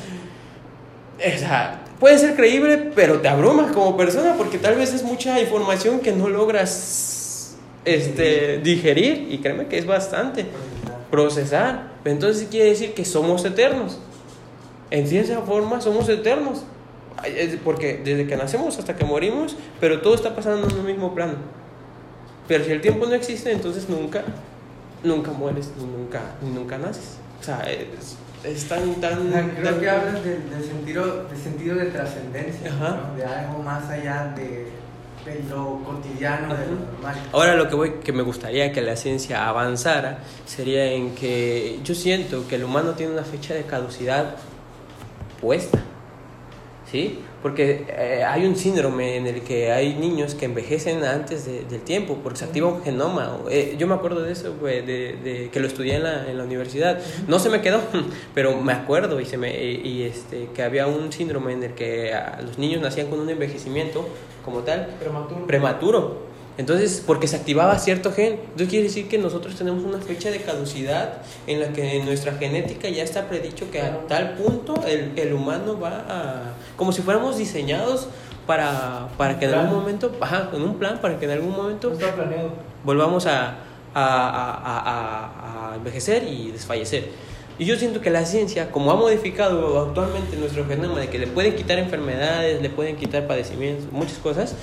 O 1.18 1.38
sea, 1.40 1.84
puede 2.00 2.18
ser 2.20 2.36
creíble, 2.36 2.92
pero 2.96 3.20
te 3.20 3.28
abrumas 3.28 3.72
como 3.72 3.98
persona 3.98 4.36
porque 4.38 4.58
tal 4.58 4.76
vez 4.76 4.94
es 4.94 5.04
mucha 5.04 5.40
información 5.40 6.00
que 6.00 6.12
no 6.12 6.30
logras 6.30 7.56
este, 7.86 8.60
digerir 8.60 9.28
y 9.32 9.40
créeme 9.40 9.68
que 9.68 9.78
es 9.78 9.86
bastante 9.86 10.46
procesar. 11.10 11.94
Entonces 12.06 12.48
quiere 12.50 12.70
decir 12.70 12.94
que 12.94 13.06
somos 13.06 13.44
eternos. 13.46 14.00
En 14.92 15.08
cierta 15.08 15.42
forma 15.42 15.82
somos 15.82 16.08
eternos. 16.10 16.64
Porque 17.64 18.02
desde 18.04 18.28
que 18.28 18.38
nacemos 18.38 18.78
hasta 18.78 18.96
que 18.96 19.04
morimos, 19.04 19.56
pero 19.80 20.02
todo 20.02 20.14
está 20.14 20.36
pasando 20.36 20.68
en 20.70 20.76
un 20.76 20.86
mismo 20.86 21.16
plano. 21.16 21.34
Pero 22.48 22.64
si 22.64 22.72
el 22.72 22.82
tiempo 22.82 23.06
no 23.06 23.14
existe, 23.14 23.52
entonces 23.52 23.90
nunca, 23.90 24.24
nunca 25.04 25.32
mueres, 25.32 25.72
ni 25.78 25.86
nunca, 25.86 26.22
ni 26.42 26.52
nunca 26.52 26.78
naces. 26.78 27.18
O 27.40 27.44
sea, 27.44 27.60
es, 27.70 28.18
es 28.44 28.68
tan, 28.68 28.96
tan... 28.96 29.30
Creo 29.30 29.72
tan, 29.72 29.80
que 29.80 29.90
hablas 29.90 30.24
del, 30.24 30.50
del 30.50 30.64
sentido, 30.64 31.24
del 31.26 31.38
sentido 31.38 31.76
de 31.76 31.86
trascendencia, 31.88 32.72
¿no? 32.72 33.16
de 33.16 33.26
algo 33.26 33.64
más 33.64 33.90
allá 33.90 34.34
de, 34.36 34.68
de 35.26 35.44
lo 35.50 35.82
cotidiano, 35.84 36.56
de 36.56 36.66
lo 36.68 36.76
normal. 36.92 37.16
Ahora 37.34 37.56
lo 37.56 37.68
que 37.68 37.76
voy, 37.76 37.92
que 38.04 38.14
me 38.14 38.24
gustaría 38.24 38.72
que 38.72 38.82
la 38.82 38.96
ciencia 38.96 39.50
avanzara 39.50 40.20
sería 40.46 40.86
en 40.86 41.16
que 41.16 41.80
yo 41.84 41.94
siento 41.94 42.48
que 42.48 42.56
el 42.56 42.64
humano 42.64 42.92
tiene 42.92 43.14
una 43.14 43.24
fecha 43.24 43.54
de 43.54 43.64
caducidad 43.64 44.36
puesta, 45.42 45.80
¿sí? 46.92 47.20
Porque 47.44 47.86
eh, 47.90 48.24
hay 48.28 48.46
un 48.46 48.56
síndrome 48.56 49.16
en 49.18 49.28
el 49.28 49.42
que 49.42 49.72
hay 49.72 49.94
niños 49.96 50.34
que 50.36 50.46
envejecen 50.46 51.04
antes 51.04 51.46
de- 51.46 51.64
del 51.66 51.82
tiempo 51.82 52.18
porque 52.24 52.40
se 52.40 52.46
activa 52.46 52.68
un 52.68 52.84
genoma. 52.84 53.38
Eh, 53.50 53.76
yo 53.78 53.88
me 53.88 53.94
acuerdo 53.94 54.22
de 54.24 54.32
eso, 54.32 54.56
güey, 54.60 54.86
de, 54.86 55.18
de 55.24 55.50
que 55.52 55.60
lo 55.60 55.68
estudié 55.68 55.96
en 55.98 56.04
la, 56.04 56.30
en 56.30 56.38
la 56.38 56.44
universidad. 56.44 57.00
No 57.28 57.38
se 57.40 57.50
me 57.50 57.62
quedó, 57.62 57.80
pero 58.34 58.58
me 58.60 58.74
acuerdo 58.74 59.20
y, 59.22 59.26
se 59.26 59.38
me, 59.38 59.52
y, 59.64 59.82
y, 59.88 60.04
este, 60.04 60.50
que 60.54 60.64
había 60.64 60.88
un 60.88 61.12
síndrome 61.14 61.54
en 61.54 61.64
el 61.64 61.74
que 61.74 62.14
ah, 62.14 62.40
los 62.44 62.58
niños 62.58 62.82
nacían 62.82 63.08
con 63.08 63.20
un 63.20 63.30
envejecimiento 63.30 64.08
como 64.44 64.60
tal 64.62 64.88
Prematuro. 65.00 65.46
prematuro. 65.46 66.27
Entonces, 66.58 67.04
porque 67.06 67.28
se 67.28 67.36
activaba 67.36 67.78
cierto 67.78 68.12
gen. 68.12 68.34
Entonces 68.34 68.68
quiere 68.70 68.86
decir 68.86 69.08
que 69.08 69.18
nosotros 69.20 69.56
tenemos 69.56 69.84
una 69.84 70.00
fecha 70.00 70.32
de 70.32 70.42
caducidad 70.42 71.20
en 71.46 71.60
la 71.60 71.68
que 71.70 71.98
en 71.98 72.06
nuestra 72.06 72.34
genética 72.34 72.90
ya 72.90 73.04
está 73.04 73.28
predicho 73.30 73.70
que 73.70 73.80
a 73.82 74.08
tal 74.08 74.34
punto 74.34 74.74
el, 74.88 75.12
el 75.18 75.34
humano 75.34 75.80
va 75.80 76.06
a... 76.10 76.42
Como 76.76 76.92
si 76.92 77.02
fuéramos 77.04 77.38
diseñados 77.38 78.08
para, 78.48 79.10
para 79.18 79.38
que 79.38 79.46
en 79.46 79.52
Plan. 79.52 79.66
algún 79.66 79.80
momento... 79.82 80.12
Ajá, 80.20 80.50
en 80.54 80.62
un 80.64 80.76
plan, 80.80 81.00
para 81.00 81.20
que 81.20 81.26
en 81.26 81.32
algún 81.32 81.56
momento 81.56 81.90
No 81.90 81.94
está 81.96 82.16
planeado. 82.16 82.50
volvamos 82.84 83.28
a- 83.28 83.58
a- 83.94 84.02
a- 84.04 85.72
a 85.72 85.76
envejecer 85.76 86.24
y 86.24 86.52
desfallecer. 86.52 87.10
Y 87.60 87.66
yo 87.66 87.76
siento 87.76 88.02
que 88.02 88.10
la 88.12 88.24
ciencia, 88.26 88.72
como 88.72 88.92
ha 88.92 88.96
modificado 88.96 89.80
actualmente 89.82 90.38
nuestro 90.38 90.66
genoma, 90.68 91.00
de 91.00 91.08
que 91.10 91.18
le 91.20 91.26
pueden 91.28 91.56
quitar 91.56 91.80
enfermedades, 91.80 92.62
le 92.62 92.70
pueden 92.70 92.96
quitar 92.96 93.26
padecimientos, 93.28 93.92
muchas 93.92 94.18
cosas, 94.20 94.54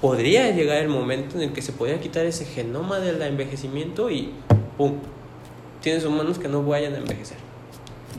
podría 0.00 0.50
llegar 0.50 0.78
el 0.78 0.88
momento 0.88 1.36
en 1.36 1.42
el 1.42 1.52
que 1.52 1.62
se 1.62 1.72
podría 1.72 2.00
quitar 2.00 2.26
ese 2.26 2.44
genoma 2.44 3.00
del 3.00 3.20
envejecimiento 3.22 4.10
y 4.10 4.32
¡pum! 4.76 4.94
Tienes 5.80 6.04
humanos 6.04 6.38
que 6.38 6.48
no 6.48 6.62
vayan 6.62 6.94
a 6.94 6.98
envejecer. 6.98 7.36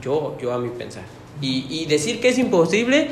Yo, 0.01 0.38
yo 0.39 0.53
a 0.53 0.59
mi 0.59 0.69
pensar. 0.69 1.03
Y, 1.41 1.65
y 1.69 1.86
decir 1.86 2.21
que 2.21 2.30
es 2.30 2.38
imposible, 2.38 3.09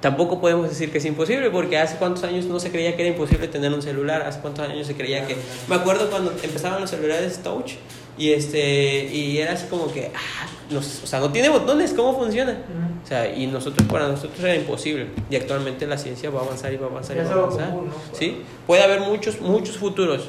tampoco 0.00 0.40
podemos 0.40 0.68
decir 0.68 0.90
que 0.90 0.98
es 0.98 1.04
imposible, 1.04 1.50
porque 1.50 1.78
hace 1.78 1.96
cuántos 1.96 2.24
años 2.24 2.46
no 2.46 2.58
se 2.58 2.70
creía 2.70 2.96
que 2.96 3.02
era 3.02 3.10
imposible 3.10 3.48
tener 3.48 3.72
un 3.72 3.82
celular, 3.82 4.22
hace 4.22 4.40
cuántos 4.40 4.68
años 4.68 4.86
se 4.86 4.94
creía 4.94 5.26
que... 5.26 5.36
Me 5.68 5.76
acuerdo 5.76 6.10
cuando 6.10 6.32
empezaban 6.42 6.80
los 6.80 6.90
celulares 6.90 7.42
touch 7.42 7.72
y, 8.20 8.34
este, 8.34 9.06
y 9.06 9.38
era 9.38 9.54
así 9.54 9.66
como 9.68 9.90
que, 9.90 10.10
ah, 10.14 10.46
no 10.68 10.82
sé, 10.82 11.00
o 11.02 11.06
sea, 11.06 11.20
no 11.20 11.32
tiene 11.32 11.48
botones, 11.48 11.94
¿cómo 11.94 12.14
funciona? 12.14 12.58
O 13.02 13.08
sea, 13.08 13.34
y 13.34 13.46
nosotros, 13.46 13.88
para 13.88 14.08
nosotros 14.08 14.38
era 14.40 14.54
imposible. 14.54 15.06
Y 15.30 15.36
actualmente 15.36 15.86
la 15.86 15.96
ciencia 15.96 16.28
va 16.28 16.40
a 16.40 16.44
avanzar 16.44 16.70
y 16.70 16.76
va 16.76 16.88
a 16.88 16.90
avanzar 16.90 17.16
y 17.16 17.20
va 17.20 17.30
a 17.30 17.32
avanzar. 17.32 17.70
común, 17.70 17.86
¿no? 17.86 17.94
¿Sí? 18.12 18.42
Puede 18.66 18.82
haber 18.82 19.00
muchos, 19.00 19.40
muchos 19.40 19.78
futuros. 19.78 20.28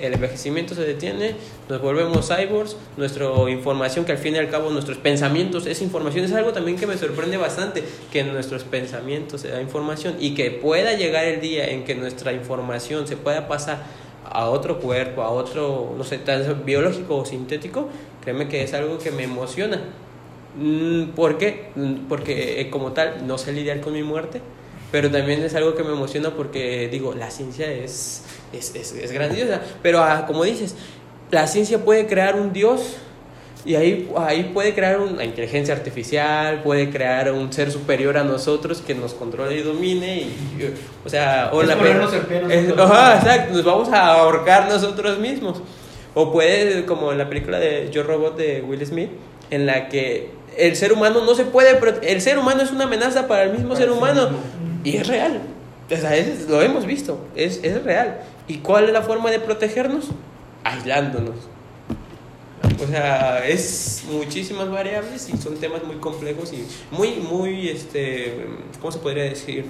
El 0.00 0.14
envejecimiento 0.14 0.74
se 0.74 0.84
detiene, 0.84 1.34
nos 1.68 1.82
volvemos 1.82 2.26
cyborgs, 2.34 2.76
nuestra 2.96 3.26
información, 3.50 4.06
que 4.06 4.12
al 4.12 4.18
fin 4.18 4.34
y 4.34 4.38
al 4.38 4.48
cabo 4.48 4.70
nuestros 4.70 4.96
pensamientos 4.96 5.66
es 5.66 5.82
información, 5.82 6.24
es 6.24 6.32
algo 6.32 6.54
también 6.54 6.78
que 6.78 6.86
me 6.86 6.96
sorprende 6.96 7.36
bastante, 7.36 7.84
que 8.10 8.24
nuestros 8.24 8.64
pensamientos 8.64 9.42
se 9.42 9.48
da 9.48 9.60
información 9.60 10.16
y 10.18 10.34
que 10.34 10.50
pueda 10.50 10.94
llegar 10.94 11.26
el 11.26 11.42
día 11.42 11.66
en 11.66 11.84
que 11.84 11.94
nuestra 11.94 12.32
información 12.32 13.06
se 13.06 13.18
pueda 13.18 13.46
pasar 13.48 13.84
a 14.24 14.48
otro 14.48 14.78
cuerpo, 14.78 15.22
a 15.22 15.30
otro, 15.30 15.94
no 15.96 16.04
sé, 16.04 16.20
biológico 16.64 17.16
o 17.16 17.24
sintético, 17.24 17.88
créeme 18.22 18.48
que 18.48 18.62
es 18.62 18.74
algo 18.74 18.98
que 18.98 19.10
me 19.10 19.24
emociona. 19.24 19.80
Mm, 20.56 21.10
¿Por 21.14 21.38
qué? 21.38 21.70
Mm, 21.74 22.08
Porque 22.08 22.60
eh, 22.60 22.70
como 22.70 22.92
tal 22.92 23.26
no 23.26 23.38
sé 23.38 23.52
lidiar 23.52 23.80
con 23.80 23.92
mi 23.92 24.02
muerte, 24.02 24.40
pero 24.90 25.10
también 25.10 25.42
es 25.42 25.54
algo 25.54 25.74
que 25.74 25.82
me 25.82 25.92
emociona 25.92 26.30
porque 26.30 26.88
digo, 26.88 27.14
la 27.14 27.30
ciencia 27.30 27.70
es, 27.72 28.24
es, 28.52 28.74
es, 28.74 28.92
es 28.92 29.12
grandiosa, 29.12 29.62
pero 29.82 30.02
ah, 30.02 30.26
como 30.26 30.44
dices, 30.44 30.74
la 31.30 31.46
ciencia 31.46 31.82
puede 31.82 32.06
crear 32.06 32.38
un 32.38 32.52
Dios 32.52 32.96
y 33.64 33.74
ahí, 33.76 34.10
ahí 34.18 34.50
puede 34.52 34.74
crear 34.74 34.98
una 34.98 35.24
inteligencia 35.24 35.74
artificial, 35.74 36.62
puede 36.62 36.90
crear 36.90 37.30
un 37.32 37.52
ser 37.52 37.70
superior 37.70 38.16
a 38.18 38.24
nosotros 38.24 38.82
que 38.84 38.94
nos 38.94 39.14
controle 39.14 39.56
y 39.58 39.62
domine, 39.62 40.16
y, 40.16 40.22
y, 40.62 40.74
o 41.04 41.08
sea, 41.08 41.50
o 41.52 41.62
Es 41.62 41.68
la 41.68 41.74
es- 41.74 42.78
ajá, 42.78 43.16
exacto, 43.18 43.54
nos 43.54 43.64
vamos 43.64 43.88
a 43.90 44.14
ahorcar 44.14 44.68
nosotros 44.68 45.18
mismos. 45.18 45.62
O 46.14 46.30
puede, 46.32 46.84
como 46.84 47.10
en 47.12 47.18
la 47.18 47.28
película 47.28 47.58
de 47.58 47.88
Yo 47.90 48.02
Robot 48.02 48.36
de 48.36 48.60
Will 48.62 48.84
Smith, 48.84 49.10
en 49.50 49.64
la 49.66 49.88
que 49.88 50.30
el 50.58 50.76
ser 50.76 50.92
humano 50.92 51.24
no 51.24 51.34
se 51.34 51.44
puede, 51.44 51.78
el 52.02 52.20
ser 52.20 52.38
humano 52.38 52.62
es 52.62 52.70
una 52.70 52.84
amenaza 52.84 53.26
para 53.28 53.44
el 53.44 53.52
mismo 53.52 53.68
Para 53.70 53.80
ser 53.80 53.90
humano. 53.90 54.22
mismo. 54.24 54.38
Y 54.84 54.96
es 54.96 55.06
real. 55.06 55.40
O 55.90 55.96
sea, 55.96 56.14
es- 56.16 56.48
lo 56.48 56.60
hemos 56.62 56.84
visto. 56.84 57.18
Es, 57.36 57.60
es 57.62 57.82
real. 57.84 58.20
¿Y 58.48 58.58
cuál 58.58 58.84
es 58.84 58.92
la 58.92 59.02
forma 59.02 59.30
de 59.30 59.38
protegernos? 59.40 60.08
Aislándonos. 60.64 61.36
O 62.82 62.86
sea, 62.86 63.46
es 63.46 64.02
muchísimas 64.10 64.68
variables 64.68 65.28
y 65.32 65.36
son 65.36 65.56
temas 65.56 65.84
muy 65.84 65.96
complejos 65.96 66.52
y 66.52 66.66
muy, 66.90 67.12
muy, 67.16 67.68
este, 67.68 68.46
¿cómo 68.80 68.90
se 68.90 68.98
podría 68.98 69.24
decir? 69.24 69.66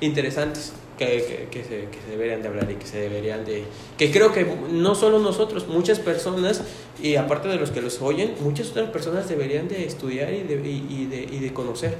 Interesantes 0.00 0.72
que, 1.00 1.24
que, 1.24 1.48
que 1.50 1.64
se, 1.64 1.88
que 1.88 1.98
se 2.04 2.10
deberían 2.10 2.42
de 2.42 2.48
hablar 2.48 2.70
y 2.70 2.74
que 2.74 2.86
se 2.86 2.98
deberían 2.98 3.46
de... 3.46 3.64
Que 3.96 4.10
creo 4.10 4.34
que 4.34 4.46
no 4.70 4.94
solo 4.94 5.18
nosotros, 5.18 5.66
muchas 5.66 5.98
personas, 5.98 6.62
y 7.02 7.16
aparte 7.16 7.48
de 7.48 7.56
los 7.56 7.70
que 7.70 7.80
los 7.80 8.02
oyen, 8.02 8.34
muchas 8.40 8.68
otras 8.68 8.90
personas 8.90 9.26
deberían 9.26 9.66
de 9.66 9.86
estudiar 9.86 10.30
y 10.34 10.42
de, 10.42 10.56
y, 10.56 10.86
y 10.90 11.06
de, 11.06 11.22
y 11.22 11.38
de 11.38 11.54
conocer. 11.54 11.96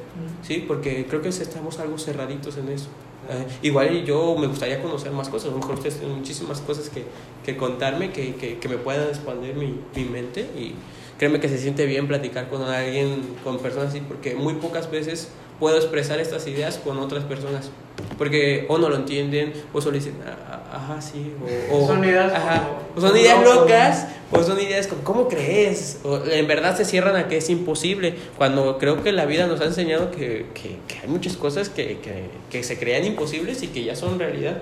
Sí, 0.47 0.63
porque 0.69 1.07
creo 1.09 1.23
que 1.23 1.31
estamos 1.31 1.79
algo 1.79 1.97
cerraditos 1.97 2.59
en 2.59 2.69
eso. 2.69 2.89
Eh, 3.31 3.47
igual 3.63 4.05
yo 4.05 4.37
me 4.39 4.47
gustaría 4.47 4.83
conocer 4.83 5.13
más 5.13 5.31
cosas, 5.31 5.49
a 5.49 5.53
lo 5.53 5.59
mejor 5.59 5.77
ustedes 5.77 5.97
tienen 5.97 6.19
muchísimas 6.19 6.61
cosas 6.61 6.91
que, 6.91 7.05
que 7.43 7.57
contarme, 7.57 8.13
que, 8.13 8.35
que, 8.35 8.59
que 8.59 8.69
me 8.69 8.77
puedan 8.77 9.09
expandir 9.09 9.55
mi, 9.55 9.81
mi 9.97 10.05
mente 10.05 10.43
y 10.43 10.75
créeme 11.19 11.41
que 11.41 11.49
se 11.49 11.57
siente 11.57 11.87
bien 11.87 12.07
platicar 12.07 12.51
con 12.51 12.63
alguien, 12.63 13.23
con 13.45 13.59
personas 13.61 13.91
así, 13.91 14.01
porque 14.01 14.35
muy 14.35 14.55
pocas 14.55 14.91
veces 14.91 15.29
puedo 15.59 15.77
expresar 15.77 16.19
estas 16.19 16.47
ideas 16.47 16.79
con 16.79 16.99
otras 16.99 17.25
personas, 17.25 17.71
porque 18.19 18.67
o 18.69 18.79
no 18.79 18.89
lo 18.89 18.97
entienden, 18.97 19.53
o 19.73 19.81
solo 19.81 19.95
dicen, 19.97 20.15
"Ah, 20.27 20.37
ah, 20.73 20.77
ajá, 20.77 21.01
sí, 21.03 21.33
o, 21.71 21.77
o- 21.85 21.87
Son 21.87 22.05
ideas 22.05 22.33
ajá, 22.33 22.69
o 22.97 23.01
son 23.01 23.17
ideas 23.17 23.43
locas, 23.45 24.07
o 24.33 24.43
son 24.43 24.61
ideas 24.61 24.87
como, 24.87 25.03
¿cómo 25.03 25.29
crees? 25.29 26.01
O 26.05 26.21
en 26.25 26.47
verdad 26.47 26.77
se 26.77 26.85
cierran 26.85 27.17
a 27.17 27.29
que 27.29 27.37
es 27.39 27.51
imposible, 27.51 28.15
cuando 28.39 28.79
creo 28.79 29.03
que 29.03 29.13
la 29.13 29.25
vida 29.27 29.47
nos 29.47 29.61
ha 29.61 29.65
enseñado 29.65 30.11
que, 30.11 30.47
que, 30.55 30.79
que 30.87 30.99
hay 31.03 31.09
muchas 31.09 31.37
cosas 31.37 31.69
que, 31.69 31.99
que, 31.99 32.31
que 32.51 32.63
se 32.63 32.79
crean 32.79 33.05
imposibles 33.05 33.63
y 33.63 33.69
que 33.69 33.85
ya 33.85 33.97
son 33.97 34.19
realidad. 34.19 34.59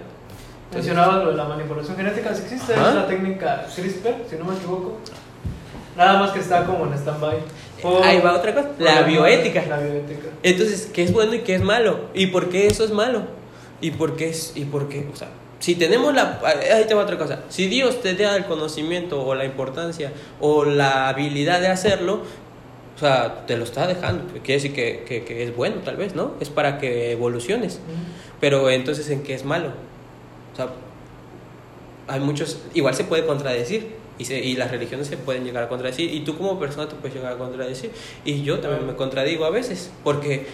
Mencionabas 0.72 1.24
lo 1.24 1.30
de 1.30 1.36
la 1.36 1.44
manipulación 1.44 1.96
genética, 1.96 2.34
si 2.34 2.42
existe, 2.42 2.74
Ajá. 2.74 2.90
es 2.90 2.94
la 2.94 3.06
técnica 3.06 3.66
CRISPR, 3.74 4.14
si 4.28 4.36
no 4.36 4.44
me 4.44 4.54
equivoco. 4.56 4.98
Nada 5.96 6.20
más 6.20 6.30
que 6.32 6.40
está 6.40 6.64
como 6.64 6.84
en 6.86 6.92
stand-by. 6.94 7.38
Por- 7.82 8.02
Ahí 8.02 8.20
va 8.20 8.34
otra 8.36 8.54
cosa, 8.54 8.70
la 8.78 9.02
bioética. 9.02 9.64
La 9.68 9.78
bioética. 9.78 10.28
Entonces, 10.42 10.90
¿qué 10.92 11.02
es 11.04 11.12
bueno 11.12 11.34
y 11.34 11.40
qué 11.40 11.54
es 11.54 11.62
malo? 11.62 12.00
¿Y 12.14 12.26
por 12.28 12.48
qué 12.48 12.66
eso 12.66 12.84
es 12.84 12.90
malo? 12.90 13.22
¿Y 13.80 13.92
por 13.92 14.16
qué 14.16 14.28
es, 14.30 14.52
y 14.56 14.64
por 14.64 14.88
qué? 14.88 15.06
O 15.12 15.16
sea, 15.16 15.28
si 15.60 15.74
tenemos 15.76 16.14
la... 16.14 16.40
Ahí 16.44 16.84
te 16.86 16.94
va 16.94 17.02
otra 17.02 17.18
cosa. 17.18 17.40
Si 17.48 17.66
Dios 17.68 18.00
te 18.00 18.14
da 18.14 18.36
el 18.36 18.46
conocimiento 18.46 19.24
o 19.24 19.34
la 19.34 19.44
importancia 19.44 20.12
o 20.40 20.64
la 20.64 21.08
habilidad 21.08 21.60
de 21.60 21.68
hacerlo, 21.68 22.22
o 22.96 22.98
sea, 22.98 23.46
te 23.46 23.56
lo 23.56 23.64
está 23.64 23.86
dejando. 23.86 24.24
Quiere 24.42 24.54
decir 24.54 24.74
que, 24.74 25.04
que, 25.06 25.24
que 25.24 25.44
es 25.44 25.54
bueno, 25.54 25.76
tal 25.84 25.96
vez, 25.96 26.14
¿no? 26.16 26.32
Es 26.40 26.48
para 26.50 26.78
que 26.78 27.12
evoluciones. 27.12 27.80
Pero 28.40 28.68
entonces, 28.70 29.08
¿en 29.10 29.22
qué 29.22 29.34
es 29.34 29.44
malo? 29.44 29.68
O 30.52 30.56
sea, 30.56 30.68
hay 32.08 32.20
muchos... 32.20 32.60
Igual 32.74 32.94
se 32.94 33.04
puede 33.04 33.24
contradecir. 33.26 33.94
Y, 34.18 34.24
se- 34.24 34.38
y 34.40 34.56
las 34.56 34.70
religiones 34.70 35.06
se 35.06 35.16
pueden 35.16 35.44
llegar 35.44 35.62
a 35.64 35.68
contradecir. 35.68 36.12
Y 36.12 36.20
tú 36.20 36.36
como 36.36 36.58
persona 36.58 36.88
te 36.88 36.96
puedes 36.96 37.14
llegar 37.14 37.32
a 37.32 37.36
contradecir. 37.38 37.90
Y 38.24 38.42
yo 38.42 38.58
también 38.58 38.86
me 38.86 38.94
contradigo 38.96 39.44
a 39.44 39.50
veces. 39.50 39.90
Porque 40.04 40.46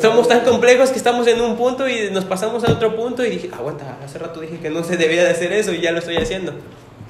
somos 0.00 0.28
tan 0.28 0.40
complejos 0.40 0.90
que 0.90 0.98
estamos 0.98 1.26
en 1.26 1.40
un 1.40 1.56
punto 1.56 1.88
y 1.88 2.10
nos 2.10 2.24
pasamos 2.24 2.64
a 2.64 2.72
otro 2.72 2.94
punto 2.96 3.24
y 3.24 3.30
dije, 3.30 3.50
aguanta, 3.52 3.98
hace 4.04 4.18
rato 4.18 4.40
dije 4.40 4.58
que 4.58 4.70
no 4.70 4.84
se 4.84 4.96
debía 4.96 5.24
de 5.24 5.30
hacer 5.30 5.52
eso 5.52 5.72
y 5.72 5.80
ya 5.80 5.92
lo 5.92 5.98
estoy 6.00 6.16
haciendo. 6.16 6.52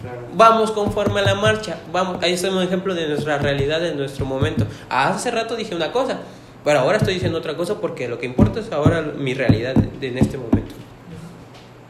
Claro. 0.03 0.21
Vamos 0.35 0.71
conforme 0.71 1.21
a 1.21 1.23
la 1.25 1.35
marcha, 1.35 1.79
vamos, 1.91 2.23
ahí 2.23 2.35
está 2.35 2.51
un 2.51 2.63
ejemplo 2.63 2.95
de 2.95 3.09
nuestra 3.09 3.39
realidad, 3.39 3.81
de 3.81 3.95
nuestro 3.95 4.27
momento. 4.27 4.67
Hace 4.89 5.31
rato 5.31 5.57
dije 5.57 5.75
una 5.75 5.91
cosa, 5.93 6.19
pero 6.63 6.81
ahora 6.81 6.99
estoy 6.99 7.15
diciendo 7.15 7.39
otra 7.39 7.57
cosa 7.57 7.81
porque 7.81 8.07
lo 8.09 8.19
que 8.19 8.27
importa 8.27 8.61
es 8.61 8.71
ahora 8.71 9.01
mi 9.01 9.35
realidad 9.35 9.75
en 10.01 10.19
este 10.19 10.37
momento. 10.37 10.75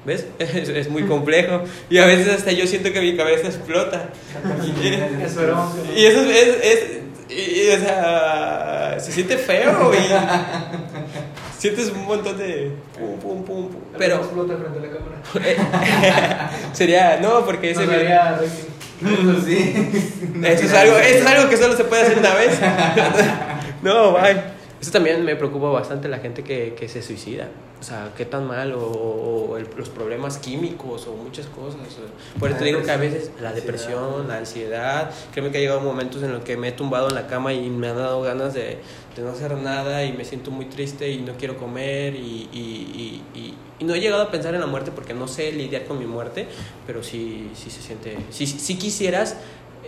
¿Ves? 0.05 0.27
Es, 0.39 0.69
es 0.69 0.89
muy 0.91 1.05
complejo 1.05 1.63
y 1.89 1.99
a 1.99 2.07
veces 2.07 2.29
hasta 2.29 2.53
yo 2.53 2.67
siento 2.67 2.93
que 2.93 3.01
mi 3.01 3.17
cabeza 3.17 3.47
explota. 3.49 4.11
No. 4.45 4.65
Y 5.97 6.05
eso 6.05 6.21
es, 6.23 6.37
es, 6.37 6.57
es- 6.63 6.91
y- 7.31 7.63
y, 7.63 7.71
o 7.71 7.79
sea, 7.79 8.97
se 9.01 9.11
siente 9.11 9.39
feo 9.39 9.93
y 9.95 11.59
sientes 11.59 11.91
un 11.91 12.05
montón 12.05 12.37
de 12.37 12.73
pum, 12.99 13.19
pum, 13.19 13.45
pum, 13.45 13.69
pum. 13.71 13.81
Pero 13.99 14.17
explota 14.17 14.57
frente 14.59 14.79
a 14.79 14.83
la 14.83 14.89
cámara. 14.99 16.51
sería, 16.75 17.19
no, 17.21 17.45
porque 17.47 17.71
ese 17.71 17.87
rating. 17.87 18.45
Eso 19.05 19.41
sí. 19.45 19.91
eso 20.45 20.63
es 20.65 20.73
algo, 20.75 20.97
eso 20.99 21.19
es 21.19 21.27
algo 21.27 21.49
que 21.51 21.57
solo 21.57 21.77
se 21.77 21.85
puede 21.85 22.03
hacer 22.03 22.19
una 22.19 22.35
vez. 22.35 22.59
No, 23.83 24.13
bye. 24.13 24.54
Eso 24.85 24.93
también 24.93 25.24
me 25.24 25.35
preocupa 25.35 25.70
bastante 25.70 26.09
la 26.09 26.18
gente 26.18 26.45
que, 26.45 26.74
que 26.78 26.91
se 26.91 27.01
suicida. 27.01 27.49
O 27.80 27.82
sea, 27.82 28.12
qué 28.14 28.26
tan 28.26 28.47
mal, 28.47 28.72
o, 28.74 28.80
o 28.82 29.57
el- 29.57 29.66
los 29.78 29.89
problemas 29.89 30.37
químicos, 30.37 31.07
o 31.07 31.14
muchas 31.14 31.47
cosas. 31.47 31.80
Por 32.39 32.51
eso 32.51 32.59
te 32.59 32.66
digo 32.66 32.82
que 32.82 32.91
a 32.91 32.99
veces 32.99 33.30
la 33.41 33.55
depresión, 33.55 34.28
la 34.28 34.37
ansiedad, 34.37 35.11
créeme 35.32 35.51
que 35.51 35.57
ha 35.57 35.61
llegado 35.62 35.80
momentos 35.80 36.22
en 36.22 36.32
los 36.32 36.45
que 36.45 36.59
me 36.59 36.68
he 36.68 36.72
tumbado 36.72 37.09
en 37.09 37.14
la 37.14 37.26
cama 37.26 37.55
y 37.55 37.70
me 37.70 37.89
han 37.89 37.97
dado 37.97 38.20
ganas 38.20 38.53
de, 38.53 38.76
de 39.16 39.22
no 39.22 39.30
hacer 39.30 39.57
nada 39.57 40.05
y 40.05 40.12
me 40.12 40.26
siento 40.26 40.51
muy 40.51 40.66
triste 40.66 41.11
y 41.11 41.16
no 41.22 41.32
quiero 41.39 41.57
comer 41.57 42.14
y, 42.14 42.51
y, 42.53 43.22
y, 43.35 43.39
y- 43.80 43.85
no 43.85 43.95
he 43.95 44.01
llegado 44.01 44.22
a 44.22 44.30
pensar 44.30 44.55
en 44.55 44.61
la 44.61 44.66
muerte 44.66 44.93
porque 44.95 45.14
no 45.14 45.28
sé 45.28 45.51
lidiar 45.53 45.85
con 45.87 45.99
mi 45.99 46.07
muerte, 46.07 46.47
pero 46.87 47.03
sí, 47.03 47.51
sí 47.55 47.70
se 47.70 47.80
siente, 47.80 48.18
sí- 48.30 48.47
sí 48.47 48.76
quisieras, 48.78 49.37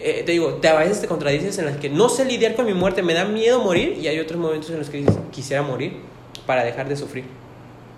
eh, 0.01 0.23
te 0.25 0.33
digo, 0.33 0.55
te, 0.55 0.69
a 0.69 0.79
veces 0.79 1.01
te 1.01 1.07
contradices 1.07 1.59
en 1.59 1.67
las 1.67 1.77
que 1.77 1.89
no 1.91 2.09
sé 2.09 2.25
lidiar 2.25 2.55
con 2.55 2.67
mi 2.67 2.75
muerte, 2.75 3.03
me 3.03 3.15
da 3.15 3.25
miedo 3.25 3.61
morir 3.63 3.97
y 4.01 4.09
hay 4.09 4.19
otros 4.21 4.41
momentos 4.41 4.71
en 4.71 4.79
los 4.79 4.89
que 4.91 4.99
dices, 4.99 5.17
quisiera 5.33 5.63
morir 5.63 5.99
para 6.47 6.65
dejar 6.65 6.89
de 6.89 6.97
sufrir. 6.97 7.25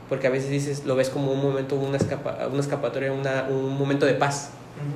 Porque 0.09 0.27
a 0.27 0.31
veces 0.31 0.49
dices, 0.51 0.85
lo 0.87 0.97
ves 0.97 1.11
como 1.11 1.33
un 1.33 1.43
momento, 1.43 1.75
una, 1.77 1.99
escapa, 1.99 2.49
una 2.51 2.61
escapatoria, 2.61 3.13
una, 3.13 3.47
un 3.51 3.77
momento 3.77 4.07
de 4.07 4.15
paz. 4.15 4.51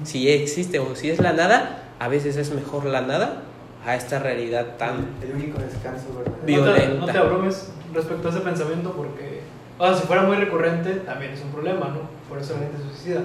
Si 0.04 0.28
existe 0.30 0.78
o 0.78 0.94
si 0.94 1.10
es 1.10 1.18
la 1.20 1.32
nada, 1.32 1.82
a 1.98 2.08
veces 2.08 2.36
es 2.36 2.50
mejor 2.54 2.84
la 2.86 3.00
nada 3.02 3.42
a 3.84 3.96
esta 3.96 4.20
realidad 4.20 4.76
tan... 4.78 5.08
El 5.22 5.32
único 5.34 5.58
descanso, 5.60 6.04
¿verdad? 6.16 6.32
Vi- 6.46 6.56
No 6.56 6.64
te, 6.64 6.70
violenta. 6.72 7.06
no 7.06 7.12
te 7.12 7.18
abrumes 7.18 7.68
respecto 7.92 8.28
a 8.28 8.30
ese 8.30 8.40
pensamiento 8.40 8.92
porque, 8.92 9.40
o 9.78 9.84
sea, 9.86 9.96
si 9.96 10.06
fuera 10.06 10.22
muy 10.22 10.36
recurrente, 10.36 10.90
también 11.04 11.32
es 11.32 11.40
un 11.42 11.50
problema, 11.50 11.88
¿no? 11.88 12.08
Por 12.28 12.38
eso 12.38 12.54
la 12.54 12.60
gente 12.60 12.76
suicida. 12.88 13.24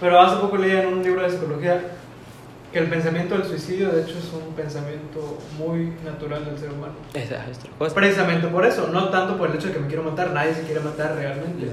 Pero 0.00 0.20
hace 0.20 0.36
poco 0.36 0.58
leí 0.58 0.72
en 0.76 0.86
un 0.86 1.02
libro 1.02 1.22
de 1.22 1.30
psicología 1.30 1.80
que 2.74 2.80
el 2.80 2.90
pensamiento 2.90 3.38
del 3.38 3.46
suicidio, 3.46 3.90
de 3.90 4.02
hecho, 4.02 4.18
es 4.18 4.30
un 4.32 4.52
pensamiento 4.54 5.38
muy 5.56 5.94
natural 6.04 6.44
del 6.44 6.58
ser 6.58 6.70
humano. 6.72 6.94
Cosa. 7.78 7.94
Precisamente 7.94 8.48
por 8.48 8.66
eso, 8.66 8.88
no 8.88 9.08
tanto 9.10 9.38
por 9.38 9.48
el 9.50 9.56
hecho 9.56 9.68
de 9.68 9.74
que 9.74 9.78
me 9.80 9.86
quiero 9.86 10.02
matar, 10.02 10.32
nadie 10.32 10.54
se 10.54 10.62
quiere 10.62 10.80
matar 10.80 11.14
realmente, 11.14 11.68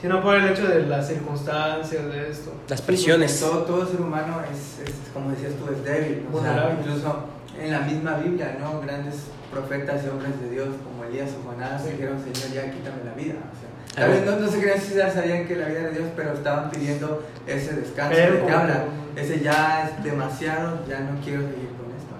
sino 0.00 0.20
por 0.20 0.34
el 0.34 0.48
hecho 0.48 0.66
de 0.66 0.84
las 0.86 1.06
circunstancias 1.06 2.04
de 2.06 2.28
esto. 2.28 2.52
Las 2.68 2.82
presiones. 2.82 3.38
Todo, 3.38 3.62
todo 3.62 3.86
ser 3.86 4.00
humano 4.00 4.40
es, 4.52 4.86
es, 4.88 4.94
como 5.14 5.30
decías 5.30 5.52
tú, 5.54 5.72
es 5.72 5.84
débil. 5.84 6.26
¿no? 6.30 6.38
O 6.38 6.42
sea, 6.42 6.76
incluso 6.78 7.24
en 7.60 7.70
la 7.70 7.80
misma 7.80 8.14
Biblia, 8.16 8.56
¿no? 8.60 8.80
Grandes 8.80 9.26
profetas 9.52 10.04
y 10.04 10.08
hombres 10.08 10.40
de 10.40 10.50
Dios 10.50 10.68
como 10.82 11.04
Elías 11.04 11.30
o 11.38 11.48
Jonás 11.48 11.82
Sí. 11.84 11.90
dijeron, 11.92 12.18
Señor, 12.18 12.52
ya 12.52 12.70
quítame 12.72 13.04
la 13.04 13.14
vida. 13.14 13.34
O 13.46 13.54
sea, 13.54 13.70
tal 13.94 14.10
vez 14.10 14.24
bueno. 14.24 14.40
no, 14.40 14.46
no 14.46 14.52
se 14.52 14.78
suicidar, 14.78 15.12
sabían 15.12 15.46
que 15.46 15.56
la 15.56 15.66
vida 15.66 15.80
era 15.80 15.88
de 15.90 15.98
Dios, 15.98 16.08
pero 16.16 16.32
estaban 16.32 16.70
pidiendo 16.70 17.22
ese 17.46 17.74
descanso 17.74 18.14
Pero 18.16 18.34
de 18.34 18.46
que 18.46 18.50
habla. 18.52 18.84
Ese 19.16 19.40
ya 19.40 19.84
es 19.84 20.04
demasiado, 20.04 20.84
ya 20.88 21.00
no 21.00 21.20
quiero 21.22 21.42
seguir 21.42 21.68
con 21.76 21.90
esto. 21.92 22.14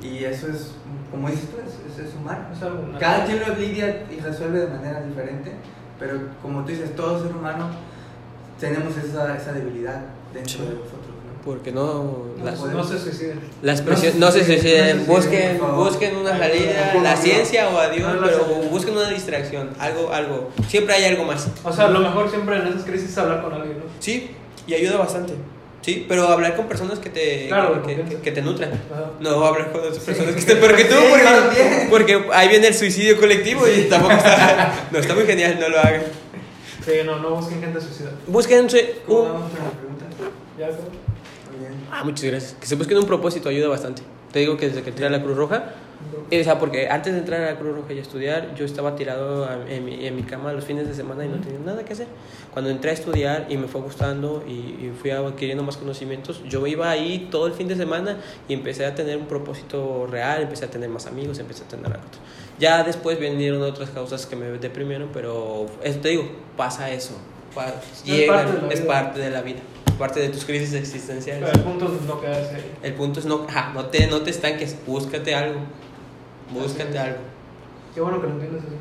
¿no? 0.00 0.06
Y 0.06 0.24
eso 0.24 0.48
es, 0.48 0.72
como 1.10 1.30
dices 1.30 1.48
tú, 1.50 1.56
es, 1.58 1.98
es, 1.98 2.08
es 2.08 2.14
humano. 2.14 2.48
Es 2.54 2.62
algo 2.62 2.78
natural. 2.82 3.00
Cada 3.00 3.24
quien 3.24 3.40
lo 3.40 3.54
lidia 3.54 4.04
y 4.10 4.20
resuelve 4.20 4.60
de 4.60 4.66
manera 4.66 5.00
diferente, 5.02 5.52
pero 5.98 6.18
como 6.42 6.62
tú 6.62 6.68
dices, 6.68 6.94
todo 6.94 7.22
ser 7.22 7.34
humano 7.34 7.70
tenemos 8.60 8.96
esa, 8.96 9.36
esa 9.36 9.52
debilidad 9.52 10.00
dentro 10.34 10.52
Sí. 10.52 10.58
de 10.64 10.74
nosotros. 10.74 11.14
Porque 11.44 11.72
no... 11.72 12.26
No, 12.38 12.44
las- 12.44 12.60
no 12.60 12.84
se 12.84 12.98
suiciden. 12.98 13.40
Las 13.62 13.78
se 13.78 14.14
no 14.14 14.30
se 14.30 14.44
suiciden, 14.44 15.06
busquen, 15.06 15.58
busquen 15.76 16.16
una 16.16 16.36
salida, 16.36 16.94
la 17.02 17.16
ciencia 17.16 17.68
o 17.68 17.78
a 17.78 17.88
Dios, 17.88 18.10
pero 18.22 18.44
busquen 18.70 18.94
una 18.96 19.08
distracción, 19.08 19.70
algo, 19.78 20.12
algo. 20.12 20.50
Siempre 20.68 20.94
hay 20.94 21.04
algo 21.04 21.24
más. 21.24 21.48
O 21.64 21.72
sea, 21.72 21.88
lo 21.88 22.00
mejor 22.00 22.28
siempre 22.28 22.56
en 22.56 22.66
esas 22.68 22.82
crisis 22.84 23.10
es 23.10 23.18
hablar 23.18 23.42
con 23.42 23.52
alguien, 23.54 23.78
¿no? 23.78 23.84
Sí, 24.00 24.30
y 24.66 24.74
ayuda 24.74 24.96
bastante. 24.98 25.34
Sí, 25.80 26.04
pero 26.08 26.26
hablar 26.28 26.54
con 26.56 26.66
personas 26.66 26.98
que 26.98 27.08
te, 27.08 27.46
Claro, 27.46 27.82
que, 27.82 27.94
que, 28.02 28.16
que 28.16 28.32
te 28.32 28.42
nutran. 28.42 28.70
No 29.20 29.44
hablar 29.46 29.70
con 29.70 29.80
otras 29.80 29.94
Sí. 29.96 30.02
personas 30.04 30.34
que 30.34 30.40
estén 30.40 30.58
peor 30.58 30.74
que 30.76 30.84
tú, 30.84 30.96
porque, 31.88 32.24
ahí 32.34 32.48
viene 32.48 32.66
el 32.66 32.74
suicidio 32.74 33.16
colectivo 33.16 33.62
y 33.66 33.82
tampoco 33.88 34.12
está, 34.14 34.74
no 34.90 34.98
está 34.98 35.14
muy 35.14 35.24
genial, 35.24 35.56
no 35.60 35.68
lo 35.68 35.78
hagan. 35.78 36.02
Sí, 36.84 36.92
no, 37.06 37.18
no 37.20 37.30
busquen 37.36 37.60
gente 37.60 37.80
suicida. 37.80 38.10
¿no? 38.10 38.32
Muy 39.12 39.26
bien. 40.58 40.68
Ah, 41.90 42.04
muchas 42.04 42.24
gracias. 42.24 42.56
Que 42.60 42.66
se 42.66 42.76
busquen 42.76 42.98
un 42.98 43.06
propósito 43.06 43.48
ayuda 43.48 43.68
bastante. 43.68 44.02
Te 44.32 44.40
digo 44.40 44.56
que 44.56 44.68
desde 44.68 44.82
que 44.82 44.90
entré 44.90 45.06
a 45.06 45.10
la 45.10 45.22
Cruz 45.22 45.36
Roja, 45.36 45.72
o 46.30 46.44
sea, 46.44 46.58
porque 46.58 46.88
antes 46.88 47.14
de 47.14 47.20
entrar 47.20 47.40
a 47.40 47.52
la 47.52 47.58
Cruz 47.58 47.74
Roja 47.74 47.92
y 47.94 47.98
a 47.98 48.02
estudiar, 48.02 48.54
yo 48.54 48.64
estaba 48.66 48.94
tirado 48.94 49.48
en 49.66 49.84
mi, 49.84 50.06
en 50.06 50.14
mi 50.14 50.22
cama 50.22 50.52
los 50.52 50.64
fines 50.64 50.86
de 50.86 50.94
semana 50.94 51.24
y 51.24 51.28
no 51.28 51.38
tenía 51.38 51.58
nada 51.60 51.82
que 51.84 51.94
hacer. 51.94 52.06
Cuando 52.52 52.70
entré 52.70 52.90
a 52.90 52.94
estudiar 52.94 53.46
y 53.48 53.56
me 53.56 53.68
fue 53.68 53.80
gustando 53.80 54.44
y, 54.46 54.50
y 54.52 54.92
fui 55.00 55.10
adquiriendo 55.10 55.64
más 55.64 55.78
conocimientos, 55.78 56.42
yo 56.46 56.66
iba 56.66 56.90
ahí 56.90 57.28
todo 57.30 57.46
el 57.46 57.54
fin 57.54 57.68
de 57.68 57.76
semana 57.76 58.18
y 58.48 58.52
empecé 58.54 58.84
a 58.84 58.94
tener 58.94 59.16
un 59.16 59.26
propósito 59.26 60.06
real, 60.06 60.42
empecé 60.42 60.66
a 60.66 60.70
tener 60.70 60.90
más 60.90 61.06
amigos, 61.06 61.38
empecé 61.38 61.64
a 61.64 61.68
tener 61.68 61.86
algo. 61.86 62.04
Ya 62.58 62.82
después 62.84 63.18
vinieron 63.18 63.62
otras 63.62 63.88
causas 63.90 64.26
que 64.26 64.36
me 64.36 64.46
deprimieron, 64.58 65.08
pero 65.12 65.66
eso 65.82 66.00
te 66.00 66.10
digo, 66.10 66.28
pasa 66.56 66.90
eso. 66.90 67.14
Pa- 67.54 67.74
llegan, 68.04 68.44
parte 68.46 68.52
de 68.60 68.66
la 68.68 68.74
es 68.74 68.80
parte 68.82 69.20
de 69.20 69.30
la 69.30 69.40
vida, 69.40 69.60
parte 69.98 70.20
de 70.20 70.28
tus 70.28 70.44
crisis 70.44 70.72
existenciales. 70.74 71.44
Pero 71.44 71.58
el 71.58 71.64
punto 71.64 71.86
es 71.86 72.02
no 72.02 72.20
quedarse 72.20 72.54
ahí. 72.56 72.78
El 72.82 72.94
punto 72.94 73.20
es 73.20 73.26
no, 73.26 73.44
ajá, 73.48 73.72
no, 73.74 73.86
te, 73.86 74.06
no 74.06 74.20
te 74.22 74.30
estanques, 74.30 74.76
búscate 74.86 75.34
algo. 75.34 75.60
Búscate 76.50 76.98
algo. 76.98 77.18
Qué 77.94 78.00
bueno 78.00 78.20
que 78.20 78.26
lo 78.28 78.32
entiendes 78.34 78.62
así. 78.62 78.74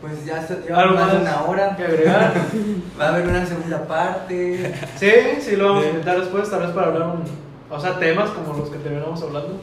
Pues 0.00 0.24
ya 0.24 0.44
se 0.46 0.54
¿Algo 0.54 0.66
llevamos 0.66 0.94
más 0.94 1.12
de 1.12 1.18
una 1.18 1.42
hora. 1.42 1.76
que 1.76 1.84
agregar? 1.84 2.34
Va 3.00 3.06
a 3.06 3.08
haber 3.14 3.28
una 3.28 3.46
segunda 3.46 3.86
parte. 3.86 4.74
Sí, 4.96 5.10
sí, 5.40 5.56
lo 5.56 5.68
vamos 5.68 5.84
a 5.84 5.88
invitar 5.90 6.20
después, 6.20 6.50
tal 6.50 6.62
vez 6.62 6.70
para 6.72 6.88
hablar 6.88 7.08
un, 7.08 7.22
o 7.70 7.80
sea, 7.80 7.98
temas 7.98 8.30
como 8.30 8.52
los 8.58 8.68
que 8.68 8.78
te 8.78 8.88
veníamos 8.88 9.22
hablando. 9.22 9.60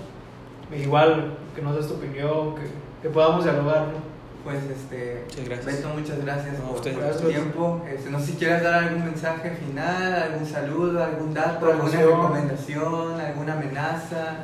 Igual, 0.76 1.34
que 1.56 1.62
nos 1.62 1.76
des 1.76 1.88
tu 1.88 1.96
opinión, 1.96 2.56
que, 2.56 2.62
que 3.02 3.10
podamos 3.10 3.44
dialogar, 3.44 3.88
¿no? 3.88 4.09
Pues 4.44 4.64
este. 4.64 5.24
Muchas 5.26 5.46
gracias. 5.46 5.66
Beto, 5.66 5.90
muchas 5.90 6.24
gracias 6.24 6.60
No, 6.60 6.72
por, 6.72 6.82
por 6.82 7.18
tu 7.18 7.28
tiempo. 7.30 7.86
Este, 7.94 8.10
no 8.10 8.20
sé 8.20 8.26
si 8.28 8.34
quieres 8.34 8.64
dar 8.64 8.86
algún 8.86 9.06
mensaje 9.06 9.52
final, 9.52 10.14
algún 10.14 10.46
saludo, 10.46 11.04
algún 11.04 11.34
dato, 11.34 11.72
alguna 11.72 12.02
recomendación, 12.02 13.20
alguna 13.20 13.54
amenaza. 13.54 14.38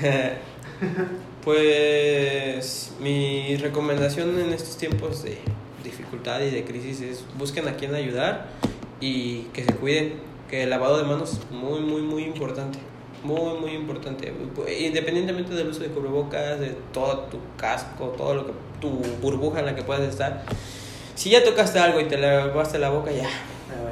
Pues 1.46 2.92
mi 3.00 3.56
recomendación 3.56 4.36
en 4.40 4.52
estos 4.52 4.76
tiempos 4.76 5.22
de 5.22 5.38
dificultad 5.84 6.40
y 6.40 6.50
de 6.50 6.64
crisis 6.64 7.00
es 7.00 7.24
busquen 7.38 7.68
a 7.68 7.76
quien 7.76 7.94
ayudar 7.94 8.48
y 9.00 9.42
que 9.52 9.62
se 9.62 9.72
cuiden, 9.72 10.14
que 10.50 10.64
el 10.64 10.70
lavado 10.70 10.98
de 10.98 11.04
manos 11.04 11.34
es 11.34 11.50
muy, 11.52 11.80
muy, 11.80 12.02
muy 12.02 12.24
importante. 12.24 12.80
Muy, 13.26 13.58
muy 13.60 13.70
importante. 13.72 14.32
Independientemente 14.78 15.52
del 15.54 15.68
uso 15.68 15.80
de 15.80 15.88
cubrebocas, 15.88 16.60
de 16.60 16.76
todo 16.92 17.20
tu 17.30 17.38
casco, 17.56 18.06
todo 18.16 18.34
lo 18.34 18.46
que 18.46 18.52
tu 18.80 18.90
burbuja 19.20 19.58
en 19.60 19.66
la 19.66 19.74
que 19.74 19.82
puedas 19.82 20.02
estar. 20.08 20.44
Si 21.16 21.30
ya 21.30 21.42
tocaste 21.42 21.78
algo 21.80 21.98
y 22.00 22.04
te 22.04 22.18
lavaste 22.18 22.78
la 22.78 22.90
boca, 22.90 23.10
ya 23.10 23.28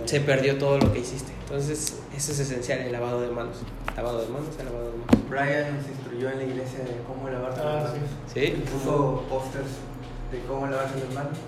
se 0.04 0.20
perdió 0.20 0.56
todo 0.58 0.78
lo 0.78 0.92
que 0.92 1.00
hiciste. 1.00 1.32
Entonces, 1.46 1.98
eso 2.16 2.32
es 2.32 2.38
esencial, 2.38 2.80
el 2.80 2.92
lavado 2.92 3.20
de 3.20 3.28
manos. 3.28 3.56
Lavado 3.96 4.20
de 4.22 4.28
manos, 4.28 4.48
el 4.58 4.66
lavado 4.66 4.90
de 4.92 4.98
manos. 4.98 5.28
Brian 5.30 5.76
nos 5.76 5.86
instruyó 5.88 6.30
en 6.30 6.38
la 6.38 6.44
iglesia 6.44 6.78
de 6.80 6.96
cómo 7.06 7.28
lavarse 7.28 7.60
Ah, 7.64 7.80
las 7.82 7.92
sí. 7.92 7.98
manos. 7.98 8.10
¿Sí? 8.32 8.62
Puso 8.72 9.24
pósters 9.28 9.66
de 10.32 10.40
cómo 10.48 10.66
lavarse 10.66 10.94
las 11.04 11.14
manos. 11.14 11.38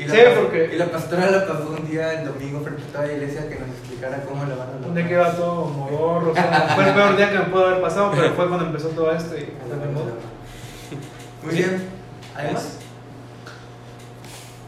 Y 0.00 0.04
la, 0.06 0.14
Sí, 0.14 0.20
porque- 0.40 0.70
y 0.72 0.76
la 0.78 0.86
pastora 0.86 1.30
lo 1.30 1.46
pasó 1.46 1.76
un 1.78 1.90
día 1.90 2.20
el 2.20 2.28
domingo 2.28 2.60
frente 2.62 2.82
a 2.88 2.92
toda 2.92 3.06
la 3.06 3.12
iglesia 3.12 3.46
que 3.48 3.56
nos 3.58 3.68
explicara 3.68 4.22
cómo 4.26 4.44
lavarnos 4.44 4.80
las 4.80 4.86
Un 4.88 4.94
manos. 4.94 5.08
día 5.08 5.08
que 5.08 5.36
todo 5.36 5.64
modorro, 5.66 6.30
o 6.30 6.34
sea, 6.34 6.72
fue 6.74 6.88
el 6.88 6.94
peor 6.94 7.16
día 7.18 7.30
que 7.30 7.38
me 7.38 7.44
pudo 7.44 7.66
haber 7.66 7.82
pasado, 7.82 8.10
pero 8.16 8.32
fue 8.32 8.48
cuando 8.48 8.66
empezó 8.66 8.88
todo 8.88 9.12
esto 9.12 9.36
y 9.36 9.42
A. 9.42 11.46
Muy 11.46 11.54
bien. 11.54 11.82
¿Además? 12.34 12.76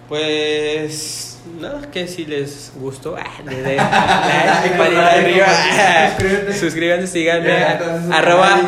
Pues 0.08 1.38
nada, 1.58 1.90
que 1.90 2.06
si 2.06 2.26
les 2.26 2.72
gustó, 2.76 3.16
ah, 3.16 3.24
le 3.46 3.62
den 3.62 3.76
like, 3.78 4.76
manita 4.76 5.12
arriba, 5.12 5.46
Suscríbete. 6.10 6.58
suscríbanse, 6.58 7.06
síganme, 7.06 7.64
arroba, 8.12 8.60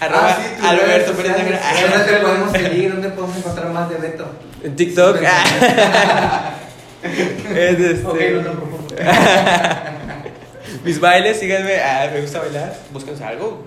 arroba 0.00 0.36
Ah, 0.62 0.68
Alberto 0.70 1.12
Pérez. 1.14 1.32
¿Dónde 1.36 2.04
te 2.12 2.16
podemos 2.18 2.52
seguir? 2.52 2.92
¿Dónde 2.92 3.08
podemos 3.08 3.36
encontrar 3.36 3.70
más 3.70 3.88
de 3.90 3.96
Beto? 3.96 4.26
En 4.62 4.76
TikTok, 4.76 5.18
ah. 5.26 6.54
es 7.02 7.80
este, 7.80 8.30
no 8.42 8.78
mis 10.84 11.00
bailes, 11.00 11.38
síganme, 11.38 11.80
ah, 11.80 12.10
me 12.12 12.20
gusta 12.20 12.40
bailar, 12.40 12.76
búsquense 12.92 13.24
algo, 13.24 13.64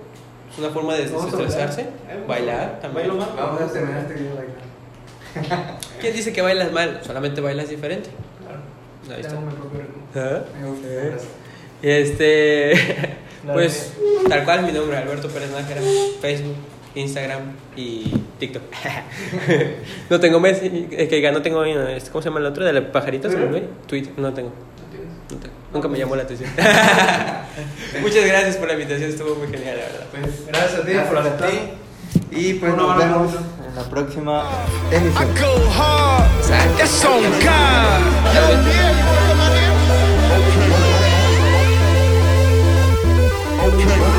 es 0.52 0.60
una 0.60 0.70
forma 0.70 0.96
de 0.96 1.04
desestresarse, 1.06 1.86
bailar. 2.28 2.80
también. 2.82 3.08
Bailo 3.08 3.26
más. 3.26 3.36
Vamos 3.36 3.62
a 3.62 3.72
terminar 3.72 4.02
este 4.02 4.16
video 4.16 4.36
bailando. 4.36 4.72
¿Quién 6.02 6.14
dice 6.14 6.34
que 6.34 6.42
bailas 6.42 6.72
mal? 6.74 7.00
Solamente 7.06 7.40
bailas 7.40 7.70
diferente. 7.70 8.10
Claro. 8.42 9.16
Ahí 9.16 9.22
está. 9.22 9.34
Tengo 9.34 9.50
mi 9.50 9.54
propio 9.54 9.80
ritmo. 9.80 10.04
¿Ah? 10.16 10.42
Me 10.60 10.68
gusta. 10.68 10.88
Gracias. 10.88 11.24
Este, 11.82 12.74
pues 13.54 13.94
tal 14.30 14.44
cual 14.44 14.64
mi 14.64 14.72
nombre, 14.72 14.98
Alberto 14.98 15.30
Pérez 15.30 15.52
Nájera, 15.52 15.82
Facebook, 16.22 16.56
Instagram 16.96 17.42
y 17.76 18.14
TikTok. 18.40 18.64
no 20.10 20.20
tengo 20.20 20.40
Messenger, 20.40 21.00
es 21.00 21.10
que 21.10 21.32
no 21.32 21.42
tengo, 21.42 21.64
¿cómo 22.12 22.22
se 22.22 22.30
llama 22.30 22.40
el 22.40 22.46
otro? 22.46 22.66
¿De 22.66 22.74
los 22.74 22.86
pajaritos? 22.86 23.34
Twitter, 23.88 24.14
no 24.18 24.34
tengo. 24.34 24.52
No 25.30 25.38
tengo. 25.38 25.54
Nunca 25.74 25.88
me 25.88 25.98
llamó 25.98 26.16
la 26.16 26.24
atención. 26.24 26.50
Muchas 28.02 28.26
gracias 28.26 28.58
por 28.58 28.68
la 28.68 28.74
invitación, 28.74 29.10
estuvo 29.10 29.36
muy 29.36 29.48
genial, 29.48 29.78
la 29.78 29.84
verdad. 29.84 30.06
Pues, 30.12 30.48
gracias 30.48 30.80
a 30.80 30.86
ti 30.86 30.94
gracias 30.94 31.14
por 31.14 31.26
estar. 31.26 31.50
Y 32.32 32.54
pues 32.56 32.76
nos 32.76 32.98
vemos 32.98 33.32
en 33.34 33.76
la 33.76 33.84
próxima. 33.84 34.44
Okay. 43.64 44.11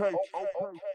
okay. 0.00 0.16
okay. 0.34 0.46
okay. 0.62 0.93